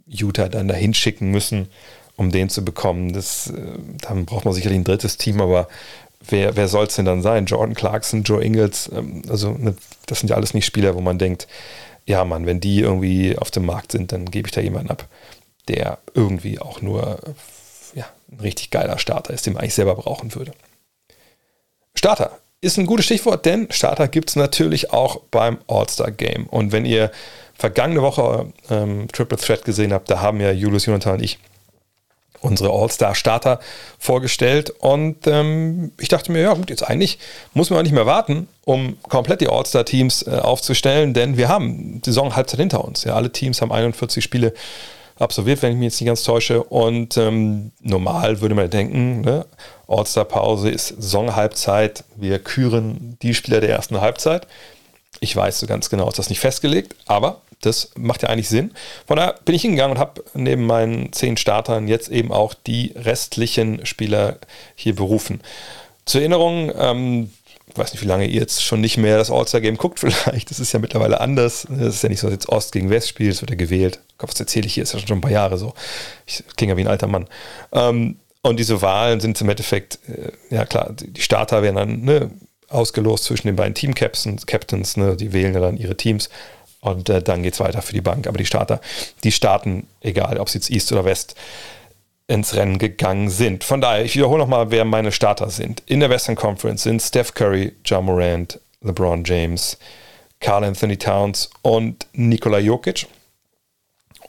Utah 0.07 0.47
dann 0.47 0.67
dahin 0.67 0.93
schicken 0.93 1.31
müssen, 1.31 1.69
um 2.15 2.31
den 2.31 2.49
zu 2.49 2.63
bekommen? 2.63 3.13
Das, 3.13 3.47
äh, 3.47 3.53
dann 4.01 4.25
braucht 4.25 4.45
man 4.45 4.53
sicherlich 4.53 4.77
ein 4.77 4.83
drittes 4.83 5.17
Team, 5.17 5.41
aber 5.41 5.67
wer, 6.29 6.55
wer 6.55 6.67
soll 6.67 6.85
es 6.85 6.95
denn 6.95 7.05
dann 7.05 7.23
sein? 7.23 7.45
Jordan 7.45 7.73
Clarkson, 7.73 8.23
Joe 8.23 8.43
Ingles, 8.43 8.91
ähm, 8.93 9.23
also 9.27 9.51
ne, 9.51 9.75
das 10.05 10.19
sind 10.19 10.29
ja 10.29 10.35
alles 10.35 10.53
nicht 10.53 10.65
Spieler, 10.65 10.95
wo 10.95 11.01
man 11.01 11.17
denkt, 11.17 11.47
ja 12.07 12.23
Mann, 12.25 12.45
wenn 12.45 12.59
die 12.59 12.79
irgendwie 12.79 13.37
auf 13.37 13.51
dem 13.51 13.65
Markt 13.65 13.91
sind, 13.91 14.11
dann 14.11 14.25
gebe 14.25 14.47
ich 14.47 14.53
da 14.53 14.61
jemanden 14.61 14.91
ab, 14.91 15.07
der 15.67 15.99
irgendwie 16.13 16.59
auch 16.59 16.81
nur 16.81 17.19
ja, 17.93 18.05
ein 18.31 18.39
richtig 18.39 18.71
geiler 18.71 18.97
Starter 18.97 19.33
ist, 19.33 19.45
den 19.45 19.53
man 19.53 19.61
eigentlich 19.61 19.75
selber 19.75 19.95
brauchen 19.95 20.33
würde. 20.35 20.51
Starter 21.95 22.37
ist 22.61 22.77
ein 22.77 22.85
gutes 22.85 23.05
Stichwort, 23.05 23.45
denn 23.45 23.71
Starter 23.71 24.07
gibt 24.07 24.29
es 24.29 24.35
natürlich 24.35 24.91
auch 24.91 25.21
beim 25.31 25.59
All-Star 25.67 26.11
Game. 26.11 26.47
Und 26.47 26.71
wenn 26.71 26.85
ihr 26.85 27.11
vergangene 27.53 28.01
Woche 28.01 28.51
ähm, 28.69 29.07
Triple 29.11 29.37
Threat 29.37 29.63
gesehen 29.65 29.93
habt, 29.93 30.09
da 30.09 30.21
haben 30.21 30.41
ja 30.41 30.51
Julius, 30.51 30.85
Jonathan 30.85 31.15
und 31.15 31.23
ich 31.23 31.39
unsere 32.45 32.69
All-Star-Starter 32.71 33.59
vorgestellt. 33.99 34.69
Und 34.69 35.27
ähm, 35.27 35.91
ich 35.99 36.07
dachte 36.07 36.31
mir, 36.31 36.41
ja 36.41 36.53
gut, 36.53 36.69
jetzt 36.69 36.83
eigentlich 36.83 37.19
muss 37.53 37.69
man 37.69 37.79
auch 37.79 37.83
nicht 37.83 37.91
mehr 37.91 38.05
warten, 38.05 38.47
um 38.63 38.97
komplett 39.09 39.41
die 39.41 39.49
All-Star-Teams 39.49 40.27
äh, 40.27 40.31
aufzustellen, 40.31 41.13
denn 41.13 41.37
wir 41.37 41.49
haben 41.49 42.01
die 42.01 42.09
Saison 42.09 42.35
Halbzeit 42.35 42.59
hinter 42.59 42.85
uns. 42.85 43.03
Ja, 43.03 43.15
alle 43.15 43.31
Teams 43.31 43.61
haben 43.61 43.71
41 43.71 44.23
Spiele 44.23 44.53
absolviert, 45.17 45.61
wenn 45.61 45.71
ich 45.71 45.77
mich 45.77 45.85
jetzt 45.85 46.01
nicht 46.01 46.07
ganz 46.07 46.23
täusche. 46.23 46.63
Und 46.63 47.17
ähm, 47.17 47.71
normal 47.81 48.41
würde 48.41 48.55
man 48.55 48.69
denken, 48.69 49.21
ne, 49.21 49.45
All-Star-Pause 49.87 50.69
ist 50.69 50.89
Saisonhalbzeit. 50.89 52.03
Wir 52.15 52.39
küren 52.39 53.17
die 53.21 53.33
Spieler 53.33 53.61
der 53.61 53.69
ersten 53.69 54.01
Halbzeit. 54.01 54.47
Ich 55.19 55.35
weiß 55.35 55.59
so 55.59 55.67
ganz 55.67 55.89
genau, 55.89 56.07
ist 56.07 56.19
das 56.19 56.29
nicht 56.29 56.39
festgelegt, 56.39 56.95
aber 57.05 57.41
das 57.61 57.91
macht 57.97 58.23
ja 58.23 58.29
eigentlich 58.29 58.49
Sinn. 58.49 58.71
Von 59.07 59.17
daher 59.17 59.35
bin 59.45 59.55
ich 59.55 59.61
hingegangen 59.61 59.97
und 59.97 59.99
habe 59.99 60.23
neben 60.33 60.65
meinen 60.65 61.13
zehn 61.13 61.37
Startern 61.37 61.87
jetzt 61.87 62.09
eben 62.09 62.31
auch 62.31 62.53
die 62.53 62.93
restlichen 62.95 63.85
Spieler 63.85 64.37
hier 64.75 64.95
berufen. 64.95 65.41
Zur 66.05 66.21
Erinnerung, 66.21 66.71
ähm, 66.77 67.31
ich 67.67 67.77
weiß 67.77 67.93
nicht, 67.93 68.03
wie 68.03 68.07
lange 68.07 68.25
ihr 68.25 68.39
jetzt 68.39 68.63
schon 68.63 68.81
nicht 68.81 68.97
mehr 68.97 69.17
das 69.17 69.31
All-Star-Game 69.31 69.77
guckt, 69.77 69.99
vielleicht. 70.01 70.51
Das 70.51 70.59
ist 70.59 70.71
ja 70.71 70.79
mittlerweile 70.79 71.19
anders. 71.19 71.65
Es 71.65 71.95
ist 71.95 72.03
ja 72.03 72.09
nicht 72.09 72.19
so, 72.19 72.27
dass 72.27 72.35
jetzt 72.35 72.49
Ost 72.49 72.71
gegen 72.71 72.89
West 72.89 73.09
spielt, 73.09 73.33
es 73.33 73.41
wird 73.41 73.51
ja 73.51 73.57
gewählt. 73.57 73.99
Gott, 74.17 74.29
was 74.29 74.39
erzähle 74.39 74.67
ich 74.67 74.75
hier? 74.75 74.83
Ist 74.83 74.93
ja 74.93 74.99
schon 74.99 75.17
ein 75.17 75.21
paar 75.21 75.31
Jahre 75.31 75.57
so. 75.57 75.73
Ich 76.25 76.43
klinge 76.55 76.73
ja 76.73 76.77
wie 76.77 76.81
ein 76.81 76.87
alter 76.87 77.07
Mann. 77.07 77.27
Ähm, 77.71 78.17
und 78.43 78.59
diese 78.59 78.81
Wahlen 78.83 79.19
sind 79.19 79.41
im 79.41 79.49
Endeffekt, 79.49 79.99
äh, 80.07 80.31
ja 80.53 80.65
klar, 80.65 80.93
die 80.93 81.21
Starter 81.21 81.63
werden 81.63 81.75
dann 81.75 82.01
ne, 82.01 82.31
ausgelost 82.69 83.25
zwischen 83.25 83.47
den 83.47 83.55
beiden 83.55 83.75
Team-Captains, 83.75 84.45
Captains, 84.45 84.97
ne, 84.97 85.15
die 85.15 85.33
wählen 85.33 85.53
ja 85.53 85.59
dann 85.59 85.77
ihre 85.77 85.97
Teams. 85.97 86.29
Und 86.81 87.09
äh, 87.09 87.21
dann 87.21 87.41
geht 87.43 87.53
es 87.53 87.59
weiter 87.59 87.81
für 87.81 87.93
die 87.93 88.01
Bank. 88.01 88.27
Aber 88.27 88.37
die 88.37 88.45
Starter, 88.45 88.79
die 89.23 89.31
starten, 89.31 89.87
egal 90.01 90.37
ob 90.37 90.47
es 90.47 90.53
jetzt 90.53 90.69
East 90.69 90.91
oder 90.91 91.05
West, 91.05 91.35
ins 92.27 92.55
Rennen 92.55 92.79
gegangen 92.79 93.29
sind. 93.29 93.63
Von 93.63 93.81
daher, 93.81 94.03
ich 94.03 94.15
wiederhole 94.15 94.39
nochmal, 94.39 94.71
wer 94.71 94.85
meine 94.85 95.11
Starter 95.11 95.49
sind. 95.49 95.83
In 95.85 95.99
der 95.99 96.09
Western 96.09 96.35
Conference 96.35 96.83
sind 96.83 97.01
Steph 97.01 97.33
Curry, 97.33 97.73
John 97.83 98.05
Morant, 98.05 98.59
LeBron 98.81 99.23
James, 99.23 99.77
Carl 100.39 100.63
Anthony 100.63 100.97
Towns 100.97 101.49
und 101.61 102.07
Nikola 102.13 102.59
Jokic. 102.59 103.07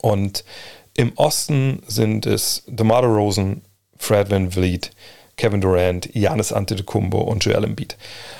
Und 0.01 0.43
im 0.93 1.11
Osten 1.15 1.81
sind 1.87 2.25
es 2.25 2.63
DeMar 2.67 3.03
Rosen, 3.03 3.61
Fred 3.97 4.29
Van 4.29 4.51
Vliet, 4.51 4.91
Kevin 5.37 5.61
Durant, 5.61 6.11
Giannis 6.13 6.51
Antetokounmpo 6.51 7.19
und 7.19 7.45
Joel 7.45 7.63
Embiid. 7.63 7.95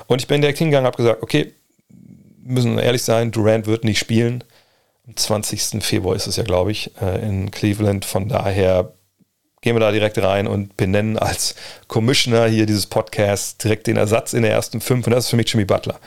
Und 0.07 0.21
ich 0.21 0.27
bin 0.27 0.41
direkt 0.41 0.57
hingegangen 0.57 0.86
und 0.86 0.93
habe 0.93 1.03
gesagt, 1.03 1.23
okay, 1.23 1.53
müssen 2.43 2.77
ehrlich 2.79 3.03
sein, 3.03 3.31
Durant 3.31 3.67
wird 3.67 3.83
nicht 3.83 3.99
spielen. 3.99 4.43
Am 5.07 5.15
20. 5.15 5.83
Februar 5.83 6.15
ist 6.15 6.27
es 6.27 6.36
ja, 6.36 6.43
glaube 6.43 6.71
ich, 6.71 6.91
äh, 7.01 7.25
in 7.25 7.51
Cleveland. 7.51 8.03
Von 8.03 8.27
daher 8.27 8.93
gehen 9.62 9.75
wir 9.75 9.79
da 9.79 9.91
direkt 9.91 10.17
rein 10.17 10.47
und 10.47 10.77
benennen 10.77 11.17
als 11.17 11.55
Commissioner 11.88 12.47
hier 12.47 12.65
dieses 12.65 12.86
Podcast 12.86 13.63
direkt 13.63 13.88
den 13.88 13.97
Ersatz 13.97 14.33
in 14.33 14.43
der 14.43 14.51
ersten 14.51 14.81
fünf 14.81 15.07
und 15.07 15.13
das 15.13 15.25
ist 15.25 15.29
für 15.29 15.36
mich 15.36 15.51
Jimmy 15.51 15.65
Butler. 15.65 15.99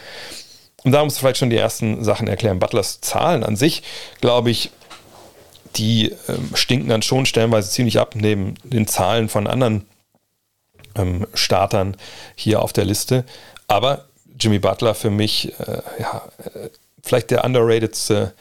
Und 0.85 0.93
da 0.93 1.05
muss 1.05 1.15
ich 1.15 1.21
vielleicht 1.21 1.39
schon 1.39 1.51
die 1.51 1.57
ersten 1.57 2.03
Sachen 2.05 2.27
erklären. 2.27 2.59
Butlers 2.59 3.01
Zahlen 3.01 3.45
an 3.45 3.57
sich, 3.57 3.83
glaube 4.21 4.51
ich, 4.51 4.71
die 5.77 6.15
ähm, 6.29 6.51
stinken 6.55 6.89
dann 6.89 7.03
schon 7.03 7.27
stellenweise 7.27 7.71
ziemlich 7.71 7.99
ab, 7.99 8.15
neben 8.15 8.55
den 8.65 8.87
Zahlen 8.87 9.29
von 9.29 9.47
anderen 9.47 9.85
ähm, 10.97 11.27
Startern 11.35 11.97
hier 12.35 12.63
auf 12.63 12.73
der 12.73 12.85
Liste. 12.85 13.25
Aber 13.69 14.07
Jimmy 14.39 14.59
Butler 14.59 14.95
für 14.95 15.11
mich, 15.11 15.53
äh, 15.61 15.83
ja, 15.99 16.23
äh, 16.55 16.71
vielleicht 17.03 17.31
der 17.31 17.45
underratedste 17.45 18.33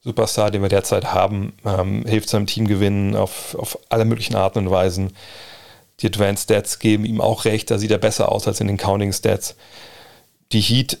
Superstar, 0.00 0.50
den 0.50 0.62
wir 0.62 0.68
derzeit 0.68 1.12
haben, 1.12 1.52
ähm, 1.64 2.04
hilft 2.06 2.28
seinem 2.28 2.46
Team 2.46 2.66
gewinnen 2.66 3.16
auf, 3.16 3.54
auf 3.54 3.78
alle 3.88 4.04
möglichen 4.04 4.36
Arten 4.36 4.58
und 4.60 4.70
Weisen. 4.70 5.12
Die 6.00 6.06
Advanced 6.06 6.44
Stats 6.44 6.78
geben 6.78 7.04
ihm 7.04 7.20
auch 7.20 7.44
recht, 7.44 7.70
da 7.70 7.78
sieht 7.78 7.90
er 7.90 7.98
besser 7.98 8.30
aus 8.30 8.46
als 8.46 8.60
in 8.60 8.68
den 8.68 8.76
Counting 8.76 9.12
Stats. 9.12 9.56
Die 10.52 10.60
Heat 10.60 10.98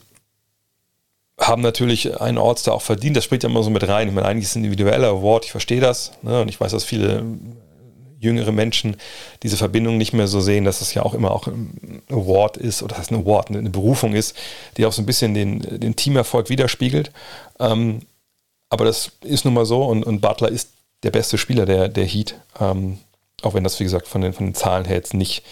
haben 1.40 1.62
natürlich 1.62 2.20
einen 2.20 2.36
All-Star 2.38 2.74
auch 2.74 2.82
verdient, 2.82 3.16
das 3.16 3.24
spricht 3.24 3.44
ja 3.44 3.48
immer 3.48 3.62
so 3.62 3.70
mit 3.70 3.86
rein. 3.86 4.08
Ich 4.08 4.14
meine, 4.14 4.26
eigentlich 4.26 4.44
ist 4.44 4.50
es 4.50 4.56
ein 4.56 4.64
individueller 4.64 5.08
Award, 5.08 5.44
ich 5.44 5.52
verstehe 5.52 5.80
das. 5.80 6.12
Ne? 6.22 6.42
Und 6.42 6.48
ich 6.48 6.60
weiß, 6.60 6.72
dass 6.72 6.84
viele 6.84 7.24
jüngere 8.18 8.52
Menschen 8.52 8.96
diese 9.42 9.56
Verbindung 9.56 9.96
nicht 9.96 10.12
mehr 10.12 10.26
so 10.26 10.40
sehen, 10.40 10.64
dass 10.64 10.80
es 10.80 10.94
ja 10.94 11.02
auch 11.02 11.14
immer 11.14 11.30
auch 11.30 11.46
ein 11.46 12.02
Award 12.10 12.56
ist, 12.56 12.82
oder 12.82 12.90
das 12.90 12.98
heißt 12.98 13.12
ein 13.12 13.22
Award, 13.22 13.50
eine 13.50 13.70
Berufung 13.70 14.14
ist, 14.14 14.36
die 14.76 14.86
auch 14.86 14.92
so 14.92 15.02
ein 15.02 15.06
bisschen 15.06 15.34
den, 15.34 15.60
den 15.60 15.96
Teamerfolg 15.96 16.48
widerspiegelt. 16.50 17.12
Ähm, 17.60 18.00
aber 18.70 18.84
das 18.84 19.12
ist 19.22 19.44
nun 19.44 19.54
mal 19.54 19.66
so 19.66 19.84
und, 19.84 20.04
und 20.04 20.20
Butler 20.20 20.48
ist 20.48 20.70
der 21.02 21.10
beste 21.10 21.38
Spieler 21.38 21.66
der, 21.66 21.88
der 21.88 22.04
Heat. 22.04 22.34
Ähm, 22.60 22.98
auch 23.42 23.54
wenn 23.54 23.64
das, 23.64 23.78
wie 23.78 23.84
gesagt, 23.84 24.08
von 24.08 24.20
den, 24.20 24.32
von 24.32 24.46
den 24.46 24.54
Zahlen 24.54 24.84
her 24.84 24.96
jetzt 24.96 25.14
nicht 25.14 25.44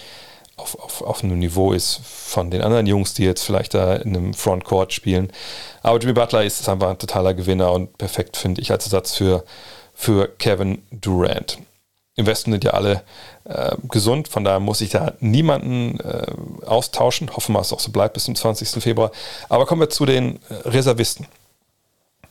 auf, 0.56 0.78
auf, 0.78 1.02
auf 1.02 1.22
einem 1.22 1.38
Niveau 1.38 1.72
ist 1.72 2.00
von 2.02 2.50
den 2.50 2.62
anderen 2.62 2.86
Jungs, 2.86 3.14
die 3.14 3.24
jetzt 3.24 3.44
vielleicht 3.44 3.74
da 3.74 3.94
in 3.94 4.16
einem 4.16 4.34
Frontcourt 4.34 4.92
spielen. 4.92 5.30
Aber 5.82 5.98
Jimmy 5.98 6.14
Butler 6.14 6.44
ist 6.44 6.68
einfach 6.68 6.90
ein 6.90 6.98
totaler 6.98 7.34
Gewinner 7.34 7.72
und 7.72 7.96
perfekt, 7.98 8.36
finde 8.36 8.60
ich, 8.60 8.70
als 8.72 8.86
Ersatz 8.86 9.14
für, 9.14 9.44
für 9.94 10.28
Kevin 10.38 10.82
Durant. 10.90 11.58
Im 12.16 12.26
Westen 12.26 12.50
sind 12.50 12.64
ja 12.64 12.72
alle 12.72 13.02
äh, 13.44 13.76
gesund, 13.88 14.28
von 14.28 14.42
daher 14.42 14.58
muss 14.58 14.80
ich 14.80 14.88
da 14.88 15.12
niemanden 15.20 16.00
äh, 16.00 16.26
austauschen. 16.64 17.34
Hoffen 17.36 17.54
wir, 17.54 17.60
es 17.60 17.72
auch 17.72 17.80
so 17.80 17.92
bleibt 17.92 18.14
bis 18.14 18.24
zum 18.24 18.34
20. 18.34 18.82
Februar. 18.82 19.10
Aber 19.50 19.66
kommen 19.66 19.82
wir 19.82 19.90
zu 19.90 20.06
den 20.06 20.36
äh, 20.48 20.54
Reservisten. 20.68 21.26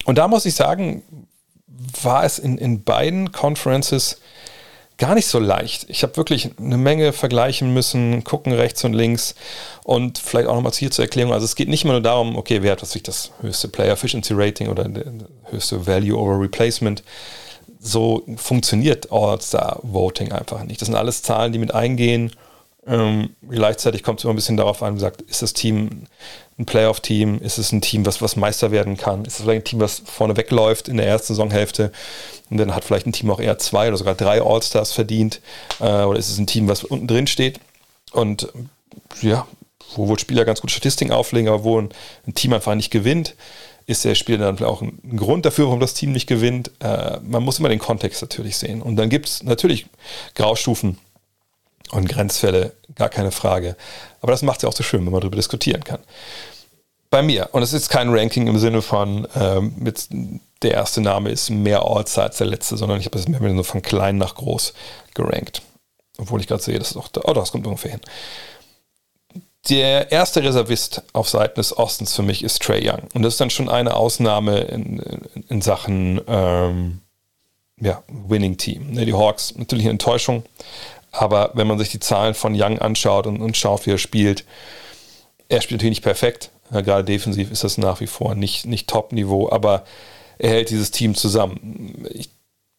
Und 0.06 0.18
da 0.18 0.28
muss 0.28 0.46
ich 0.46 0.56
sagen, 0.56 1.04
war 2.02 2.24
es 2.24 2.40
in, 2.40 2.58
in 2.58 2.84
beiden 2.84 3.32
Conferences 3.32 4.20
gar 4.98 5.14
nicht 5.14 5.28
so 5.28 5.40
leicht. 5.40 5.86
Ich 5.90 6.04
habe 6.04 6.16
wirklich 6.18 6.52
eine 6.58 6.78
Menge 6.78 7.12
vergleichen 7.12 7.74
müssen, 7.74 8.24
gucken 8.24 8.54
rechts 8.54 8.84
und 8.86 8.94
links 8.94 9.36
und 9.84 10.18
vielleicht 10.18 10.48
auch 10.48 10.56
nochmal 10.56 10.72
hier 10.72 10.92
zur 10.92 11.06
Erklärung. 11.06 11.34
Also 11.34 11.46
es 11.46 11.56
geht 11.56 11.68
nicht 11.68 11.84
immer 11.84 11.94
nur 11.94 12.02
darum, 12.02 12.38
okay, 12.38 12.64
wer 12.64 12.72
hat 12.72 12.82
was 12.82 12.98
das 13.04 13.32
höchste 13.42 13.68
Player 13.68 13.94
Efficiency 13.94 14.34
Rating 14.34 14.70
oder 14.70 14.90
höchste 15.52 15.86
Value 15.86 16.18
over 16.18 16.40
Replacement, 16.40 17.04
so 17.86 18.24
funktioniert 18.36 19.12
All-Star-Voting 19.12 20.32
einfach 20.32 20.64
nicht. 20.64 20.82
Das 20.82 20.88
sind 20.88 20.96
alles 20.96 21.22
Zahlen, 21.22 21.54
die 21.54 21.60
mit 21.60 21.74
eingehen. 21.74 22.32
Ähm, 22.88 23.36
gleichzeitig 23.48 24.04
kommt 24.04 24.20
es 24.20 24.24
immer 24.24 24.34
ein 24.34 24.38
bisschen 24.38 24.58
darauf 24.58 24.82
an, 24.84 24.94
wie 24.94 24.98
gesagt, 24.98 25.22
ist 25.22 25.42
das 25.42 25.54
Team 25.54 26.04
ein 26.58 26.66
Playoff-Team? 26.66 27.40
Ist 27.42 27.58
es 27.58 27.72
ein 27.72 27.82
Team, 27.82 28.06
was, 28.06 28.22
was 28.22 28.36
Meister 28.36 28.72
werden 28.72 28.98
kann? 28.98 29.26
Ist 29.26 29.40
es 29.40 29.42
vielleicht 29.44 29.62
ein 29.62 29.66
Team, 29.66 29.80
was 29.80 30.02
vorne 30.06 30.36
wegläuft 30.36 30.88
in 30.88 30.98
der 30.98 31.08
ersten 31.08 31.34
Saisonhälfte 31.34 31.92
und 32.50 32.58
dann 32.58 32.76
hat 32.76 32.84
vielleicht 32.84 33.06
ein 33.06 33.14
Team 33.14 33.30
auch 33.32 33.40
eher 33.40 33.58
zwei 33.60 33.88
oder 33.88 33.98
sogar 33.98 34.16
drei 34.16 34.42
All-Stars 34.42 34.92
verdient? 34.92 35.42
Äh, 35.80 36.04
oder 36.04 36.18
ist 36.18 36.30
es 36.30 36.38
ein 36.38 36.48
Team, 36.48 36.68
was 36.68 36.84
unten 36.84 37.08
drin 37.08 37.28
steht 37.28 37.60
und 38.14 38.48
ja, 39.22 39.48
wo 39.96 40.08
wohl 40.08 40.20
Spieler 40.20 40.46
ganz 40.46 40.62
gute 40.62 40.74
Statistiken 40.74 41.12
auflegen, 41.12 41.50
aber 41.50 41.64
wo 41.64 41.80
ein, 41.80 41.90
ein 42.26 42.34
Team 42.34 42.54
einfach 42.54 42.74
nicht 42.76 42.92
gewinnt? 42.92 43.36
Ist 43.88 44.04
der 44.06 44.16
Spieler 44.16 44.52
dann 44.52 44.66
auch 44.66 44.82
ein 44.82 45.00
Grund 45.16 45.46
dafür, 45.46 45.66
warum 45.66 45.80
das 45.80 45.94
Team 45.94 46.12
nicht 46.12 46.28
gewinnt. 46.28 46.72
Äh, 46.80 47.20
man 47.22 47.44
muss 47.44 47.60
immer 47.60 47.70
den 47.70 47.80
Kontext 47.80 48.22
natürlich 48.22 48.58
sehen. 48.58 48.82
Und 48.82 48.96
dann 48.96 49.10
gibt 49.10 49.28
es 49.28 49.44
natürlich 49.44 49.86
Graustufen 50.34 50.98
und 51.92 52.10
Grenzfälle, 52.10 52.74
gar 52.96 53.10
keine 53.10 53.32
Frage. 53.32 53.76
Aber 54.22 54.32
das 54.32 54.42
macht 54.42 54.58
es 54.58 54.64
ja 54.64 54.70
auch 54.70 54.74
so 54.74 54.84
schön, 54.84 55.06
wenn 55.06 55.12
man 55.12 55.22
darüber 55.22 55.36
diskutieren 55.36 55.84
kann. 55.84 56.00
Bei 57.12 57.22
mir, 57.22 57.50
und 57.52 57.62
es 57.62 57.74
ist 57.74 57.90
kein 57.90 58.10
Ranking 58.10 58.48
im 58.48 58.58
Sinne 58.58 58.82
von, 58.82 59.28
ähm, 59.36 59.74
mit, 59.78 60.08
der 60.64 60.72
erste 60.72 61.02
Name 61.02 61.30
ist 61.30 61.50
mehr 61.50 61.84
All-Star 61.84 62.26
als 62.26 62.38
der 62.38 62.48
letzte, 62.48 62.78
sondern 62.78 63.00
ich 63.00 63.06
habe 63.06 63.20
es 63.20 63.28
mir 63.28 63.56
so 63.56 63.64
von 63.64 63.84
klein 63.84 64.18
nach 64.18 64.36
groß 64.36 64.74
gerankt. 65.14 65.62
Obwohl 66.18 66.40
ich 66.40 66.48
gerade 66.48 66.64
sehe, 66.64 66.80
das 66.80 66.92
ist 66.92 66.98
auch 66.98 67.10
da. 67.10 67.22
Oh, 67.26 67.34
das 67.34 67.52
kommt 67.52 67.68
ungefähr 67.68 67.92
hin. 67.92 68.02
Der 69.70 70.12
erste 70.12 70.44
Reservist 70.44 71.02
auf 71.14 71.28
Seiten 71.28 71.56
des 71.56 71.76
Ostens 71.76 72.16
für 72.16 72.22
mich 72.22 72.44
ist 72.44 72.62
Trey 72.62 72.88
Young. 72.88 73.08
Und 73.14 73.24
das 73.24 73.34
ist 73.34 73.42
dann 73.42 73.50
schon 73.50 73.70
eine 73.70 73.96
Ausnahme 73.96 74.60
in, 74.60 75.00
in, 75.50 75.62
Sachen 75.62 76.22
ähm, 76.28 77.02
ja, 77.80 78.04
Winning 78.08 78.58
Team. 78.58 78.92
Ne, 78.92 79.06
die 79.06 79.14
Hawks, 79.14 79.56
natürlich 79.56 79.86
eine 79.86 79.92
Enttäuschung. 79.92 80.44
Aber 81.12 81.52
wenn 81.56 81.68
man 81.68 81.80
sich 81.80 81.90
die 81.90 82.00
Zahlen 82.00 82.36
von 82.36 82.54
Young 82.56 82.78
anschaut 82.80 83.26
und, 83.26 83.42
und 83.42 83.58
schaut, 83.58 83.86
wie 83.86 83.92
er 83.92 83.98
spielt, 83.98 84.46
er 85.50 85.62
spielt 85.62 85.80
natürlich 85.80 85.98
nicht 85.98 86.04
perfekt. 86.04 86.52
Gerade 86.72 87.04
defensiv 87.04 87.52
ist 87.52 87.64
das 87.64 87.78
nach 87.78 88.02
wie 88.02 88.08
vor 88.08 88.36
nicht, 88.36 88.66
nicht 88.66 88.90
Top-Niveau, 88.90 89.50
aber 89.50 89.86
er 90.38 90.50
hält 90.50 90.70
dieses 90.70 90.92
Team 90.92 91.16
zusammen. 91.16 92.06
Ich 92.12 92.30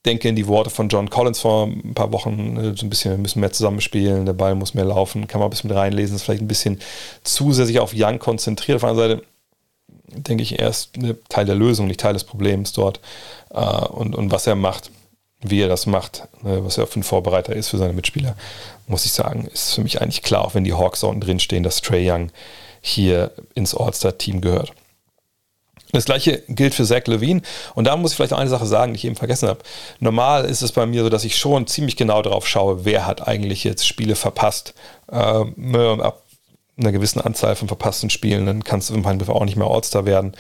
denke 0.07 0.29
in 0.29 0.37
die 0.37 0.47
Worte 0.47 0.71
von 0.71 0.89
John 0.89 1.11
Collins 1.11 1.41
vor 1.41 1.67
ein 1.67 1.95
paar 1.95 2.13
Wochen, 2.13 2.57
äh, 2.57 2.77
so 2.77 2.87
ein 2.87 2.91
bisschen, 2.91 3.11
wir 3.11 3.19
müssen 3.19 3.41
mehr 3.41 3.53
zusammenspielen, 3.53 4.25
der 4.25 4.33
Ball 4.33 4.55
muss 4.55 4.75
mehr 4.75 4.85
laufen, 4.85 5.27
kann 5.27 5.41
man 5.41 5.49
ein 5.49 5.51
bisschen 5.51 5.69
mit 5.69 5.77
reinlesen, 5.77 6.17
ist 6.17 6.23
vielleicht 6.23 6.43
ein 6.43 6.49
bisschen 6.49 6.81
zusätzlich 7.25 7.81
auf 7.81 7.93
Young 7.95 8.19
konzentriert. 8.19 8.77
Auf 8.77 8.83
der 8.83 8.91
anderen 8.91 9.19
Seite 9.19 9.27
denke 10.23 10.43
ich, 10.43 10.59
er 10.59 10.69
ist 10.69 10.93
Teil 11.29 11.45
der 11.45 11.55
Lösung, 11.55 11.87
nicht 11.87 12.01
Teil 12.01 12.15
des 12.15 12.25
Problems 12.25 12.73
dort. 12.73 13.01
Äh, 13.51 13.61
und, 13.61 14.15
und 14.15 14.31
was 14.31 14.47
er 14.47 14.55
macht, 14.55 14.91
wie 15.41 15.61
er 15.61 15.69
das 15.69 15.87
macht, 15.87 16.29
ne, 16.43 16.65
was 16.65 16.79
er 16.79 16.87
für 16.87 17.01
ein 17.01 17.03
Vorbereiter 17.03 17.55
ist 17.55 17.69
für 17.69 17.79
seine 17.79 17.93
Mitspieler, 17.93 18.37
muss 18.87 19.05
ich 19.05 19.13
sagen, 19.13 19.49
ist 19.53 19.75
für 19.75 19.83
mich 19.83 20.01
eigentlich 20.01 20.23
klar, 20.23 20.45
auch 20.45 20.55
wenn 20.55 20.65
die 20.65 20.73
Hawks 20.75 21.03
unten 21.03 21.21
drin 21.21 21.41
stehen, 21.41 21.63
dass 21.63 21.83
Trey 21.83 22.11
Young 22.11 22.31
hier 22.81 23.33
ins 23.55 23.75
All-Star-Team 23.75 24.41
gehört. 24.41 24.73
Das 25.97 26.05
gleiche 26.05 26.43
gilt 26.49 26.75
für 26.75 26.85
Zach 26.85 27.07
Levine. 27.07 27.41
Und 27.75 27.87
da 27.87 27.97
muss 27.97 28.11
ich 28.11 28.17
vielleicht 28.17 28.33
noch 28.33 28.39
eine 28.39 28.51
Sache 28.51 28.67
sagen, 28.67 28.93
die 28.93 28.99
ich 28.99 29.05
eben 29.07 29.17
vergessen 29.17 29.49
habe. 29.49 29.61
Normal 29.99 30.45
ist 30.45 30.63
es 30.63 30.73
bei 30.73 30.85
mir 30.85 31.03
so, 31.03 31.09
dass 31.09 31.25
ich 31.25 31.37
schon 31.39 31.67
ziemlich 31.67 31.97
genau 31.97 32.21
darauf 32.21 32.47
schaue, 32.47 32.85
wer 32.85 33.07
hat 33.07 33.27
eigentlich 33.27 33.65
jetzt 33.65 33.87
Spiele 33.87 34.15
verpasst. 34.15 34.75
Ähm, 35.11 35.75
ab 36.01 36.23
einer 36.79 36.93
gewissen 36.93 37.23
Anzahl 37.23 37.57
von 37.57 37.69
verpassten 37.69 38.11
Spielen, 38.11 38.45
dann 38.45 38.63
kannst 38.63 38.91
du 38.91 38.95
im 38.95 39.03
Prinzip 39.03 39.31
auch 39.31 39.45
nicht 39.47 39.57
mehr 39.57 39.69
All-Star 39.69 40.05
werden. 40.05 40.37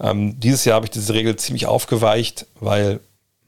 Ähm, 0.00 0.38
dieses 0.38 0.64
Jahr 0.64 0.76
habe 0.76 0.86
ich 0.86 0.90
diese 0.90 1.12
Regel 1.14 1.34
ziemlich 1.34 1.66
aufgeweicht, 1.66 2.46
weil, 2.60 3.00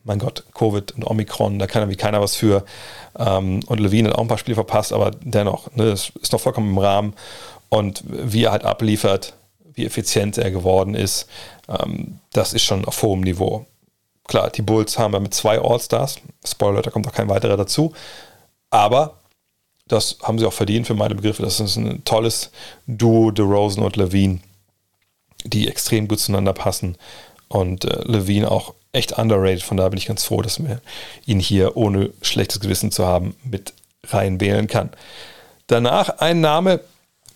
mein 0.02 0.18
Gott, 0.18 0.42
Covid 0.54 0.92
und 0.92 1.04
Omikron, 1.04 1.60
da 1.60 1.68
kann 1.68 1.82
ja 1.82 1.88
wie 1.88 1.96
keiner 1.96 2.20
was 2.20 2.34
für. 2.34 2.64
Ähm, 3.16 3.60
und 3.66 3.78
Levine 3.78 4.08
hat 4.08 4.16
auch 4.16 4.22
ein 4.22 4.28
paar 4.28 4.38
Spiele 4.38 4.56
verpasst, 4.56 4.92
aber 4.92 5.12
dennoch, 5.22 5.70
ne, 5.76 5.90
das 5.90 6.10
ist 6.20 6.32
noch 6.32 6.40
vollkommen 6.40 6.70
im 6.70 6.78
Rahmen. 6.78 7.14
Und 7.68 8.02
wie 8.06 8.44
er 8.44 8.52
halt 8.52 8.64
abliefert, 8.64 9.34
wie 9.74 9.86
effizient 9.86 10.38
er 10.38 10.50
geworden 10.50 10.94
ist, 10.94 11.26
ähm, 11.68 12.18
das 12.32 12.52
ist 12.52 12.62
schon 12.62 12.84
auf 12.84 13.02
hohem 13.02 13.20
Niveau. 13.20 13.66
Klar, 14.26 14.50
die 14.50 14.62
Bulls 14.62 14.98
haben 14.98 15.12
wir 15.12 15.20
mit 15.20 15.34
zwei 15.34 15.60
All-Stars. 15.60 16.16
Spoiler, 16.44 16.82
da 16.82 16.90
kommt 16.90 17.06
auch 17.06 17.12
kein 17.12 17.28
weiterer 17.28 17.56
dazu. 17.56 17.92
Aber 18.70 19.18
das 19.86 20.16
haben 20.22 20.38
sie 20.38 20.46
auch 20.46 20.52
verdient 20.52 20.86
für 20.86 20.94
meine 20.94 21.14
Begriffe. 21.14 21.42
Das 21.42 21.60
ist 21.60 21.76
ein 21.76 22.04
tolles 22.04 22.50
Duo, 22.86 23.30
DeRozan 23.30 23.84
und 23.84 23.96
Levine, 23.96 24.40
die 25.44 25.68
extrem 25.68 26.08
gut 26.08 26.20
zueinander 26.20 26.54
passen. 26.54 26.96
Und 27.48 27.84
äh, 27.84 28.02
Levine 28.04 28.50
auch 28.50 28.74
echt 28.92 29.12
underrated. 29.18 29.62
Von 29.62 29.76
daher 29.76 29.90
bin 29.90 29.98
ich 29.98 30.06
ganz 30.06 30.24
froh, 30.24 30.40
dass 30.40 30.62
wir 30.62 30.80
ihn 31.26 31.40
hier 31.40 31.76
ohne 31.76 32.10
schlechtes 32.22 32.60
Gewissen 32.60 32.90
zu 32.90 33.06
haben 33.06 33.36
mit 33.44 33.74
rein 34.04 34.40
wählen 34.40 34.66
kann. 34.66 34.90
Danach 35.66 36.18
ein 36.18 36.40
Name, 36.40 36.80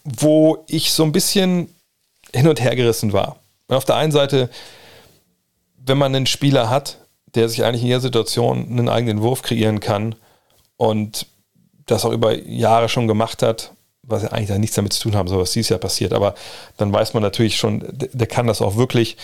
wo 0.05 0.64
ich 0.68 0.92
so 0.92 1.03
ein 1.03 1.12
bisschen 1.12 1.74
hin 2.35 2.49
und 2.49 2.61
her 2.61 2.77
gerissen 2.77 3.12
war. 3.12 3.37
Und 3.69 3.77
auf 3.77 3.85
der 3.85 3.97
einen 3.97 4.12
Seite, 4.12 4.49
wenn 5.77 5.99
man 5.99 6.14
einen 6.14 6.27
Spieler 6.27 6.71
hat, 6.71 6.99
der 7.35 7.49
sich 7.49 7.64
eigentlich 7.64 7.83
in 7.83 7.88
jeder 7.88 8.01
Situation 8.01 8.67
einen 8.71 8.88
eigenen 8.88 9.23
Wurf 9.23 9.43
kreieren 9.43 9.81
kann 9.81 10.14
und 10.77 11.27
das 11.87 12.05
auch 12.05 12.12
über 12.12 12.37
Jahre 12.37 12.88
schon 12.88 13.09
gemacht 13.09 13.43
hat, 13.43 13.73
was 14.03 14.23
ja 14.23 14.31
eigentlich 14.31 14.57
nichts 14.59 14.77
damit 14.77 14.93
zu 14.93 15.03
tun 15.03 15.17
haben 15.17 15.29
soll, 15.29 15.41
was 15.41 15.53
dieses 15.53 15.69
Jahr 15.69 15.79
passiert, 15.79 16.12
aber 16.12 16.35
dann 16.79 16.93
weiß 16.93 17.12
man 17.14 17.23
natürlich 17.23 17.57
schon, 17.57 17.85
der, 17.93 18.27
kann 18.27 18.47
das 18.47 18.62
auch 18.62 18.77
wirklich 18.77 19.17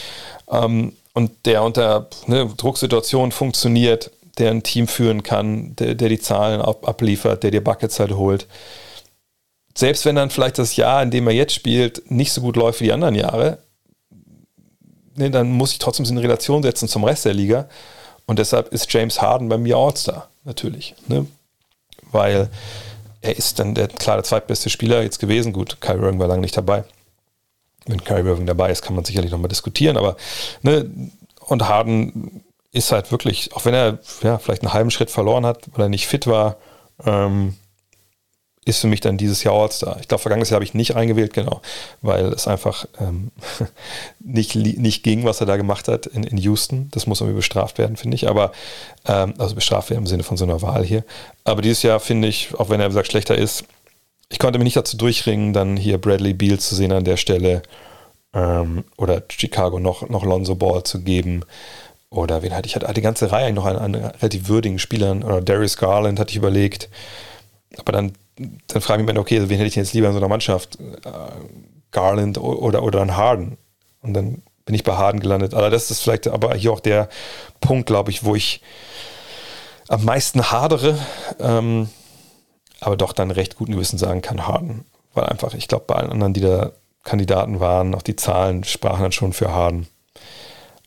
ähm, 0.50 0.92
und 1.14 1.46
der 1.46 1.62
unter 1.62 2.08
ne, 2.26 2.50
Drucksituationen 2.56 3.32
funktioniert, 3.32 4.10
der 4.38 4.50
ein 4.50 4.62
Team 4.62 4.88
führen 4.88 5.22
kann, 5.22 5.74
der, 5.76 5.94
der 5.94 6.08
die 6.08 6.18
Zahlen 6.18 6.60
ab, 6.60 6.86
abliefert, 6.86 7.42
der 7.42 7.50
dir 7.50 7.64
Buckets 7.64 7.98
halt 8.00 8.12
holt 8.12 8.46
selbst 9.76 10.04
wenn 10.04 10.16
dann 10.16 10.30
vielleicht 10.30 10.58
das 10.58 10.76
Jahr, 10.76 11.02
in 11.02 11.10
dem 11.10 11.26
er 11.26 11.34
jetzt 11.34 11.54
spielt, 11.54 12.10
nicht 12.10 12.32
so 12.32 12.40
gut 12.40 12.56
läuft 12.56 12.80
wie 12.80 12.84
die 12.84 12.92
anderen 12.92 13.14
Jahre, 13.14 13.58
ne, 15.16 15.30
dann 15.30 15.50
muss 15.50 15.72
ich 15.72 15.78
trotzdem 15.78 16.06
in 16.06 16.18
Relation 16.18 16.62
setzen 16.62 16.88
zum 16.88 17.04
Rest 17.04 17.24
der 17.24 17.34
Liga. 17.34 17.68
Und 18.26 18.38
deshalb 18.38 18.68
ist 18.72 18.92
James 18.92 19.20
Harden 19.20 19.48
bei 19.48 19.58
mir 19.58 19.76
All-Star, 19.76 20.28
natürlich. 20.44 20.94
Ne? 21.08 21.26
Weil 22.10 22.48
er 23.20 23.36
ist 23.36 23.58
dann 23.58 23.74
der 23.74 23.88
klar 23.88 24.16
der 24.16 24.24
zweitbeste 24.24 24.70
Spieler 24.70 25.02
jetzt 25.02 25.18
gewesen. 25.18 25.52
Gut, 25.52 25.80
Kyrie 25.80 26.02
Irving 26.02 26.20
war 26.20 26.28
lange 26.28 26.42
nicht 26.42 26.56
dabei. 26.56 26.84
Wenn 27.86 28.02
Kyrie 28.02 28.28
Irving 28.28 28.46
dabei 28.46 28.70
ist, 28.70 28.82
kann 28.82 28.94
man 28.94 29.04
sicherlich 29.04 29.30
nochmal 29.30 29.48
diskutieren. 29.48 29.96
Aber 29.96 30.16
ne, 30.62 30.90
und 31.40 31.68
Harden 31.68 32.44
ist 32.72 32.92
halt 32.92 33.12
wirklich, 33.12 33.54
auch 33.54 33.64
wenn 33.64 33.74
er 33.74 33.98
ja, 34.22 34.38
vielleicht 34.38 34.62
einen 34.62 34.72
halben 34.72 34.90
Schritt 34.90 35.10
verloren 35.10 35.44
hat, 35.46 35.68
weil 35.72 35.86
er 35.86 35.88
nicht 35.90 36.06
fit 36.06 36.26
war, 36.26 36.56
ähm, 37.04 37.54
ist 38.64 38.80
für 38.80 38.86
mich 38.86 39.00
dann 39.00 39.16
dieses 39.16 39.44
Jahr 39.44 39.54
All-Star. 39.54 39.98
Ich 40.00 40.08
glaube, 40.08 40.22
vergangenes 40.22 40.50
Jahr 40.50 40.56
habe 40.56 40.64
ich 40.64 40.74
nicht 40.74 40.96
eingewählt, 40.96 41.34
genau, 41.34 41.60
weil 42.02 42.26
es 42.26 42.48
einfach 42.48 42.86
ähm, 43.00 43.30
nicht, 44.20 44.54
nicht 44.56 45.02
ging, 45.02 45.24
was 45.24 45.40
er 45.40 45.46
da 45.46 45.56
gemacht 45.56 45.88
hat 45.88 46.06
in, 46.06 46.24
in 46.24 46.38
Houston. 46.38 46.88
Das 46.92 47.06
muss 47.06 47.20
irgendwie 47.20 47.36
bestraft 47.36 47.78
werden, 47.78 47.96
finde 47.96 48.14
ich. 48.14 48.28
Aber, 48.28 48.52
ähm, 49.06 49.34
also 49.38 49.54
bestraft 49.54 49.90
werden 49.90 50.02
im 50.02 50.06
Sinne 50.06 50.22
von 50.22 50.36
so 50.36 50.44
einer 50.44 50.62
Wahl 50.62 50.84
hier. 50.84 51.04
Aber 51.44 51.62
dieses 51.62 51.82
Jahr 51.82 52.00
finde 52.00 52.28
ich, 52.28 52.54
auch 52.58 52.70
wenn 52.70 52.80
er, 52.80 52.86
wie 52.86 52.90
gesagt, 52.90 53.08
schlechter 53.08 53.36
ist, 53.36 53.64
ich 54.30 54.38
konnte 54.38 54.58
mich 54.58 54.64
nicht 54.64 54.76
dazu 54.76 54.96
durchringen, 54.96 55.52
dann 55.52 55.76
hier 55.76 55.98
Bradley 55.98 56.32
Beal 56.32 56.58
zu 56.58 56.74
sehen 56.74 56.92
an 56.92 57.04
der 57.04 57.16
Stelle 57.16 57.62
ähm, 58.32 58.84
oder 58.96 59.22
Chicago 59.28 59.78
noch, 59.78 60.08
noch 60.08 60.24
Lonzo 60.24 60.54
Ball 60.54 60.82
zu 60.82 61.02
geben. 61.02 61.42
Oder 62.10 62.42
wen 62.42 62.54
hatte 62.54 62.66
ich? 62.66 62.76
hatte 62.76 62.92
die 62.94 63.00
ganze 63.00 63.32
Reihe 63.32 63.52
noch 63.52 63.64
an, 63.64 63.76
an 63.76 63.94
relativ 63.94 64.48
würdigen 64.48 64.78
Spielern. 64.78 65.22
Oder 65.22 65.40
Darius 65.40 65.76
Garland 65.76 66.18
hatte 66.18 66.30
ich 66.30 66.36
überlegt. 66.36 66.88
Aber 67.78 67.92
dann 67.92 68.12
dann 68.36 68.82
frage 68.82 69.02
ich 69.02 69.08
mich, 69.08 69.18
okay, 69.18 69.48
wen 69.48 69.56
hätte 69.56 69.68
ich 69.68 69.76
jetzt 69.76 69.92
lieber 69.92 70.08
in 70.08 70.12
so 70.12 70.18
einer 70.18 70.28
Mannschaft? 70.28 70.78
Äh, 70.80 71.10
Garland 71.92 72.38
oder, 72.38 72.82
oder 72.82 73.00
ein 73.00 73.16
Harden. 73.16 73.56
Und 74.02 74.14
dann 74.14 74.42
bin 74.64 74.74
ich 74.74 74.82
bei 74.82 74.96
Harden 74.96 75.20
gelandet. 75.20 75.54
Aber 75.54 75.70
das 75.70 75.90
ist 75.90 76.00
vielleicht 76.00 76.26
aber 76.26 76.54
hier 76.54 76.72
auch 76.72 76.80
der 76.80 77.08
Punkt, 77.60 77.86
glaube 77.86 78.10
ich, 78.10 78.24
wo 78.24 78.34
ich 78.34 78.60
am 79.88 80.04
meisten 80.04 80.50
hadere, 80.50 80.98
ähm, 81.38 81.88
aber 82.80 82.96
doch 82.96 83.12
dann 83.12 83.30
recht 83.30 83.56
guten 83.56 83.72
Gewissen 83.72 83.98
sagen 83.98 84.22
kann, 84.22 84.46
Harden. 84.46 84.84
Weil 85.12 85.26
einfach, 85.26 85.54
ich 85.54 85.68
glaube, 85.68 85.84
bei 85.86 85.94
allen 85.94 86.10
anderen, 86.10 86.34
die 86.34 86.40
da 86.40 86.72
Kandidaten 87.04 87.60
waren, 87.60 87.94
auch 87.94 88.02
die 88.02 88.16
Zahlen 88.16 88.64
sprachen 88.64 89.02
dann 89.02 89.12
schon 89.12 89.32
für 89.32 89.52
Harden. 89.52 89.86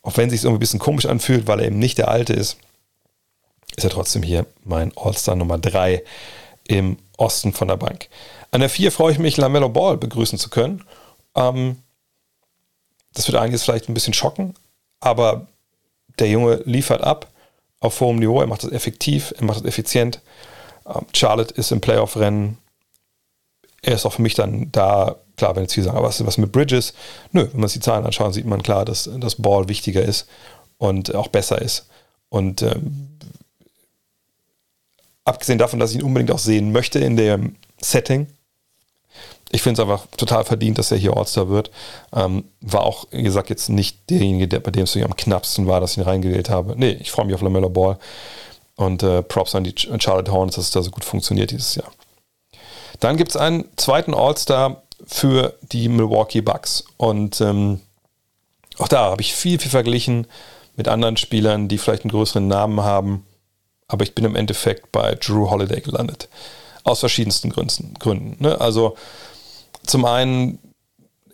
Auch 0.02 0.16
wenn 0.16 0.26
es 0.26 0.32
sich 0.32 0.40
so 0.42 0.50
ein 0.50 0.58
bisschen 0.58 0.80
komisch 0.80 1.06
anfühlt, 1.06 1.46
weil 1.46 1.60
er 1.60 1.66
eben 1.66 1.78
nicht 1.78 1.96
der 1.96 2.08
Alte 2.08 2.34
ist, 2.34 2.58
ist 3.76 3.84
er 3.84 3.90
trotzdem 3.90 4.22
hier 4.22 4.44
mein 4.64 4.92
All-Star 4.96 5.36
Nummer 5.36 5.58
3 5.58 6.02
im 6.68 6.98
Osten 7.16 7.52
von 7.52 7.66
der 7.66 7.76
Bank. 7.76 8.08
An 8.52 8.60
der 8.60 8.70
4 8.70 8.92
freue 8.92 9.12
ich 9.12 9.18
mich, 9.18 9.36
Lamello 9.36 9.68
Ball 9.68 9.96
begrüßen 9.96 10.38
zu 10.38 10.48
können. 10.48 10.84
Ähm, 11.34 11.82
das 13.14 13.26
wird 13.26 13.36
einiges 13.36 13.64
vielleicht 13.64 13.88
ein 13.88 13.94
bisschen 13.94 14.14
schocken, 14.14 14.54
aber 15.00 15.48
der 16.18 16.28
Junge 16.28 16.62
liefert 16.64 17.02
ab 17.02 17.26
auf 17.80 18.00
hohem 18.00 18.18
Niveau. 18.18 18.40
Er 18.40 18.46
macht 18.46 18.62
das 18.62 18.72
effektiv, 18.72 19.34
er 19.36 19.44
macht 19.44 19.60
das 19.60 19.66
effizient. 19.66 20.20
Ähm, 20.86 21.06
Charlotte 21.12 21.54
ist 21.54 21.72
im 21.72 21.80
Playoff-Rennen. 21.80 22.58
Er 23.82 23.94
ist 23.94 24.06
auch 24.06 24.12
für 24.12 24.22
mich 24.22 24.34
dann 24.34 24.70
da, 24.72 25.16
klar, 25.36 25.56
wenn 25.56 25.62
jetzt 25.62 25.74
viele 25.74 25.84
sagen, 25.84 25.96
aber 25.96 26.08
was 26.08 26.20
ist 26.20 26.26
was 26.26 26.38
mit 26.38 26.52
Bridges? 26.52 26.94
Nö, 27.32 27.48
wenn 27.50 27.60
man 27.60 27.68
sich 27.68 27.80
die 27.80 27.84
Zahlen 27.84 28.04
anschaut, 28.04 28.34
sieht 28.34 28.46
man 28.46 28.62
klar, 28.62 28.84
dass 28.84 29.08
das 29.18 29.36
Ball 29.36 29.68
wichtiger 29.68 30.02
ist 30.02 30.28
und 30.76 31.14
auch 31.14 31.28
besser 31.28 31.60
ist. 31.62 31.86
Und 32.28 32.62
ähm, 32.62 33.17
abgesehen 35.28 35.58
davon, 35.58 35.78
dass 35.78 35.92
ich 35.92 35.98
ihn 35.98 36.02
unbedingt 36.02 36.30
auch 36.30 36.38
sehen 36.38 36.72
möchte 36.72 36.98
in 36.98 37.16
dem 37.16 37.56
Setting, 37.80 38.26
ich 39.50 39.62
finde 39.62 39.80
es 39.80 39.88
einfach 39.88 40.06
total 40.16 40.44
verdient, 40.44 40.78
dass 40.78 40.90
er 40.90 40.98
hier 40.98 41.16
All-Star 41.16 41.48
wird. 41.48 41.70
Ähm, 42.14 42.44
war 42.60 42.82
auch, 42.82 43.06
wie 43.10 43.22
gesagt, 43.22 43.48
jetzt 43.48 43.68
nicht 43.70 44.10
derjenige, 44.10 44.46
der, 44.46 44.60
bei 44.60 44.70
dem 44.70 44.82
es 44.82 44.96
am 44.96 45.16
knappsten 45.16 45.66
war, 45.66 45.80
dass 45.80 45.92
ich 45.92 45.98
ihn 45.98 46.04
reingewählt 46.04 46.50
habe. 46.50 46.74
Nee, 46.76 46.98
ich 47.00 47.10
freue 47.10 47.26
mich 47.26 47.34
auf 47.34 47.40
LaMelo 47.40 47.70
Ball. 47.70 47.98
Und 48.76 49.02
äh, 49.02 49.22
Props 49.22 49.54
an 49.54 49.64
die 49.64 49.74
Charlotte 49.76 50.30
Hornets, 50.30 50.56
dass 50.56 50.66
es 50.66 50.70
da 50.70 50.82
so 50.82 50.90
gut 50.90 51.04
funktioniert 51.04 51.50
dieses 51.50 51.74
Jahr. 51.74 51.90
Dann 53.00 53.16
gibt 53.16 53.30
es 53.30 53.36
einen 53.36 53.64
zweiten 53.76 54.14
All-Star 54.14 54.82
für 55.06 55.54
die 55.62 55.88
Milwaukee 55.88 56.42
Bucks. 56.42 56.84
Und 56.96 57.40
ähm, 57.40 57.80
auch 58.78 58.88
da 58.88 59.10
habe 59.10 59.22
ich 59.22 59.34
viel, 59.34 59.58
viel 59.58 59.70
verglichen 59.70 60.26
mit 60.76 60.88
anderen 60.88 61.16
Spielern, 61.16 61.68
die 61.68 61.78
vielleicht 61.78 62.04
einen 62.04 62.10
größeren 62.10 62.46
Namen 62.46 62.82
haben. 62.82 63.24
Aber 63.88 64.04
ich 64.04 64.14
bin 64.14 64.24
im 64.24 64.36
Endeffekt 64.36 64.92
bei 64.92 65.14
Drew 65.14 65.50
Holiday 65.50 65.80
gelandet. 65.80 66.28
Aus 66.84 67.00
verschiedensten 67.00 67.50
Gründen. 67.50 68.36
Ne? 68.38 68.60
Also 68.60 68.96
zum 69.86 70.04
einen, 70.04 70.58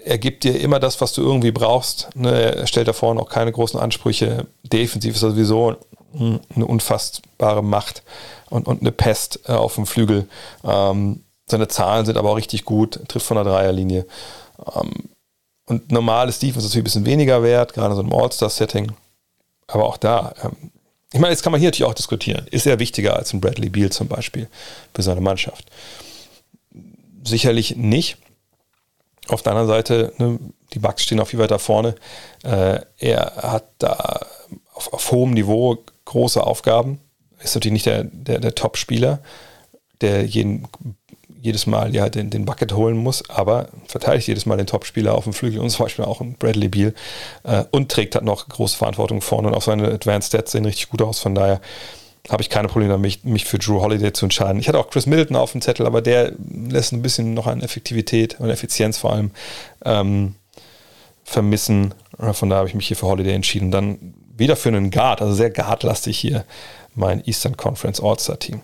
er 0.04 0.18
gibt 0.18 0.44
dir 0.44 0.58
immer 0.60 0.80
das, 0.80 1.00
was 1.00 1.12
du 1.12 1.22
irgendwie 1.22 1.50
brauchst. 1.50 2.14
Ne? 2.14 2.54
Er 2.54 2.66
stellt 2.66 2.88
da 2.88 2.92
vorne 2.92 3.20
auch 3.20 3.28
keine 3.28 3.52
großen 3.52 3.78
Ansprüche. 3.78 4.46
Defensiv 4.62 5.16
ist 5.16 5.22
er 5.22 5.30
sowieso 5.30 5.76
eine 6.14 6.66
unfassbare 6.66 7.62
Macht 7.62 8.02
und, 8.50 8.68
und 8.68 8.80
eine 8.80 8.92
Pest 8.92 9.40
äh, 9.46 9.52
auf 9.52 9.74
dem 9.74 9.86
Flügel. 9.86 10.28
Ähm, 10.62 11.24
seine 11.46 11.68
Zahlen 11.68 12.06
sind 12.06 12.16
aber 12.16 12.30
auch 12.30 12.36
richtig 12.36 12.64
gut, 12.64 13.00
trifft 13.08 13.26
von 13.26 13.36
der 13.36 13.44
Dreierlinie. 13.44 14.06
Ähm, 14.74 15.10
und 15.66 15.90
normal 15.90 16.28
ist 16.28 16.42
Defense 16.42 16.66
natürlich 16.66 16.82
ein 16.82 16.84
bisschen 16.84 17.06
weniger 17.06 17.42
wert, 17.42 17.74
gerade 17.74 17.94
so 17.94 18.00
einem 18.00 18.12
All-Star-Setting. 18.12 18.92
Aber 19.66 19.84
auch 19.86 19.96
da, 19.96 20.34
ähm, 20.42 20.70
ich 21.14 21.20
meine, 21.20 21.31
jetzt 21.31 21.44
kann 21.44 21.53
man 21.53 21.61
hier 21.61 21.68
natürlich 21.68 21.88
auch 21.88 21.94
diskutieren. 21.94 22.48
Ist 22.50 22.66
er 22.66 22.81
wichtiger 22.81 23.14
als 23.14 23.33
ein 23.33 23.40
Bradley 23.40 23.68
Beal 23.68 23.90
zum 23.90 24.09
Beispiel 24.09 24.48
für 24.92 25.03
seine 25.03 25.20
Mannschaft? 25.20 25.70
Sicherlich 27.24 27.77
nicht. 27.77 28.16
Auf 29.29 29.40
der 29.40 29.53
anderen 29.53 29.68
Seite, 29.68 30.12
ne, 30.18 30.40
die 30.72 30.81
Bucks 30.81 31.05
stehen 31.05 31.20
auch 31.20 31.29
viel 31.29 31.38
weiter 31.38 31.61
vorne. 31.61 31.94
Äh, 32.42 32.81
er 32.98 33.33
hat 33.37 33.66
da 33.79 34.27
auf, 34.72 34.92
auf, 34.92 35.12
hohem 35.12 35.31
Niveau 35.31 35.79
große 36.05 36.42
Aufgaben. 36.42 36.98
Ist 37.40 37.55
natürlich 37.55 37.74
nicht 37.74 37.87
der, 37.87 38.03
der, 38.03 38.40
der 38.40 38.57
Top-Spieler, 38.57 39.20
der 40.00 40.27
jeden 40.27 40.66
jedes 41.44 41.66
Mal 41.66 41.94
ja 41.94 42.09
den, 42.09 42.30
den 42.30 42.46
Bucket 42.46 42.72
holen 42.72 42.96
muss, 42.96 43.28
aber 43.28 43.68
verteidigt 43.87 44.28
jedes 44.28 44.46
Mal 44.46 44.57
den 44.57 44.66
Topspieler 44.66 45.14
auf 45.14 45.24
dem 45.24 45.35
Flügel 45.35 45.61
und 45.61 45.68
zum 45.68 45.85
Beispiel 45.85 46.07
auch 46.07 46.22
ein 46.22 46.37
Bradley 46.38 46.68
Beal 46.68 46.94
äh, 47.42 47.64
und 47.70 47.92
trägt 47.92 48.14
halt 48.14 48.24
noch 48.24 48.48
große 48.48 48.78
Verantwortung 48.78 49.20
vorne 49.20 49.48
und 49.48 49.54
auch 49.54 49.61
seine 49.61 49.88
Advanced 49.88 50.28
Stats 50.28 50.52
sehen 50.52 50.64
richtig 50.64 50.88
gut 50.88 51.02
aus. 51.02 51.20
Von 51.20 51.35
daher 51.35 51.61
habe 52.30 52.42
ich 52.42 52.48
keine 52.48 52.68
Probleme 52.68 52.92
damit, 52.92 53.26
mich 53.26 53.44
für 53.44 53.59
Drew 53.59 53.83
Holiday 53.83 54.14
zu 54.14 54.24
entscheiden. 54.24 54.59
Ich 54.59 54.68
hatte 54.68 54.78
auch 54.78 54.88
Chris 54.88 55.04
Middleton 55.04 55.37
auf 55.37 55.52
dem 55.52 55.61
Zettel, 55.61 55.85
aber 55.85 56.00
der 56.00 56.33
lässt 56.50 56.92
ein 56.92 57.02
bisschen 57.02 57.35
noch 57.35 57.46
an 57.46 57.61
Effektivität 57.61 58.40
und 58.40 58.48
Effizienz 58.48 58.96
vor 58.96 59.12
allem 59.12 59.30
ähm, 59.85 60.37
vermissen. 61.24 61.92
Von 62.33 62.48
daher 62.48 62.61
habe 62.61 62.68
ich 62.70 62.74
mich 62.74 62.88
hier 62.88 62.96
für 62.96 63.07
Holiday 63.07 63.35
entschieden. 63.35 63.70
Dann 63.70 64.14
wieder 64.35 64.57
für 64.57 64.70
einen 64.70 64.90
Guard, 64.90 65.20
also 65.20 65.35
sehr 65.35 65.50
guardlastig 65.50 66.18
hier 66.18 66.46
mein 66.94 67.22
Eastern 67.26 67.59
Conference 67.59 68.00
All-Star 68.00 68.38
Team. 68.38 68.62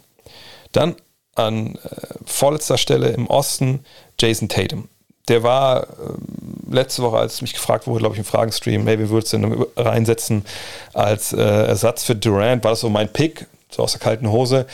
Dann 0.72 0.96
an 1.34 1.76
äh, 1.76 1.78
vorletzter 2.24 2.78
Stelle 2.78 3.08
im 3.08 3.26
Osten 3.26 3.84
Jason 4.18 4.48
Tatum. 4.48 4.88
Der 5.28 5.42
war 5.42 5.84
äh, 5.84 5.86
letzte 6.70 7.02
Woche, 7.02 7.18
als 7.18 7.42
mich 7.42 7.54
gefragt 7.54 7.86
wurde, 7.86 8.00
glaube 8.00 8.14
ich, 8.14 8.18
im 8.18 8.24
Fragenstream, 8.24 8.86
hey, 8.86 8.98
wie 8.98 9.10
würdest 9.10 9.32
du 9.32 9.38
denn 9.38 9.66
reinsetzen 9.76 10.44
als 10.92 11.32
äh, 11.32 11.40
Ersatz 11.40 12.04
für 12.04 12.16
Durant? 12.16 12.64
War 12.64 12.72
das 12.72 12.80
so 12.80 12.90
mein 12.90 13.12
Pick, 13.12 13.46
so 13.70 13.82
aus 13.82 13.92
der 13.92 14.00
kalten 14.00 14.30
Hose, 14.30 14.66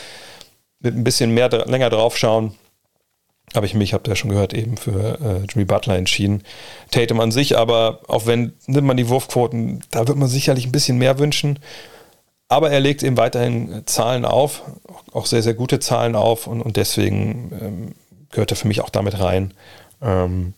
mit 0.81 0.95
ein 0.95 1.05
bisschen 1.05 1.33
mehr 1.33 1.49
länger 1.67 1.91
draufschauen 1.91 2.55
habe 3.55 3.67
ich 3.67 3.75
mich, 3.75 3.95
habt 3.95 4.07
ihr 4.09 4.13
ja 4.13 4.17
schon 4.17 4.31
gehört, 4.31 4.55
eben 4.55 4.77
für 4.77 5.19
äh, 5.21 5.47
Jimmy 5.49 5.65
Butler 5.65 5.97
entschieden. 5.97 6.43
Tatum 6.91 7.21
an 7.21 7.31
sich, 7.31 7.57
aber 7.57 8.01
auch 8.09 8.27
wenn 8.27 8.53
nimmt 8.67 8.87
man 8.87 8.97
die 8.97 9.09
Wurfquoten, 9.09 9.83
da 9.91 10.07
wird 10.07 10.19
man 10.19 10.29
sicherlich 10.29 10.67
ein 10.67 10.73
bisschen 10.73 10.99
mehr 10.99 11.19
wünschen. 11.19 11.59
Aber 12.49 12.71
er 12.71 12.81
legt 12.81 13.03
eben 13.03 13.17
weiterhin 13.17 13.83
Zahlen 13.87 14.25
auf, 14.25 14.63
auch 15.13 15.27
sehr, 15.27 15.43
sehr 15.43 15.55
gute 15.55 15.81
Zahlen 15.81 16.15
auf 16.15 16.47
und, 16.47 16.63
und 16.63 16.77
deswegen 16.77 17.53
ähm, 17.61 17.95
gehört 18.31 18.53
er 18.53 18.57
für 18.57 18.69
mich 18.69 18.81
auch 18.81 18.91
damit 18.91 19.19
rein. 19.19 19.53
Ähm, 20.01 20.55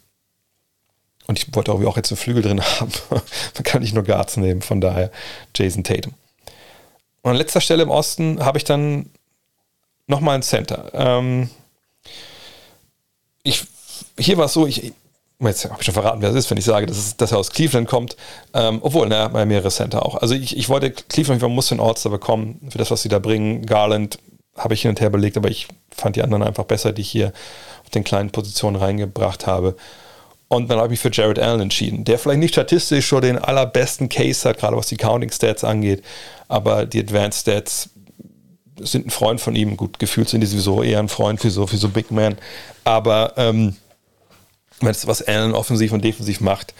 und 1.26 1.38
ich 1.38 1.54
wollte 1.54 1.72
auch 1.72 1.96
jetzt 1.96 2.10
einen 2.10 2.18
Flügel 2.18 2.42
drin 2.42 2.60
haben. 2.80 2.90
Man 3.10 3.64
kann 3.64 3.82
nicht 3.82 3.94
nur 3.94 4.04
Guards 4.04 4.36
nehmen, 4.36 4.62
von 4.62 4.80
daher 4.80 5.10
Jason 5.54 5.84
Tatum. 5.84 6.14
Und 7.22 7.32
an 7.32 7.36
letzter 7.36 7.60
Stelle 7.60 7.82
im 7.82 7.90
Osten 7.90 8.44
habe 8.44 8.58
ich 8.58 8.64
dann 8.64 9.10
nochmal 10.06 10.34
einen 10.34 10.42
Center. 10.42 10.90
Ähm, 10.94 11.50
ich, 13.42 13.64
hier 14.18 14.36
war 14.36 14.46
es 14.46 14.52
so, 14.52 14.66
ich, 14.66 14.92
jetzt 15.40 15.64
habe 15.64 15.76
ich 15.78 15.84
schon 15.84 15.94
verraten, 15.94 16.20
wer 16.20 16.30
es 16.30 16.36
ist, 16.36 16.50
wenn 16.50 16.58
ich 16.58 16.64
sage, 16.64 16.86
dass, 16.86 16.98
es, 16.98 17.16
dass 17.16 17.32
er 17.32 17.38
aus 17.38 17.50
Cleveland 17.50 17.88
kommt. 17.88 18.16
Ähm, 18.54 18.80
obwohl, 18.82 19.08
naja, 19.08 19.28
bei 19.28 19.46
mehrere 19.46 19.70
Center 19.70 20.04
auch. 20.04 20.16
Also 20.16 20.34
ich, 20.34 20.56
ich 20.56 20.68
wollte 20.68 20.90
Cleveland, 20.90 21.40
man 21.42 21.52
muss 21.52 21.68
den 21.68 21.80
All-Star 21.80 22.10
bekommen 22.10 22.68
für 22.70 22.78
das, 22.78 22.90
was 22.90 23.02
sie 23.02 23.08
da 23.08 23.18
bringen. 23.18 23.64
Garland 23.64 24.18
habe 24.56 24.74
ich 24.74 24.82
hin 24.82 24.90
und 24.90 25.00
her 25.00 25.10
belegt, 25.10 25.36
aber 25.36 25.48
ich 25.48 25.68
fand 25.90 26.16
die 26.16 26.22
anderen 26.22 26.42
einfach 26.42 26.64
besser, 26.64 26.92
die 26.92 27.02
ich 27.02 27.10
hier 27.10 27.32
auf 27.84 27.90
den 27.90 28.02
kleinen 28.02 28.30
Positionen 28.30 28.76
reingebracht 28.76 29.46
habe. 29.46 29.76
Und 30.48 30.70
dann 30.70 30.78
habe 30.78 30.86
ich 30.88 30.90
mich 30.92 31.00
für 31.00 31.12
Jared 31.12 31.38
Allen 31.38 31.60
entschieden, 31.60 32.04
der 32.04 32.18
vielleicht 32.18 32.40
nicht 32.40 32.54
statistisch 32.54 33.06
schon 33.06 33.20
den 33.20 33.38
allerbesten 33.38 34.08
Case 34.08 34.48
hat, 34.48 34.58
gerade 34.58 34.76
was 34.76 34.86
die 34.86 34.96
Counting 34.96 35.30
Stats 35.30 35.62
angeht, 35.62 36.02
aber 36.48 36.86
die 36.86 37.00
Advanced 37.00 37.42
Stats 37.42 37.90
sind 38.80 39.06
ein 39.06 39.10
Freund 39.10 39.40
von 39.40 39.54
ihm. 39.54 39.76
Gut, 39.76 39.98
gefühlt 39.98 40.28
sind 40.28 40.40
die 40.40 40.46
sowieso 40.46 40.82
eher 40.82 41.00
ein 41.00 41.08
Freund 41.08 41.40
für 41.40 41.50
so, 41.50 41.66
für 41.66 41.76
so 41.76 41.88
Big 41.88 42.10
Man. 42.10 42.36
Aber 42.84 43.34
ähm, 43.36 43.76
was 44.82 45.22
Allen 45.22 45.54
offensiv 45.54 45.92
und 45.92 46.04
defensiv 46.04 46.40
macht, 46.40 46.74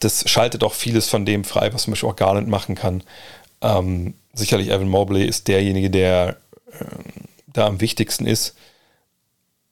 das 0.00 0.28
schaltet 0.28 0.64
auch 0.64 0.74
vieles 0.74 1.08
von 1.08 1.24
dem 1.24 1.44
frei, 1.44 1.72
was 1.72 1.84
zum 1.84 1.92
Beispiel 1.92 2.08
auch 2.08 2.16
Garland 2.16 2.48
machen 2.48 2.74
kann. 2.74 3.02
Ähm, 3.60 4.14
sicherlich 4.34 4.68
Evan 4.68 4.88
Mobley 4.88 5.24
ist 5.24 5.48
derjenige, 5.48 5.90
der 5.90 6.36
äh, 6.72 6.84
da 7.46 7.66
am 7.66 7.80
wichtigsten 7.80 8.26
ist. 8.26 8.54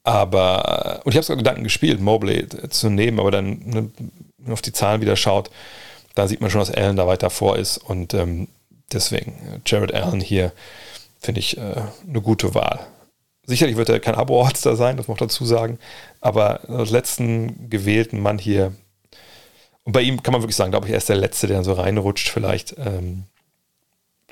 Aber, 0.03 1.01
und 1.03 1.11
ich 1.11 1.17
habe 1.17 1.25
sogar 1.25 1.37
Gedanken 1.37 1.63
gespielt, 1.63 1.99
Mobley 1.99 2.47
zu 2.69 2.89
nehmen, 2.89 3.19
aber 3.19 3.29
dann, 3.29 3.59
ne, 3.65 3.91
wenn 3.97 4.11
man 4.37 4.53
auf 4.53 4.61
die 4.61 4.73
Zahlen 4.73 5.01
wieder 5.01 5.15
schaut, 5.15 5.51
da 6.15 6.27
sieht 6.27 6.41
man 6.41 6.49
schon, 6.49 6.59
dass 6.59 6.71
Allen 6.71 6.95
da 6.95 7.07
weiter 7.07 7.29
vor 7.29 7.57
ist. 7.57 7.77
Und 7.77 8.13
ähm, 8.13 8.47
deswegen, 8.91 9.61
Jared 9.65 9.93
Allen 9.93 10.21
hier 10.21 10.51
finde 11.19 11.39
ich 11.39 11.57
äh, 11.57 11.83
eine 12.07 12.21
gute 12.21 12.55
Wahl. 12.55 12.79
Sicherlich 13.45 13.75
wird 13.75 13.89
er 13.89 13.99
kein 13.99 14.15
Abo-Ortster 14.15 14.75
sein, 14.75 14.97
das 14.97 15.07
muss 15.07 15.19
man 15.19 15.27
dazu 15.27 15.45
sagen. 15.45 15.79
Aber 16.19 16.69
als 16.69 16.91
letzten 16.91 17.69
gewählten 17.69 18.19
Mann 18.19 18.37
hier, 18.37 18.73
und 19.83 19.93
bei 19.93 20.01
ihm 20.01 20.21
kann 20.21 20.31
man 20.31 20.41
wirklich 20.41 20.55
sagen, 20.55 20.71
glaube 20.71 20.87
ich, 20.87 20.91
er 20.91 20.99
ist 20.99 21.09
der 21.09 21.15
Letzte, 21.15 21.47
der 21.47 21.57
dann 21.57 21.63
so 21.63 21.73
reinrutscht, 21.73 22.29
vielleicht. 22.29 22.75
Ähm, 22.77 23.25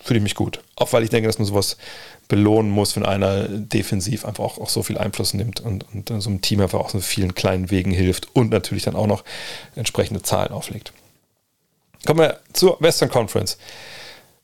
Fühle 0.02 0.20
ich 0.20 0.24
mich 0.24 0.36
gut. 0.36 0.62
Auch 0.76 0.94
weil 0.94 1.04
ich 1.04 1.10
denke, 1.10 1.28
dass 1.28 1.40
man 1.40 1.46
sowas 1.46 1.78
belohnen 2.30 2.72
muss, 2.72 2.96
wenn 2.96 3.06
einer 3.06 3.48
defensiv 3.50 4.24
einfach 4.24 4.44
auch, 4.44 4.58
auch 4.58 4.70
so 4.70 4.82
viel 4.82 4.98
Einfluss 4.98 5.34
nimmt 5.34 5.60
und, 5.60 5.86
und 5.94 6.10
so 6.22 6.30
einem 6.30 6.42
Team 6.42 6.62
einfach 6.62 6.80
auch 6.80 6.90
so 6.90 7.02
vielen 7.02 7.36
kleinen 7.36 7.70
Wegen 7.70 7.92
hilft 7.92 8.34
und 8.34 8.50
natürlich 8.50 8.84
dann 8.84 8.96
auch 8.96 9.08
noch 9.08 9.26
entsprechende 9.76 10.22
Zahlen 10.22 10.54
auflegt. 10.54 10.94
Kommen 12.06 12.20
wir 12.20 12.40
zur 12.54 12.78
Western 12.80 13.10
Conference. 13.10 13.58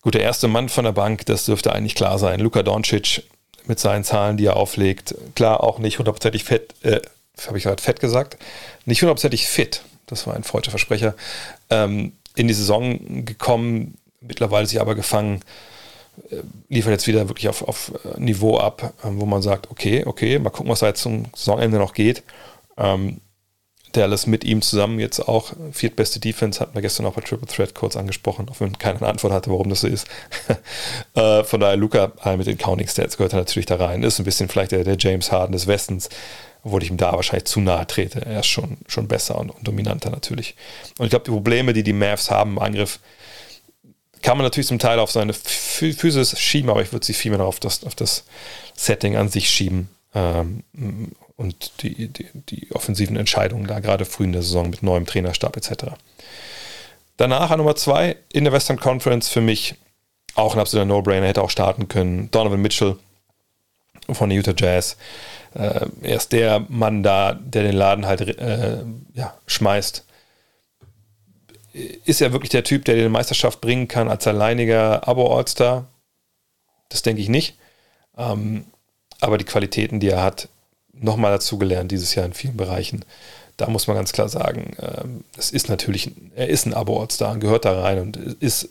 Gut, 0.01 0.13
der 0.13 0.23
erste 0.23 0.47
Mann 0.47 0.67
von 0.67 0.84
der 0.84 0.91
Bank, 0.91 1.25
das 1.25 1.45
dürfte 1.45 1.71
eigentlich 1.71 1.95
klar 1.95 2.19
sein. 2.19 2.41
Luka 2.41 2.62
Doncic 2.62 3.23
mit 3.67 3.80
seinen 3.80 4.04
Zahlen, 4.04 4.38
die 4.38 4.45
er 4.45 4.58
auflegt. 4.58 5.15
Klar, 5.36 5.63
auch 5.63 5.80
nicht 5.80 5.97
hundertprozentig 5.99 6.43
fett, 6.43 6.73
äh, 6.84 7.01
habe 7.47 7.58
ich 7.58 7.63
gerade 7.63 7.82
fett 7.82 7.99
gesagt, 7.99 8.38
nicht 8.86 9.01
hundertprozentig 9.01 9.47
fit, 9.47 9.82
das 10.08 10.28
war 10.28 10.36
ein 10.36 10.43
falscher 10.43 10.71
Versprecher, 10.71 11.15
ähm, 11.69 12.13
in 12.36 12.47
die 12.47 12.54
Saison 12.54 13.25
gekommen, 13.25 13.97
mittlerweile 14.21 14.67
sich 14.67 14.80
aber 14.80 14.95
gefangen, 14.95 15.41
äh, 16.30 16.38
liefert 16.69 16.91
jetzt 16.91 17.08
wieder 17.08 17.28
wirklich 17.28 17.49
auf, 17.49 17.62
auf 17.67 17.91
äh, 18.04 18.19
Niveau 18.19 18.58
ab, 18.58 18.93
äh, 19.04 19.08
wo 19.12 19.25
man 19.25 19.41
sagt, 19.41 19.69
okay, 19.71 20.04
okay, 20.06 20.39
mal 20.39 20.49
gucken, 20.49 20.71
was 20.71 20.80
da 20.80 20.88
jetzt 20.88 21.01
zum 21.01 21.25
Saisonende 21.36 21.78
noch 21.78 21.93
geht. 21.93 22.23
Ähm, 22.78 23.21
Dallas 23.95 24.27
mit 24.27 24.43
ihm 24.43 24.62
zusammen 24.62 24.99
jetzt 24.99 25.19
auch 25.19 25.53
viertbeste 25.71 26.19
Defense, 26.19 26.60
hatten 26.60 26.75
wir 26.75 26.81
gestern 26.81 27.05
auch 27.05 27.13
bei 27.13 27.21
Triple 27.21 27.47
Threat 27.47 27.73
kurz 27.75 27.95
angesprochen, 27.95 28.49
auch 28.49 28.60
wenn 28.60 28.77
keiner 28.77 28.97
eine 28.97 29.08
Antwort 29.08 29.34
hatte, 29.34 29.49
warum 29.49 29.69
das 29.69 29.81
so 29.81 29.88
ist. 29.88 30.08
äh, 31.15 31.43
von 31.43 31.60
daher, 31.60 31.77
Luca 31.77 32.12
mit 32.38 32.47
den 32.47 32.58
Counting 32.58 32.88
Stats 32.88 33.17
gehört 33.17 33.34
er 33.34 33.39
natürlich 33.39 33.65
da 33.65 33.75
rein. 33.75 34.03
Ist 34.03 34.19
ein 34.19 34.25
bisschen 34.25 34.49
vielleicht 34.49 34.71
der, 34.71 34.84
der 34.84 34.97
James 34.99 35.31
Harden 35.31 35.53
des 35.53 35.67
Westens, 35.67 36.10
obwohl 36.63 36.84
ich 36.84 36.89
ihm 36.89 36.97
da 36.97 37.13
wahrscheinlich 37.13 37.45
zu 37.45 37.60
nahe 37.60 37.88
trete. 37.88 38.25
Er 38.25 38.41
ist 38.41 38.47
schon, 38.47 38.77
schon 38.88 39.08
besser 39.08 39.38
und, 39.38 39.51
und 39.51 39.67
dominanter 39.67 40.10
natürlich. 40.10 40.55
Und 40.97 41.05
ich 41.05 41.10
glaube, 41.12 41.25
die 41.25 41.31
Probleme, 41.31 41.73
die 41.73 41.84
die 41.84 41.93
Mavs 41.93 42.31
haben 42.31 42.53
im 42.53 42.60
Angriff, 42.60 42.99
kann 44.21 44.38
man 44.38 44.45
natürlich 44.45 44.67
zum 44.67 44.79
Teil 44.79 44.97
auf 44.97 45.12
seine 45.12 45.34
Physis 45.34 46.39
schieben, 46.39 46.71
aber 46.71 46.81
ich 46.81 46.91
würde 46.91 47.05
sie 47.05 47.13
vielmehr 47.13 47.41
auf 47.41 47.60
das, 47.60 47.84
auf 47.84 47.93
das 47.93 48.25
Setting 48.75 49.15
an 49.15 49.29
sich 49.29 49.49
schieben. 49.49 49.89
Ähm, 50.15 50.63
und 51.38 51.84
die, 51.84 52.08
die, 52.08 52.28
die 52.34 52.71
offensiven 52.71 53.17
Entscheidungen 53.17 53.67
da 53.67 53.80
gerade 53.80 54.06
früh 54.06 54.24
in 54.24 54.34
der 54.34 54.41
Saison 54.41 54.69
mit 54.69 54.84
neuem 54.84 55.06
Trainerstab 55.06 55.58
etc. 55.58 55.95
Danach 57.17 57.52
an 57.52 57.58
Nummer 57.58 57.76
zwei 57.76 58.17
in 58.32 58.43
der 58.43 58.54
Western 58.54 58.80
Conference 58.80 59.30
für 59.30 59.41
mich 59.41 59.76
auch 60.36 60.54
ein 60.54 60.60
absoluter 60.60 60.86
No-Brainer, 60.86 61.28
hätte 61.28 61.41
auch 61.41 61.50
starten 61.50 61.88
können. 61.88 62.30
Donovan 62.32 62.62
Mitchell 62.62 62.98
von 64.10 64.30
den 64.30 64.38
Utah 64.38 64.54
Jazz. 64.56 64.98
Äh, 65.54 65.88
er 66.02 66.15
ist 66.17 66.34
der 66.34 66.65
Mann 66.67 67.04
da, 67.04 67.34
der 67.34 67.63
den 67.63 67.76
Laden 67.76 68.06
halt 68.06 68.21
äh, 68.21 68.84
ja, 69.13 69.34
schmeißt. 69.48 70.06
Ist 72.06 72.21
er 72.21 72.32
wirklich 72.32 72.52
der 72.52 72.63
Typ, 72.63 72.86
der 72.86 72.95
die 72.95 73.10
Meisterschaft 73.10 73.62
bringen 73.62 73.88
kann 73.88 74.10
als 74.10 74.28
alleiniger 74.28 75.08
Abo-All-Star? 75.08 75.88
Das 76.89 77.02
denke 77.02 77.21
ich 77.21 77.30
nicht. 77.30 77.58
Ähm, 78.17 78.65
aber 79.21 79.38
die 79.38 79.45
Qualitäten, 79.45 80.00
die 80.00 80.10
er 80.10 80.24
hat, 80.24 80.50
nochmal 80.99 81.31
dazugelernt 81.31 81.91
dieses 81.91 82.15
Jahr 82.15 82.25
in 82.25 82.34
vielen 82.34 82.58
Bereichen. 82.58 83.05
Da 83.58 83.67
muss 83.67 83.88
man 83.88 83.95
ganz 83.95 84.12
klar 84.12 84.27
sagen, 84.27 84.75
ähm, 84.79 85.23
es 85.38 85.51
ist 85.51 85.69
natürlich, 85.69 86.12
er 86.36 86.49
ist 86.49 86.65
ein 86.65 86.73
Abo-All-Star 86.73 87.34
und 87.34 87.39
gehört 87.39 87.65
da 87.65 87.81
rein 87.81 87.99
und 87.99 88.17
ist 88.17 88.69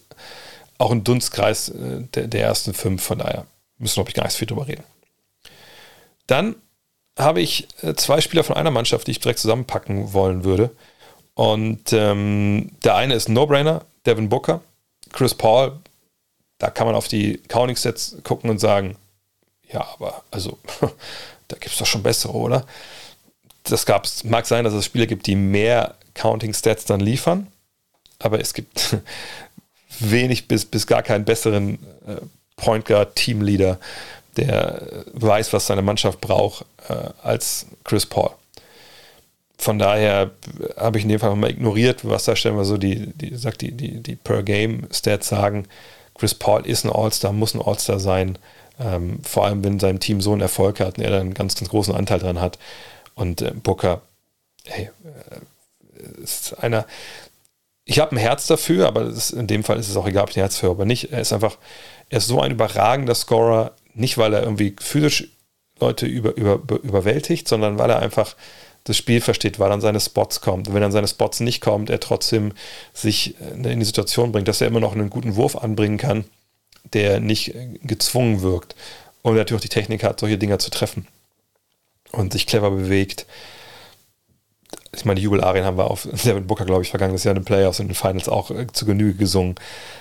auch 0.79 0.91
ein 0.91 1.05
Dunstkreis 1.05 1.71
äh, 1.71 2.03
der, 2.15 2.27
der, 2.27 2.43
ersten 2.43 2.75
fünf. 2.75 3.03
Von 3.03 3.19
daher 3.19 3.47
müssen 3.79 4.03
wir, 4.03 4.09
ich, 4.09 4.15
gar 4.15 4.25
nicht 4.25 4.37
viel 4.37 4.47
drüber 4.47 4.69
reden. 4.69 4.85
Dann 6.27 6.57
habe 7.19 7.41
ich 7.41 7.69
äh, 7.83 7.95
zwei 7.95 8.21
Spieler 8.21 8.45
von 8.45 8.57
einer 8.57 8.71
Mannschaft, 8.71 9.07
die 9.07 9.13
ich 9.13 9.21
direkt 9.21 9.39
zusammenpacken 9.39 10.13
wollen 10.13 10.45
würde. 10.45 10.71
Und 11.35 11.93
ähm, 11.93 12.71
der 12.85 12.97
eine 12.97 13.15
ist 13.15 13.29
No-Brainer, 13.29 13.83
Devin 14.07 14.29
Booker. 14.29 14.61
Chris 15.13 15.35
Paul, 15.35 15.79
da 16.59 16.71
kann 16.71 16.87
man 16.87 16.97
auf 16.97 17.09
die 17.09 17.39
Counting-Sets 17.49 18.19
gucken 18.25 18.51
und 18.51 18.59
sagen, 18.59 18.97
ja, 19.71 19.87
aber 19.95 20.23
also, 20.31 20.59
da 21.49 21.57
gibt 21.57 21.73
es 21.73 21.79
doch 21.79 21.87
schon 21.87 22.03
bessere, 22.03 22.33
oder? 22.33 22.67
Das 23.65 23.87
gab's, 23.87 24.25
mag 24.25 24.47
sein, 24.47 24.65
dass 24.65 24.75
es 24.75 24.85
Spieler 24.85 25.07
gibt, 25.07 25.27
die 25.27 25.37
mehr 25.37 25.95
Counting-Stats 26.15 26.85
dann 26.85 27.01
liefern, 27.01 27.49
aber 28.19 28.41
es 28.41 28.55
gibt 28.55 28.97
wenig 30.01 30.49
bis, 30.49 30.65
bis 30.65 30.87
gar 30.87 31.03
keinen 31.03 31.25
besseren 31.25 31.79
äh, 32.07 32.17
Point 32.57 32.85
Guard 32.85 33.17
Teamleader, 33.17 33.79
der 34.37 35.05
weiß, 35.13 35.53
was 35.53 35.67
seine 35.67 35.83
Mannschaft 35.83 36.21
braucht, 36.21 36.65
äh, 36.89 36.95
als 37.23 37.67
Chris 37.85 38.07
Paul. 38.07 38.31
Von 39.57 39.79
daher 39.79 40.33
habe 40.77 40.99
ich 40.99 41.05
in 41.05 41.09
dem 41.09 41.21
Fall 41.21 41.35
mal 41.37 41.51
ignoriert, 41.51 42.07
was 42.07 42.25
da 42.25 42.37
stellen 42.37 42.57
wir 42.57 42.65
so 42.65 42.77
die, 42.77 43.07
die 43.15 43.37
sagt 43.37 43.63
die, 43.63 43.73
die, 43.73 44.03
die 44.03 44.17
Per-Game-Stats 44.17 45.29
sagen. 45.29 45.67
Chris 46.15 46.35
Paul 46.35 46.67
ist 46.67 46.85
ein 46.85 46.91
All-Star, 46.91 47.33
muss 47.33 47.55
ein 47.55 47.63
All-Star 47.63 47.99
sein. 47.99 48.39
Ähm, 48.79 49.21
vor 49.23 49.45
allem, 49.45 49.63
wenn 49.65 49.79
sein 49.79 50.01
Team 50.01 50.21
so 50.21 50.33
einen 50.33 50.41
Erfolg 50.41 50.81
hat 50.81 50.99
und 50.99 51.05
er 51.05 51.11
da 51.11 51.21
einen 51.21 51.35
ganz, 51.35 51.55
ganz 51.55 51.69
großen 51.69 51.95
Anteil 51.95 52.19
dran 52.19 52.41
hat. 52.41 52.59
Und 53.15 53.43
äh, 53.43 53.53
Booker, 53.53 54.03
hey, 54.65 54.91
äh, 55.05 56.23
ist 56.23 56.59
einer, 56.59 56.87
ich 57.85 57.99
habe 57.99 58.13
ein 58.13 58.19
Herz 58.19 58.47
dafür, 58.47 58.87
aber 58.87 59.03
ist, 59.03 59.31
in 59.31 59.47
dem 59.47 59.63
Fall 59.63 59.79
ist 59.79 59.89
es 59.89 59.97
auch 59.97 60.07
egal, 60.07 60.25
ob 60.25 60.31
ich 60.31 60.37
ein 60.37 60.41
Herz 60.41 60.55
dafür 60.55 60.71
habe 60.71 60.79
oder 60.79 60.87
nicht. 60.87 61.13
Er 61.13 61.21
ist 61.21 61.33
einfach, 61.33 61.59
er 62.09 62.19
ist 62.19 62.27
so 62.27 62.41
ein 62.41 62.53
überragender 62.53 63.15
Scorer, 63.15 63.73
nicht 63.95 64.19
weil 64.19 64.33
er 64.35 64.43
irgendwie 64.43 64.75
physisch 64.81 65.29
Leute 65.81 66.07
über, 66.07 66.37
über, 66.37 66.61
überwältigt, 66.83 67.49
sondern 67.49 67.79
weil 67.79 67.91
er 67.91 67.99
einfach 67.99 68.37
das 68.85 68.97
Spiel 68.97 69.21
versteht, 69.21 69.59
weil 69.59 69.71
er 69.71 69.75
an 69.75 69.81
seine 69.81 70.01
Spots 70.01 70.41
kommt. 70.41 70.69
Und 70.69 70.75
wenn 70.75 70.83
er 70.83 70.87
an 70.87 70.93
seine 70.93 71.09
Spots 71.09 71.41
nicht 71.41 71.61
kommt, 71.61 71.91
er 71.91 72.01
trotzdem 72.01 72.53
sich 72.93 73.35
äh, 73.41 73.73
in 73.73 73.81
die 73.81 73.87
Situation 73.87 74.33
bringt, 74.33 74.49
dass 74.49 74.61
er 74.61 74.69
immer 74.69 74.81
noch 74.81 74.93
einen 74.93 75.11
guten 75.11 75.37
Wurf 75.37 75.57
anbringen 75.57 75.99
kann, 75.99 76.25
der 76.93 77.21
nicht 77.21 77.55
gezwungen 77.83 78.43
wirkt. 78.43 78.75
Und 79.23 79.37
natürlich 79.37 79.61
auch 79.61 79.63
die 79.63 79.69
Technik 79.69 80.05
hat, 80.05 80.21
solche 80.21 80.39
Dinger 80.39 80.59
zu 80.59 80.71
treffen. 80.71 81.07
Und 82.13 82.33
sich 82.33 82.47
clever 82.47 82.71
bewegt 82.71 83.27
ich 84.97 85.05
meine, 85.05 85.17
die 85.17 85.25
Jubelarien 85.25 85.65
haben 85.65 85.77
wir 85.77 85.91
auf 85.91 86.09
Devin 86.25 86.47
Booker, 86.47 86.65
glaube 86.65 86.83
ich, 86.83 86.91
vergangenes 86.91 87.25
Jahr 87.25 87.35
in 87.35 87.41
den 87.41 87.45
Playoffs 87.45 87.81
und 87.81 87.87
in 87.87 87.91
den 87.91 87.97
Finals 87.97 88.29
auch 88.29 88.51
äh, 88.51 88.67
zu 88.73 88.87
Genüge 88.87 89.15
gesungen. 89.15 89.57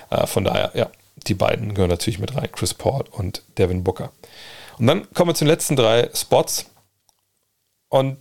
Äh, 0.10 0.28
von 0.28 0.43
daher, 0.43 0.72
ja, 0.74 0.89
die 1.28 1.34
beiden 1.34 1.74
gehören 1.74 1.89
natürlich 1.89 2.19
mit 2.19 2.36
rein, 2.36 2.52
Chris 2.52 2.74
Paul 2.74 3.06
und 3.12 3.43
Devin 3.58 3.84
Booker. 3.84 4.12
Und 4.78 4.88
dann 4.88 5.12
kommen 5.13 5.30
wir 5.30 5.36
zu 5.36 5.46
den 5.46 5.52
letzten 5.52 5.76
drei 5.76 6.10
Spots. 6.13 6.65
Und 7.89 8.17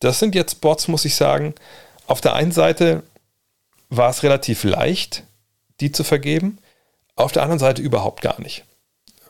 das 0.00 0.18
sind 0.18 0.34
jetzt 0.34 0.52
Spots, 0.52 0.88
muss 0.88 1.04
ich 1.04 1.14
sagen. 1.14 1.54
Auf 2.06 2.20
der 2.20 2.34
einen 2.34 2.52
Seite 2.52 3.02
war 3.88 4.10
es 4.10 4.22
relativ 4.22 4.64
leicht, 4.64 5.24
die 5.80 5.90
zu 5.90 6.04
vergeben. 6.04 6.58
Auf 7.16 7.32
der 7.32 7.42
anderen 7.42 7.58
Seite 7.58 7.82
überhaupt 7.82 8.22
gar 8.22 8.40
nicht. 8.40 8.64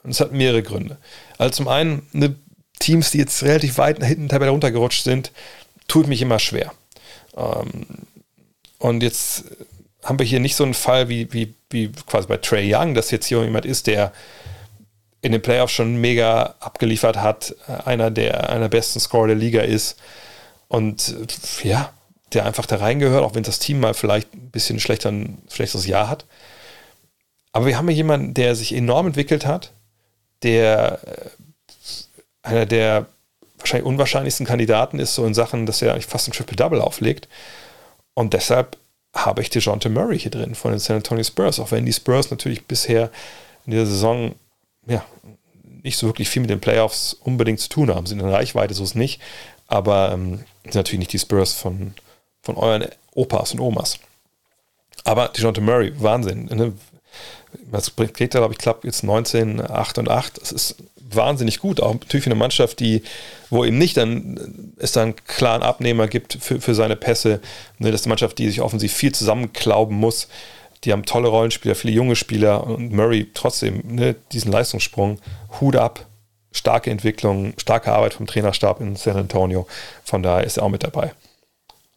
Und 0.02 0.10
es 0.10 0.20
hat 0.20 0.32
mehrere 0.32 0.62
Gründe. 0.62 0.98
Also 1.38 1.54
zum 1.54 1.68
einen, 1.68 2.06
eine 2.12 2.34
Teams, 2.78 3.10
die 3.10 3.18
jetzt 3.18 3.42
relativ 3.42 3.78
weit 3.78 4.02
hinten 4.04 4.28
Tabelle 4.28 4.50
runtergerutscht 4.50 5.04
sind, 5.04 5.32
tut 5.88 6.06
mich 6.06 6.20
immer 6.20 6.38
schwer. 6.38 6.72
Ähm, 7.36 7.86
und 8.78 9.02
jetzt 9.02 9.44
haben 10.02 10.18
wir 10.18 10.26
hier 10.26 10.40
nicht 10.40 10.56
so 10.56 10.64
einen 10.64 10.74
Fall 10.74 11.08
wie, 11.08 11.32
wie, 11.32 11.54
wie 11.70 11.90
quasi 12.06 12.28
bei 12.28 12.36
Trey 12.36 12.72
Young, 12.72 12.94
dass 12.94 13.10
jetzt 13.10 13.26
hier 13.26 13.42
jemand 13.42 13.64
ist, 13.66 13.86
der 13.86 14.12
in 15.22 15.32
den 15.32 15.42
Playoffs 15.42 15.72
schon 15.72 15.96
mega 15.96 16.54
abgeliefert 16.60 17.16
hat, 17.16 17.54
äh, 17.68 17.72
einer 17.84 18.10
der 18.10 18.50
einer 18.50 18.68
besten 18.68 19.00
Scorer 19.00 19.28
der 19.28 19.36
Liga 19.36 19.62
ist 19.62 19.96
und 20.68 21.16
ja, 21.62 21.92
der 22.32 22.44
einfach 22.46 22.66
da 22.66 22.76
reingehört, 22.76 23.24
auch 23.24 23.34
wenn 23.34 23.42
das 23.42 23.58
Team 23.58 23.80
mal 23.80 23.94
vielleicht 23.94 24.34
ein 24.34 24.50
bisschen 24.50 24.78
schlechter, 24.78 25.10
ein 25.10 25.42
schlechteres 25.50 25.86
Jahr 25.86 26.08
hat. 26.08 26.26
Aber 27.56 27.64
wir 27.64 27.78
haben 27.78 27.88
hier 27.88 27.96
jemanden, 27.96 28.34
der 28.34 28.54
sich 28.54 28.74
enorm 28.74 29.06
entwickelt 29.06 29.46
hat, 29.46 29.72
der 30.42 31.00
äh, 31.06 31.30
einer 32.42 32.66
der 32.66 33.06
wahrscheinlich 33.56 33.86
unwahrscheinlichsten 33.86 34.44
Kandidaten 34.44 34.98
ist, 34.98 35.14
so 35.14 35.24
in 35.24 35.32
Sachen, 35.32 35.64
dass 35.64 35.80
er 35.80 35.92
eigentlich 35.92 36.04
fast 36.04 36.28
ein 36.28 36.32
Triple-Double 36.32 36.82
auflegt. 36.82 37.28
Und 38.12 38.34
deshalb 38.34 38.76
habe 39.14 39.40
ich 39.40 39.48
DeJounte 39.48 39.88
Murray 39.88 40.18
hier 40.18 40.30
drin 40.30 40.54
von 40.54 40.72
den 40.72 40.80
San 40.80 40.96
Antonio 40.96 41.24
Spurs, 41.24 41.58
auch 41.58 41.70
wenn 41.70 41.86
die 41.86 41.94
Spurs 41.94 42.30
natürlich 42.30 42.66
bisher 42.66 43.10
in 43.64 43.70
dieser 43.70 43.86
Saison 43.86 44.34
ja, 44.86 45.02
nicht 45.82 45.96
so 45.96 46.08
wirklich 46.08 46.28
viel 46.28 46.42
mit 46.42 46.50
den 46.50 46.60
Playoffs 46.60 47.14
unbedingt 47.14 47.60
zu 47.60 47.70
tun 47.70 47.88
haben. 47.88 48.04
Sind 48.04 48.20
in 48.20 48.28
Reichweite, 48.28 48.74
so 48.74 48.82
ist 48.82 48.90
es 48.90 48.94
nicht. 48.96 49.22
Aber 49.66 50.12
ähm, 50.12 50.40
sind 50.64 50.74
natürlich 50.74 50.98
nicht 50.98 51.14
die 51.14 51.18
Spurs 51.18 51.54
von, 51.54 51.94
von 52.42 52.56
euren 52.58 52.84
Opas 53.14 53.54
und 53.54 53.60
Omas. 53.60 53.98
Aber 55.04 55.28
DeJounte 55.28 55.62
Murray, 55.62 55.94
Wahnsinn. 55.96 56.50
Ne? 56.52 56.74
Was 57.70 57.90
bringt 57.90 58.20
er, 58.20 58.40
glaube 58.40 58.54
ich, 58.54 58.58
klappt 58.58 58.84
jetzt 58.84 59.02
19, 59.02 59.60
8 59.60 59.98
und 59.98 60.08
8. 60.08 60.40
Das 60.40 60.52
ist 60.52 60.76
wahnsinnig 61.10 61.60
gut. 61.60 61.80
Auch 61.80 61.94
natürlich 61.94 62.24
für 62.24 62.30
eine 62.30 62.38
Mannschaft, 62.38 62.80
die, 62.80 63.02
wo 63.50 63.64
eben 63.64 63.78
nicht 63.78 63.96
dann 63.96 64.74
es 64.78 64.92
dann 64.92 65.02
einen 65.04 65.16
klaren 65.26 65.62
Abnehmer 65.62 66.08
gibt 66.08 66.38
für, 66.40 66.60
für 66.60 66.74
seine 66.74 66.96
Pässe. 66.96 67.40
Ne, 67.78 67.90
das 67.90 68.00
ist 68.00 68.06
eine 68.06 68.12
Mannschaft, 68.12 68.38
die 68.38 68.48
sich 68.48 68.60
offensiv 68.60 68.92
viel 68.92 69.12
zusammenklauben 69.12 69.96
muss. 69.96 70.28
Die 70.84 70.92
haben 70.92 71.04
tolle 71.04 71.28
Rollenspieler, 71.28 71.74
viele 71.74 71.94
junge 71.94 72.16
Spieler 72.16 72.64
und 72.66 72.92
Murray 72.92 73.28
trotzdem 73.32 73.82
ne, 73.84 74.14
diesen 74.32 74.52
Leistungssprung. 74.52 75.20
Hut 75.60 75.76
ab, 75.76 76.06
starke 76.52 76.90
Entwicklung, 76.90 77.54
starke 77.56 77.92
Arbeit 77.92 78.14
vom 78.14 78.26
Trainerstab 78.26 78.80
in 78.80 78.96
San 78.96 79.16
Antonio. 79.16 79.66
Von 80.04 80.22
daher 80.22 80.44
ist 80.44 80.58
er 80.58 80.64
auch 80.64 80.68
mit 80.68 80.84
dabei. 80.84 81.12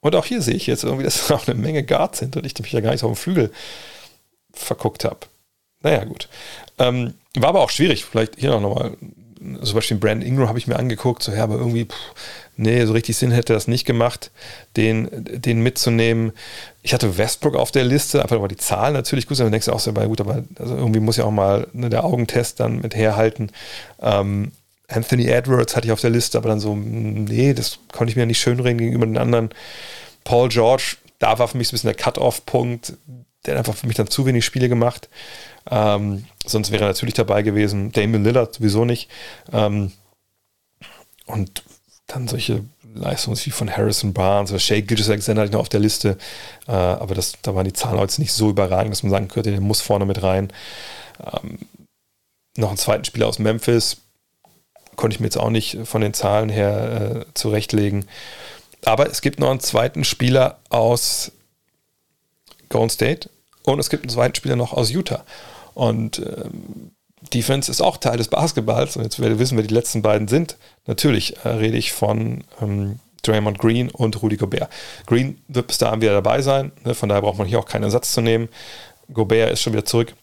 Und 0.01 0.15
auch 0.15 0.25
hier 0.25 0.41
sehe 0.41 0.55
ich 0.55 0.67
jetzt 0.67 0.83
irgendwie, 0.83 1.03
dass 1.03 1.31
auch 1.31 1.47
eine 1.47 1.59
Menge 1.59 1.83
Guards 1.83 2.19
sind 2.19 2.37
und 2.37 2.45
ich 2.45 2.57
mich 2.59 2.71
ja 2.71 2.81
gar 2.81 2.91
nicht 2.91 3.03
auf 3.03 3.11
dem 3.11 3.15
Flügel 3.15 3.51
verguckt 4.53 5.05
habe. 5.05 5.19
Naja, 5.81 6.03
gut. 6.03 6.27
Ähm, 6.77 7.13
war 7.35 7.49
aber 7.49 7.61
auch 7.61 7.69
schwierig. 7.69 8.05
Vielleicht 8.05 8.37
hier 8.37 8.59
noch 8.59 8.75
mal. 8.75 8.97
Zum 9.63 9.75
Beispiel 9.75 9.95
Brandon 9.95 10.27
Ingram 10.27 10.49
habe 10.49 10.59
ich 10.59 10.67
mir 10.67 10.75
angeguckt, 10.75 11.23
so 11.23 11.31
ja, 11.31 11.43
aber 11.43 11.55
irgendwie, 11.55 11.85
pff, 11.85 11.95
nee, 12.57 12.83
so 12.83 12.91
richtig 12.91 13.15
Sinn 13.15 13.31
hätte 13.31 13.53
das 13.53 13.69
nicht 13.69 13.85
gemacht, 13.85 14.31
den, 14.75 15.07
den 15.13 15.61
mitzunehmen. 15.61 16.33
Ich 16.81 16.93
hatte 16.93 17.17
Westbrook 17.17 17.55
auf 17.55 17.71
der 17.71 17.85
Liste, 17.85 18.21
einfach 18.21 18.35
aber 18.35 18.49
die 18.49 18.57
Zahlen 18.57 18.93
natürlich 18.93 19.27
gut, 19.27 19.39
dann 19.39 19.49
denkst 19.49 19.67
du 19.67 19.71
auch 19.71 19.79
so, 19.79 19.93
gut, 19.93 20.19
aber 20.19 20.43
also 20.59 20.75
irgendwie 20.75 20.99
muss 20.99 21.15
ja 21.15 21.23
auch 21.23 21.31
mal 21.31 21.67
ne, 21.71 21.89
der 21.89 22.03
Augentest 22.03 22.59
dann 22.59 22.81
mit 22.81 22.95
herhalten. 22.95 23.49
Ähm, 24.01 24.51
Anthony 24.89 25.27
Edwards 25.27 25.75
hatte 25.75 25.87
ich 25.87 25.93
auf 25.93 26.01
der 26.01 26.09
Liste, 26.09 26.37
aber 26.37 26.49
dann 26.49 26.59
so, 26.59 26.75
nee, 26.75 27.53
das 27.53 27.79
konnte 27.93 28.11
ich 28.11 28.17
mir 28.17 28.25
nicht 28.25 28.39
schönreden 28.39 28.77
gegenüber 28.77 29.05
den 29.05 29.17
anderen. 29.17 29.51
Paul 30.25 30.49
George, 30.49 30.97
da 31.19 31.39
war 31.39 31.47
für 31.47 31.57
mich 31.57 31.67
so 31.67 31.71
ein 31.71 31.75
bisschen 31.75 31.89
der 31.89 31.95
Cut-Off-Punkt. 31.95 32.93
Der 33.45 33.53
hat 33.53 33.59
einfach 33.59 33.75
für 33.75 33.87
mich 33.87 33.95
dann 33.95 34.07
zu 34.07 34.25
wenig 34.25 34.43
Spiele 34.43 34.67
gemacht. 34.67 35.07
Ähm, 35.69 36.25
sonst 36.45 36.71
wäre 36.71 36.85
er 36.85 36.87
natürlich 36.87 37.13
dabei 37.13 37.41
gewesen. 37.41 37.91
Damon 37.91 38.23
Lillard 38.23 38.53
sowieso 38.55 38.85
nicht. 38.85 39.09
Ähm, 39.51 39.91
und 41.25 41.63
dann 42.07 42.27
solche 42.27 42.63
Leistungen 42.95 43.37
wie 43.43 43.51
von 43.51 43.75
Harrison 43.75 44.13
Barnes 44.13 44.51
oder 44.51 44.59
Shea 44.59 44.81
Gilgis 44.81 45.09
Alexander 45.09 45.41
hatte 45.41 45.49
ich 45.49 45.53
noch 45.53 45.61
auf 45.61 45.69
der 45.69 45.79
Liste. 45.79 46.17
Äh, 46.67 46.71
aber 46.71 47.15
das, 47.15 47.33
da 47.41 47.53
waren 47.55 47.65
die 47.65 47.73
Zahlen 47.73 47.99
heute 47.99 48.19
nicht 48.19 48.33
so 48.33 48.49
überragend, 48.49 48.91
dass 48.91 49.03
man 49.03 49.11
sagen 49.11 49.27
könnte, 49.27 49.51
der 49.51 49.61
muss 49.61 49.81
vorne 49.81 50.05
mit 50.05 50.23
rein. 50.23 50.51
Ähm, 51.19 51.59
noch 52.57 52.69
einen 52.69 52.77
zweiten 52.77 53.05
Spieler 53.05 53.27
aus 53.27 53.39
Memphis. 53.39 53.97
Konnte 54.95 55.15
ich 55.15 55.19
mir 55.19 55.27
jetzt 55.27 55.37
auch 55.37 55.49
nicht 55.49 55.77
von 55.85 56.01
den 56.01 56.13
Zahlen 56.13 56.49
her 56.49 57.25
äh, 57.29 57.33
zurechtlegen. 57.33 58.05
Aber 58.85 59.09
es 59.09 59.21
gibt 59.21 59.39
noch 59.39 59.51
einen 59.51 59.59
zweiten 59.59 60.03
Spieler 60.03 60.59
aus 60.69 61.31
Golden 62.69 62.89
State 62.89 63.29
und 63.63 63.79
es 63.79 63.89
gibt 63.89 64.03
einen 64.03 64.09
zweiten 64.09 64.35
Spieler 64.35 64.55
noch 64.55 64.73
aus 64.73 64.91
Utah. 64.91 65.23
Und 65.79 66.19
ähm, 66.19 66.91
Defense 67.33 67.71
ist 67.71 67.79
auch 67.79 67.95
Teil 67.95 68.17
des 68.17 68.27
Basketballs. 68.27 68.97
Und 68.97 69.03
jetzt 69.03 69.21
werde 69.21 69.39
wissen, 69.39 69.57
wer 69.57 69.63
die 69.63 69.73
letzten 69.73 70.01
beiden 70.01 70.27
sind. 70.27 70.57
Natürlich 70.87 71.37
äh, 71.45 71.49
rede 71.49 71.77
ich 71.77 71.93
von 71.93 72.43
ähm, 72.61 72.99
Draymond 73.23 73.59
Green 73.59 73.89
und 73.89 74.21
Rudy 74.21 74.35
Gobert. 74.35 74.69
Green 75.05 75.41
wird 75.47 75.67
bis 75.67 75.77
dahin 75.77 76.01
wieder 76.01 76.11
dabei 76.11 76.41
sein. 76.41 76.73
Ne? 76.83 76.95
Von 76.95 77.07
daher 77.07 77.21
braucht 77.21 77.37
man 77.37 77.47
hier 77.47 77.59
auch 77.59 77.65
keinen 77.65 77.83
Ersatz 77.83 78.11
zu 78.11 78.19
nehmen. 78.19 78.49
Gobert 79.13 79.53
ist 79.53 79.61
schon 79.61 79.71
wieder 79.71 79.85
zurück. 79.85 80.13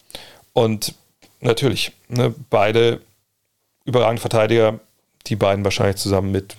Und 0.53 0.95
natürlich. 1.41 1.93
Ne, 2.09 2.35
beide 2.51 3.01
überragende 3.87 4.21
Verteidiger, 4.21 4.79
die 5.27 5.37
beiden 5.37 5.65
wahrscheinlich 5.65 5.97
zusammen 5.97 6.33
mit, 6.33 6.55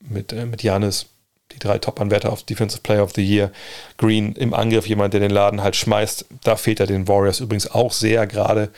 mit, 0.00 0.32
äh, 0.32 0.46
mit 0.46 0.64
Janis, 0.64 1.06
die 1.54 1.58
drei 1.58 1.78
Top-Anwärter 1.78 2.32
auf 2.32 2.42
Defensive 2.42 2.82
Player 2.82 3.02
of 3.02 3.12
the 3.14 3.22
Year. 3.22 3.50
Green 3.96 4.32
im 4.34 4.54
Angriff, 4.54 4.86
jemand, 4.86 5.14
der 5.14 5.20
den 5.20 5.30
Laden 5.30 5.62
halt 5.62 5.76
schmeißt. 5.76 6.26
Da 6.42 6.56
fehlt 6.56 6.80
er 6.80 6.86
den 6.86 7.08
Warriors 7.08 7.40
übrigens 7.40 7.70
auch 7.70 7.92
sehr 7.92 8.26
gerade. 8.26 8.70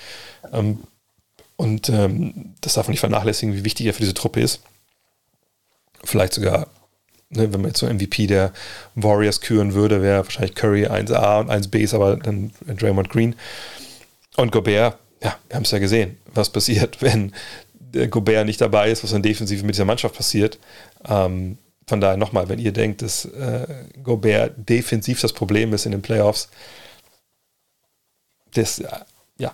Ähm, 0.53 0.81
und 1.57 1.89
ähm, 1.89 2.55
das 2.61 2.74
darf 2.74 2.87
man 2.87 2.93
nicht 2.93 3.01
vernachlässigen, 3.01 3.55
wie 3.55 3.64
wichtig 3.64 3.87
er 3.87 3.95
für 3.95 4.03
diese 4.03 4.14
Truppe 4.14 4.41
ist. 4.41 4.61
Vielleicht 6.05 6.35
sogar, 6.35 6.68
ne, 7.31 7.53
wenn 7.53 7.61
man 7.62 7.70
jetzt 7.70 7.81
so 7.81 7.87
MVP 7.87 8.27
der 8.27 8.53
Warriors 8.95 9.41
küren 9.41 9.74
würde, 9.74 10.03
wäre 10.03 10.24
wahrscheinlich 10.24 10.55
Curry 10.55 10.87
1A 10.87 11.41
und 11.41 11.51
1B 11.51 11.79
ist 11.79 11.95
aber 11.95 12.16
dann 12.16 12.53
Draymond 12.66 13.09
Green. 13.09 13.35
Und 14.37 14.53
Gobert, 14.53 14.99
ja, 15.22 15.37
wir 15.49 15.57
haben 15.57 15.64
es 15.64 15.70
ja 15.70 15.79
gesehen, 15.79 16.18
was 16.35 16.51
passiert, 16.51 17.01
wenn 17.01 17.33
Gobert 18.11 18.45
nicht 18.47 18.61
dabei 18.61 18.91
ist, 18.91 19.03
was 19.03 19.11
dann 19.12 19.22
defensiv 19.22 19.62
mit 19.62 19.74
dieser 19.74 19.87
Mannschaft 19.87 20.14
passiert. 20.14 20.59
Ähm, 21.09 21.57
von 21.89 22.01
daher 22.01 22.16
nochmal, 22.16 22.49
wenn 22.49 22.59
ihr 22.59 22.72
denkt, 22.72 23.03
dass 23.03 23.24
äh, 23.26 23.66
Gobert 24.03 24.55
defensiv 24.68 25.20
das 25.20 25.32
Problem 25.32 25.72
ist 25.72 25.87
in 25.87 25.93
den 25.93 26.03
Playoffs, 26.03 26.49
das, 28.55 28.82
ja. 29.39 29.53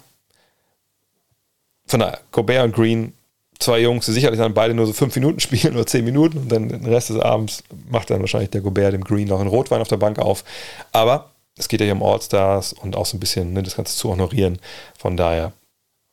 Von 1.86 2.00
daher, 2.00 2.20
Gobert 2.30 2.64
und 2.64 2.74
Green, 2.74 3.12
zwei 3.58 3.80
Jungs, 3.80 4.06
die 4.06 4.12
sicherlich 4.12 4.38
dann 4.38 4.54
beide 4.54 4.74
nur 4.74 4.86
so 4.86 4.92
fünf 4.92 5.14
Minuten 5.14 5.40
spielen 5.40 5.74
oder 5.74 5.86
zehn 5.86 6.04
Minuten 6.04 6.38
und 6.38 6.48
dann 6.50 6.68
den 6.68 6.86
Rest 6.86 7.10
des 7.10 7.18
Abends 7.18 7.62
macht 7.88 8.10
dann 8.10 8.20
wahrscheinlich 8.20 8.50
der 8.50 8.60
Gobert 8.60 8.94
dem 8.94 9.04
Green 9.04 9.28
noch 9.28 9.40
einen 9.40 9.48
Rotwein 9.48 9.80
auf 9.80 9.88
der 9.88 9.96
Bank 9.96 10.18
auf. 10.18 10.44
Aber 10.92 11.30
es 11.56 11.68
geht 11.68 11.80
ja 11.80 11.84
hier 11.84 11.94
um 11.94 12.02
All-Stars 12.02 12.72
und 12.72 12.96
auch 12.96 13.06
so 13.06 13.16
ein 13.16 13.20
bisschen 13.20 13.52
ne, 13.52 13.62
das 13.62 13.76
Ganze 13.76 13.96
zu 13.96 14.10
honorieren. 14.10 14.58
Von 14.98 15.16
daher 15.16 15.52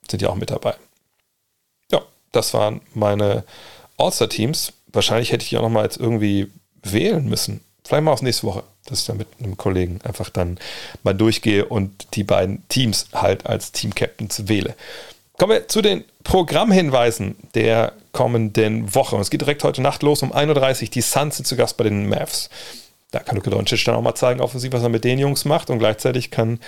sind 0.09 0.22
die 0.22 0.28
auch 0.28 0.36
mit 0.36 0.51
dabei. 0.51 0.76
Ja, 1.91 2.01
das 2.32 2.53
waren 2.53 2.82
meine 2.93 3.43
All-Star-Teams. 4.00 4.74
Wahrscheinlich 4.91 5.32
hätte 5.32 5.43
ich 5.43 5.50
die 5.50 5.58
auch 5.58 5.64
nochmal 5.64 5.84
jetzt 5.84 5.97
irgendwie 5.97 6.47
wählen 6.84 7.28
müssen. 7.28 7.62
Vielleicht 7.84 8.04
mal 8.04 8.14
aus 8.14 8.22
nächste 8.22 8.47
Woche, 8.47 8.64
dass 8.86 9.02
ich 9.02 9.06
dann 9.06 9.18
mit 9.18 9.28
einem 9.39 9.58
Kollegen 9.58 10.00
einfach 10.04 10.30
dann 10.30 10.60
mal 11.04 11.14
durchgehe 11.14 11.66
und 11.66 12.16
die 12.16 12.24
beiden 12.24 12.68
Teams 12.70 13.08
halt 13.14 13.45
als 13.45 13.72
Team-Captains 13.72 14.47
wähle. 14.47 14.76
Kommen 15.38 15.54
wir 15.54 15.68
zu 15.68 15.82
den 15.82 16.04
Programmhinweisen 16.24 17.36
der 17.56 17.93
kommenden 18.12 18.93
Woche. 18.93 19.16
Und 19.16 19.22
es 19.22 19.30
geht 19.30 19.41
direkt 19.41 19.64
heute 19.64 19.82
Nacht 19.82 20.04
los 20.04 20.22
um 20.22 20.34
1.30 20.34 20.84
Uhr. 20.84 20.89
Die 20.89 21.02
Suns 21.02 21.38
sind 21.38 21.45
zu 21.45 21.56
Gast 21.56 21.78
bei 21.78 21.86
den 21.86 22.10
Mavs. 22.10 22.50
Da 23.12 23.20
kann 23.20 23.38
Luka 23.38 23.50
Doncic 23.50 23.84
dann 23.86 23.95
auch 23.95 24.02
mal 24.02 24.16
zeigen, 24.16 24.41
offensiv, 24.41 24.72
was 24.74 24.84
er 24.84 24.89
mit 24.89 25.04
den 25.04 25.18
Jungs 25.18 25.45
macht. 25.45 25.70
Und 25.70 25.80
gleichzeitig 25.80 26.30
kann 26.30 26.60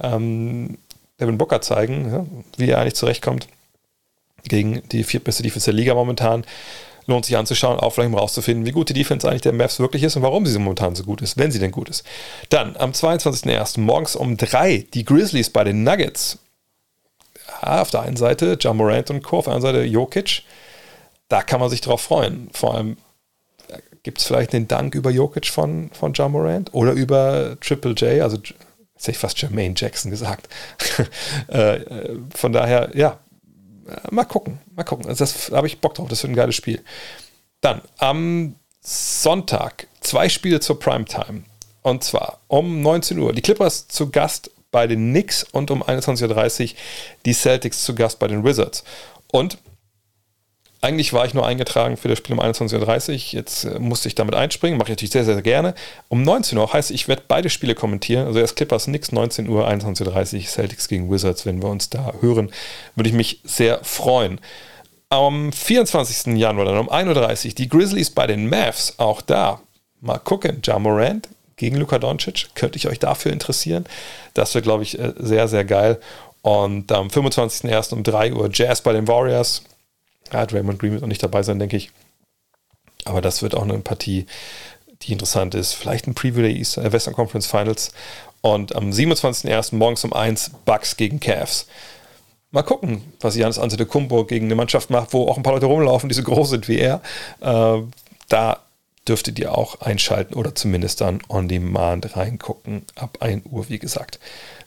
ähm, 0.00 0.78
Devin 1.20 1.38
Booker 1.38 1.60
zeigen, 1.60 2.10
ja, 2.10 2.26
wie 2.56 2.70
er 2.70 2.80
eigentlich 2.80 2.94
zurechtkommt 2.94 3.46
gegen 4.48 4.82
die 4.90 5.04
viertbeste 5.04 5.42
Defense 5.42 5.66
der 5.66 5.74
Liga 5.74 5.94
momentan. 5.94 6.44
Lohnt 7.06 7.26
sich 7.26 7.36
anzuschauen, 7.36 7.78
auch 7.78 7.90
vielleicht 7.90 8.12
mal 8.12 8.18
rauszufinden, 8.18 8.64
wie 8.64 8.72
gut 8.72 8.88
die 8.88 8.94
Defense 8.94 9.28
eigentlich 9.28 9.42
der 9.42 9.52
Mavs 9.52 9.78
wirklich 9.78 10.02
ist 10.02 10.16
und 10.16 10.22
warum 10.22 10.46
sie 10.46 10.58
momentan 10.58 10.94
so 10.94 11.04
gut 11.04 11.20
ist, 11.20 11.36
wenn 11.36 11.50
sie 11.50 11.58
denn 11.58 11.70
gut 11.70 11.90
ist. 11.90 12.02
Dann 12.48 12.76
am 12.78 12.92
22.01. 12.92 13.80
morgens 13.80 14.16
um 14.16 14.38
3 14.38 14.86
die 14.94 15.04
Grizzlies 15.04 15.50
bei 15.50 15.64
den 15.64 15.84
Nuggets. 15.84 16.38
Ja, 17.62 17.82
auf 17.82 17.90
der 17.90 18.02
einen 18.02 18.16
Seite 18.16 18.56
John 18.58 18.78
Morant 18.78 19.10
und 19.10 19.22
Co., 19.22 19.38
auf 19.38 19.44
der 19.44 19.54
anderen 19.54 19.74
Seite 19.74 19.86
Jokic. 19.86 20.44
Da 21.28 21.42
kann 21.42 21.60
man 21.60 21.68
sich 21.68 21.82
drauf 21.82 22.00
freuen. 22.00 22.48
Vor 22.52 22.74
allem 22.74 22.96
gibt 24.04 24.18
es 24.18 24.26
vielleicht 24.26 24.52
den 24.52 24.68
Dank 24.68 24.94
über 24.94 25.10
Jokic 25.10 25.46
von, 25.46 25.90
von 25.92 26.12
John 26.12 26.32
Morant 26.32 26.72
oder 26.72 26.92
über 26.92 27.56
Triple 27.60 27.92
J, 27.92 28.22
also 28.22 28.36
jetzt 28.36 28.54
hätte 29.02 29.10
ich 29.10 29.18
fast 29.18 29.40
Jermaine 29.42 29.74
Jackson 29.76 30.12
gesagt. 30.12 30.48
Äh, 31.48 31.76
äh, 31.76 32.18
von 32.34 32.52
daher, 32.52 32.90
ja, 32.94 33.18
mal 34.10 34.24
gucken, 34.24 34.58
mal 34.74 34.84
gucken. 34.84 35.06
Also 35.06 35.24
das 35.24 35.50
habe 35.50 35.66
ich 35.66 35.80
Bock 35.80 35.94
drauf, 35.94 36.08
das 36.08 36.22
wird 36.22 36.32
ein 36.32 36.36
geiles 36.36 36.54
Spiel. 36.54 36.82
Dann 37.60 37.80
am 37.98 38.56
Sonntag 38.80 39.86
zwei 40.00 40.28
Spiele 40.28 40.60
zur 40.60 40.78
Primetime. 40.78 41.44
Und 41.82 42.04
zwar 42.04 42.40
um 42.48 42.80
19 42.80 43.18
Uhr. 43.18 43.32
Die 43.32 43.42
Clippers 43.42 43.88
zu 43.88 44.10
Gast 44.10 44.50
bei 44.70 44.86
den 44.86 45.10
Knicks 45.10 45.44
und 45.44 45.70
um 45.70 45.82
21.30 45.82 46.72
Uhr 46.72 46.76
die 47.26 47.32
Celtics 47.32 47.84
zu 47.84 47.94
Gast 47.94 48.18
bei 48.18 48.26
den 48.26 48.44
Wizards. 48.44 48.84
Und 49.30 49.58
eigentlich 50.84 51.14
war 51.14 51.24
ich 51.24 51.32
nur 51.32 51.46
eingetragen 51.46 51.96
für 51.96 52.08
das 52.08 52.18
Spiel 52.18 52.34
um 52.34 52.40
21.30 52.40 53.10
Uhr. 53.10 53.16
Jetzt 53.16 53.64
äh, 53.64 53.78
musste 53.78 54.06
ich 54.06 54.14
damit 54.14 54.34
einspringen. 54.34 54.78
Mache 54.78 54.88
ich 54.88 54.96
natürlich 54.96 55.12
sehr, 55.12 55.24
sehr 55.24 55.40
gerne. 55.40 55.74
Um 56.08 56.22
19 56.22 56.58
Uhr 56.58 56.70
heißt, 56.70 56.90
ich 56.90 57.08
werde 57.08 57.22
beide 57.26 57.48
Spiele 57.48 57.74
kommentieren. 57.74 58.26
Also 58.26 58.38
erst 58.38 58.56
Clippers 58.56 58.86
nix, 58.86 59.10
19 59.10 59.48
Uhr, 59.48 59.66
21.30 59.66 60.34
Uhr, 60.34 60.42
Celtics 60.42 60.88
gegen 60.88 61.10
Wizards. 61.10 61.46
Wenn 61.46 61.62
wir 61.62 61.70
uns 61.70 61.88
da 61.88 62.12
hören, 62.20 62.52
würde 62.96 63.08
ich 63.08 63.14
mich 63.14 63.40
sehr 63.44 63.82
freuen. 63.82 64.40
Am 65.08 65.52
24. 65.52 66.36
Januar 66.36 66.66
dann 66.66 66.78
um 66.78 66.90
1.30 66.90 67.48
Uhr 67.48 67.54
die 67.54 67.68
Grizzlies 67.68 68.10
bei 68.10 68.26
den 68.26 68.48
Mavs. 68.48 68.98
Auch 68.98 69.22
da 69.22 69.60
mal 70.02 70.18
gucken. 70.18 70.60
Ja 70.64 70.78
Morant 70.78 71.28
gegen 71.56 71.76
Luka 71.76 71.98
Doncic. 71.98 72.48
Könnte 72.54 72.76
ich 72.76 72.88
euch 72.88 72.98
dafür 72.98 73.32
interessieren? 73.32 73.86
Das 74.34 74.54
wird, 74.54 74.64
glaube 74.64 74.82
ich, 74.82 74.98
äh, 74.98 75.14
sehr, 75.16 75.48
sehr 75.48 75.64
geil. 75.64 75.98
Und 76.42 76.92
am 76.92 77.08
25.01. 77.08 77.94
um 77.94 78.02
3 78.02 78.34
Uhr 78.34 78.50
Jazz 78.52 78.82
bei 78.82 78.92
den 78.92 79.08
Warriors. 79.08 79.62
Ja, 80.32 80.46
Draymond 80.46 80.78
Green 80.78 80.92
wird 80.92 81.02
noch 81.02 81.08
nicht 81.08 81.22
dabei 81.22 81.42
sein, 81.42 81.58
denke 81.58 81.76
ich. 81.76 81.90
Aber 83.04 83.20
das 83.20 83.42
wird 83.42 83.54
auch 83.54 83.62
eine 83.62 83.78
Partie, 83.78 84.26
die 85.02 85.12
interessant 85.12 85.54
ist. 85.54 85.74
Vielleicht 85.74 86.06
ein 86.06 86.14
Preview 86.14 86.42
der 86.42 86.50
East, 86.50 86.78
äh, 86.78 86.92
Western 86.92 87.14
Conference 87.14 87.46
Finals. 87.46 87.92
Und 88.40 88.74
am 88.74 88.90
27.01. 88.90 89.74
morgens 89.74 90.04
um 90.04 90.12
1 90.12 90.50
Bucks 90.64 90.96
gegen 90.96 91.20
Cavs. 91.20 91.66
Mal 92.50 92.62
gucken, 92.62 93.02
was 93.20 93.36
Janis 93.36 93.58
Antetokounmpo 93.58 94.26
gegen 94.26 94.46
eine 94.46 94.54
Mannschaft 94.54 94.90
macht, 94.90 95.12
wo 95.12 95.26
auch 95.28 95.36
ein 95.36 95.42
paar 95.42 95.54
Leute 95.54 95.66
rumlaufen, 95.66 96.08
die 96.08 96.14
so 96.14 96.22
groß 96.22 96.50
sind 96.50 96.68
wie 96.68 96.78
er. 96.78 97.00
Äh, 97.40 97.82
da 98.28 98.60
dürftet 99.08 99.38
ihr 99.38 99.56
auch 99.56 99.80
einschalten 99.80 100.34
oder 100.34 100.54
zumindest 100.54 101.00
dann 101.00 101.20
on 101.28 101.48
demand 101.48 102.16
reingucken. 102.16 102.84
Ab 102.94 103.18
1 103.20 103.46
Uhr, 103.50 103.68
wie 103.68 103.78
gesagt. 103.78 104.18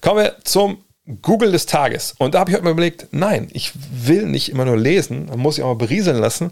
Kommen 0.02 0.24
wir 0.24 0.36
zum 0.44 0.84
Google 1.22 1.52
des 1.52 1.66
Tages. 1.66 2.16
Und 2.18 2.36
da 2.36 2.40
habe 2.40 2.52
ich 2.52 2.56
heute 2.56 2.66
mal 2.66 2.72
überlegt, 2.72 3.08
nein, 3.12 3.48
ich 3.54 3.72
will 3.92 4.26
nicht 4.26 4.50
immer 4.50 4.66
nur 4.66 4.78
lesen, 4.78 5.28
man 5.28 5.40
muss 5.40 5.58
ich 5.58 5.64
auch 5.64 5.70
mal 5.70 5.76
berieseln 5.76 6.18
lassen. 6.18 6.52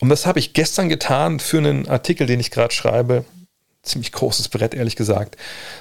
Und 0.00 0.08
das 0.08 0.24
habe 0.26 0.38
ich 0.38 0.54
gestern 0.54 0.88
getan 0.88 1.38
für 1.40 1.58
einen 1.58 1.86
Artikel, 1.88 2.26
den 2.26 2.40
ich 2.40 2.50
gerade 2.50 2.74
schreibe. 2.74 3.26
Ziemlich 3.82 4.12
großes 4.12 4.48
Brett, 4.48 4.74
ehrlich 4.74 4.96
gesagt. 4.96 5.36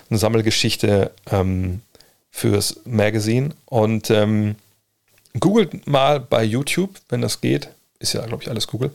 Eine 0.09 0.20
Sammelgeschichte 0.20 1.11
ähm, 1.32 1.82
fürs 2.30 2.82
Magazine. 2.86 3.51
Und 3.65 4.09
ähm, 4.09 4.55
googelt 5.39 5.88
mal 5.88 6.20
bei 6.20 6.43
YouTube, 6.43 6.91
wenn 7.07 7.22
das 7.22 7.39
geht. 7.39 7.70
Ist 7.99 8.13
ja, 8.13 8.26
glaube 8.26 8.43
ich, 8.43 8.49
alles 8.49 8.67
Google. 8.67 8.91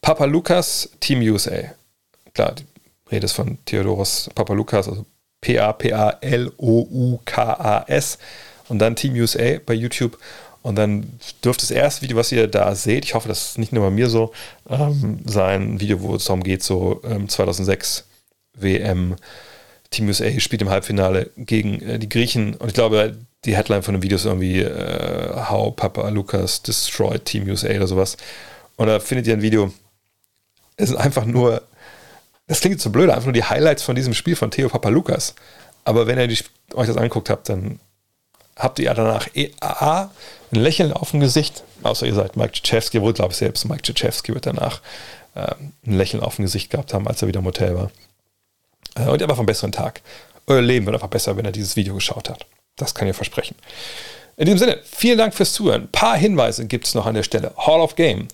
Papa 0.00 0.24
Lukas 0.26 0.90
Team 1.00 1.20
USA. 1.20 1.72
Klar, 2.34 2.54
die 2.54 2.64
Rede 3.10 3.24
ist 3.24 3.32
von 3.32 3.58
Theodoros 3.64 4.30
Papa 4.34 4.54
Lukas, 4.54 4.88
also 4.88 5.04
P-A-P-A-L-O-U-K-A-S 5.40 5.78
und 8.72 8.78
dann 8.78 8.96
Team 8.96 9.14
USA 9.14 9.58
bei 9.64 9.74
YouTube. 9.74 10.18
Und 10.62 10.76
dann 10.76 11.18
dürfte 11.44 11.62
das 11.62 11.70
erste 11.70 12.02
Video, 12.02 12.16
was 12.16 12.32
ihr 12.32 12.48
da 12.48 12.74
seht, 12.74 13.04
ich 13.04 13.14
hoffe, 13.14 13.28
das 13.28 13.50
ist 13.50 13.58
nicht 13.58 13.72
nur 13.72 13.84
bei 13.84 13.90
mir 13.90 14.08
so, 14.08 14.32
ähm, 14.70 15.20
sein 15.26 15.78
Video, 15.78 16.00
wo 16.00 16.14
es 16.14 16.24
darum 16.24 16.42
geht, 16.42 16.62
so 16.62 17.02
ähm, 17.04 17.28
2006 17.28 18.06
WM, 18.54 19.16
Team 19.90 20.06
USA 20.06 20.40
spielt 20.40 20.62
im 20.62 20.70
Halbfinale 20.70 21.30
gegen 21.36 21.82
äh, 21.82 21.98
die 21.98 22.08
Griechen. 22.08 22.54
Und 22.54 22.68
ich 22.68 22.74
glaube, 22.74 23.18
die 23.44 23.56
Headline 23.56 23.82
von 23.82 23.92
dem 23.92 24.02
Video 24.02 24.16
ist 24.16 24.24
irgendwie 24.24 24.60
äh, 24.60 25.34
How 25.50 25.76
Papa 25.76 26.08
Lucas 26.08 26.62
Destroyed 26.62 27.26
Team 27.26 27.46
USA 27.48 27.68
oder 27.68 27.86
sowas. 27.86 28.16
Und 28.76 28.86
da 28.86 29.00
findet 29.00 29.26
ihr 29.26 29.34
ein 29.34 29.42
Video. 29.42 29.70
Es 30.76 30.88
sind 30.88 30.96
einfach 30.96 31.26
nur, 31.26 31.60
das 32.46 32.60
klingt 32.60 32.80
so 32.80 32.88
blöd, 32.88 33.10
einfach 33.10 33.26
nur 33.26 33.34
die 33.34 33.44
Highlights 33.44 33.82
von 33.82 33.96
diesem 33.96 34.14
Spiel 34.14 34.36
von 34.36 34.50
Theo 34.50 34.70
Papa 34.70 34.88
Lucas. 34.88 35.34
Aber 35.84 36.06
wenn 36.06 36.18
ihr 36.18 36.28
die, 36.28 36.38
euch 36.72 36.86
das 36.86 36.96
angeguckt 36.96 37.28
habt, 37.28 37.50
dann 37.50 37.78
habt 38.56 38.78
ihr 38.78 38.92
danach 38.94 39.28
A, 39.60 40.10
ein 40.52 40.60
Lächeln 40.60 40.92
auf 40.92 41.12
dem 41.12 41.20
Gesicht, 41.20 41.64
außer 41.82 42.06
ihr 42.06 42.14
seid 42.14 42.36
Mike 42.36 42.52
Czechowski, 42.52 43.00
wohl 43.00 43.12
glaube 43.12 43.32
ich 43.32 43.38
selbst, 43.38 43.64
Mike 43.64 43.82
Czechowski 43.82 44.34
wird 44.34 44.46
danach 44.46 44.80
äh, 45.34 45.54
ein 45.86 45.96
Lächeln 45.96 46.22
auf 46.22 46.36
dem 46.36 46.44
Gesicht 46.44 46.70
gehabt 46.70 46.94
haben, 46.94 47.08
als 47.08 47.22
er 47.22 47.28
wieder 47.28 47.40
im 47.40 47.46
Hotel 47.46 47.74
war. 47.74 47.90
Äh, 48.96 49.08
und 49.08 49.10
habt 49.10 49.22
einfach 49.22 49.38
einen 49.38 49.46
besseren 49.46 49.72
Tag. 49.72 50.02
Euer 50.46 50.62
Leben 50.62 50.86
wird 50.86 50.96
einfach 50.96 51.08
besser, 51.08 51.36
wenn 51.36 51.44
er 51.44 51.52
dieses 51.52 51.76
Video 51.76 51.94
geschaut 51.94 52.28
hat. 52.28 52.46
Das 52.76 52.94
kann 52.94 53.08
ich 53.08 53.16
versprechen. 53.16 53.56
In 54.36 54.46
diesem 54.46 54.58
Sinne, 54.58 54.80
vielen 54.84 55.18
Dank 55.18 55.34
fürs 55.34 55.52
Zuhören. 55.52 55.82
Ein 55.82 55.92
paar 55.92 56.16
Hinweise 56.16 56.66
gibt 56.66 56.86
es 56.86 56.94
noch 56.94 57.06
an 57.06 57.14
der 57.14 57.22
Stelle. 57.22 57.52
Hall 57.56 57.80
of 57.80 57.96
Game. 57.96 58.28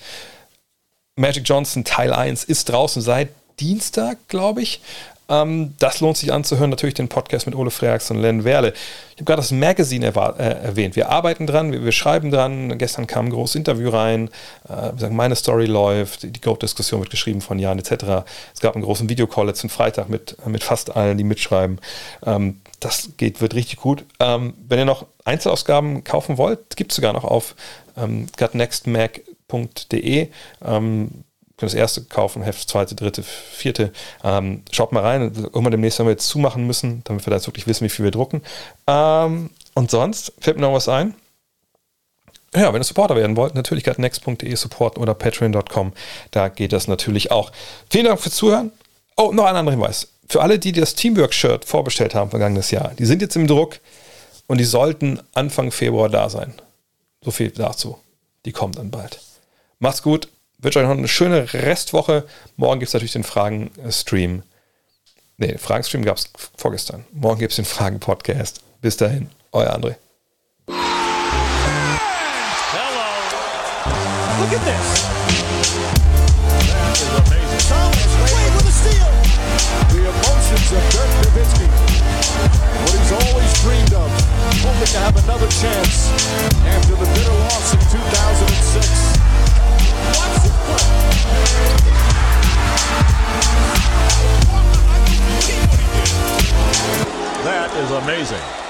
Magic 1.16 1.42
Johnson 1.46 1.84
Teil 1.84 2.12
1 2.12 2.44
ist 2.44 2.68
draußen 2.68 3.02
seit 3.02 3.30
Dienstag, 3.58 4.18
glaube 4.28 4.62
ich. 4.62 4.80
Ähm, 5.28 5.74
das 5.78 6.00
lohnt 6.00 6.16
sich 6.16 6.32
anzuhören. 6.32 6.70
Natürlich 6.70 6.94
den 6.94 7.08
Podcast 7.08 7.46
mit 7.46 7.54
Ole 7.54 7.70
Freaks 7.70 8.10
und 8.10 8.18
Len 8.18 8.44
Werle. 8.44 8.72
Ich 9.10 9.16
habe 9.16 9.24
gerade 9.24 9.42
das 9.42 9.50
Magazine 9.50 10.06
äh, 10.06 10.42
erwähnt. 10.42 10.96
Wir 10.96 11.10
arbeiten 11.10 11.46
dran, 11.46 11.72
wir, 11.72 11.84
wir, 11.84 11.92
schreiben 11.92 12.30
dran. 12.30 12.78
Gestern 12.78 13.06
kam 13.06 13.26
ein 13.26 13.30
großes 13.30 13.56
Interview 13.56 13.90
rein. 13.90 14.30
Äh, 14.68 15.10
meine 15.10 15.36
Story 15.36 15.66
läuft. 15.66 16.22
Die 16.22 16.40
Goat-Diskussion 16.40 17.00
wird 17.00 17.10
geschrieben 17.10 17.40
von 17.40 17.58
Jan 17.58 17.78
etc. 17.78 18.24
Es 18.54 18.60
gab 18.60 18.74
einen 18.74 18.84
großen 18.84 19.08
Videocall 19.08 19.46
letzten 19.46 19.68
Freitag 19.68 20.08
mit, 20.08 20.36
mit 20.46 20.64
fast 20.64 20.96
allen, 20.96 21.18
die 21.18 21.24
mitschreiben. 21.24 21.80
Ähm, 22.24 22.60
das 22.80 23.10
geht, 23.16 23.40
wird 23.40 23.54
richtig 23.54 23.78
gut. 23.78 24.04
Ähm, 24.20 24.54
wenn 24.68 24.78
ihr 24.78 24.84
noch 24.84 25.06
Einzelausgaben 25.24 26.04
kaufen 26.04 26.38
wollt, 26.38 26.76
gibt 26.76 26.92
es 26.92 26.96
sogar 26.96 27.12
noch 27.12 27.24
auf 27.24 27.54
ähm, 27.96 28.28
gutnextmac.de. 28.38 30.28
Ähm, 30.64 31.24
könnt 31.58 31.72
das 31.72 31.78
erste 31.78 32.04
kaufen, 32.04 32.42
Heft, 32.42 32.68
zweite, 32.68 32.94
dritte, 32.94 33.22
vierte. 33.22 33.92
Ähm, 34.22 34.62
schaut 34.70 34.92
mal 34.92 35.02
rein. 35.02 35.32
Irgendwann 35.34 35.72
demnächst 35.72 35.98
haben 35.98 36.06
wir 36.06 36.12
jetzt 36.12 36.28
zumachen 36.28 36.66
müssen, 36.66 37.02
damit 37.04 37.26
wir 37.26 37.30
da 37.30 37.36
jetzt 37.36 37.48
wirklich 37.48 37.66
wissen, 37.66 37.84
wie 37.84 37.88
viel 37.88 38.04
wir 38.04 38.12
drucken. 38.12 38.42
Ähm, 38.86 39.50
und 39.74 39.90
sonst 39.90 40.32
fällt 40.38 40.56
mir 40.56 40.62
noch 40.62 40.72
was 40.72 40.88
ein. 40.88 41.14
Ja, 42.54 42.72
wenn 42.72 42.80
ihr 42.80 42.84
Supporter 42.84 43.16
werden 43.16 43.36
wollt, 43.36 43.54
natürlich 43.54 43.84
next.de 43.84 44.54
supporten 44.54 45.02
oder 45.02 45.14
patreon.com. 45.14 45.92
Da 46.30 46.48
geht 46.48 46.72
das 46.72 46.88
natürlich 46.88 47.30
auch. 47.30 47.52
Vielen 47.90 48.06
Dank 48.06 48.20
fürs 48.20 48.36
Zuhören. 48.36 48.72
Oh, 49.16 49.32
noch 49.32 49.44
ein 49.44 49.56
anderer 49.56 49.76
Hinweis. 49.76 50.08
Für 50.28 50.42
alle, 50.42 50.58
die 50.58 50.72
das 50.72 50.94
Teamwork-Shirt 50.94 51.64
vorbestellt 51.64 52.14
haben 52.14 52.30
vergangenes 52.30 52.70
Jahr, 52.70 52.92
die 52.98 53.04
sind 53.04 53.20
jetzt 53.20 53.36
im 53.36 53.46
Druck 53.46 53.80
und 54.46 54.58
die 54.58 54.64
sollten 54.64 55.20
Anfang 55.34 55.72
Februar 55.72 56.08
da 56.08 56.30
sein. 56.30 56.54
So 57.22 57.30
viel 57.30 57.50
dazu. 57.50 57.98
Die 58.44 58.52
kommen 58.52 58.72
dann 58.74 58.90
bald. 58.90 59.20
Macht's 59.80 60.02
gut. 60.02 60.28
Wünsche 60.60 60.80
euch 60.80 60.86
noch 60.86 60.96
eine 60.96 61.06
schöne 61.06 61.52
Restwoche. 61.52 62.24
Morgen 62.56 62.80
gibt 62.80 62.88
es 62.88 62.94
natürlich 62.94 63.12
den 63.12 63.22
Fragen-Stream. 63.22 64.42
Nee, 65.36 65.46
den 65.46 65.58
Fragen-Stream 65.58 66.04
gab 66.04 66.16
es 66.16 66.30
vorgestern. 66.56 67.04
Morgen 67.12 67.38
gibt 67.38 67.52
es 67.52 67.56
den 67.56 67.64
Fragen-Podcast. 67.64 68.60
Bis 68.80 68.96
dahin, 68.96 69.30
euer 69.52 69.72
André. 69.72 69.94
Look 74.40 74.52
at 74.52 74.64
this. 74.66 75.06
That 76.66 76.94
is 76.98 77.06
amazing. 77.06 77.62
Thomas 77.70 78.12
Wade 78.18 78.54
with 78.58 78.66
a 78.66 78.74
steal. 78.74 79.10
The 79.94 80.10
emotions 80.10 80.72
of 80.74 80.82
Dirk 80.90 81.10
Nowitzki. 81.22 81.66
What 82.82 82.98
he's 82.98 83.12
always 83.14 83.52
dreamed 83.62 83.94
of. 83.94 84.10
Hoping 84.62 84.90
to 84.90 84.98
have 84.98 85.16
another 85.22 85.46
chance 85.46 86.10
after 86.66 86.96
the 86.96 87.06
bitter 87.14 87.36
loss 87.46 87.74
in 87.74 87.80
2006. 87.94 89.17
Watch 90.18 90.42
this 90.42 90.56
play. 90.66 91.88
That 97.44 97.70
is 97.76 97.90
amazing. 97.90 98.67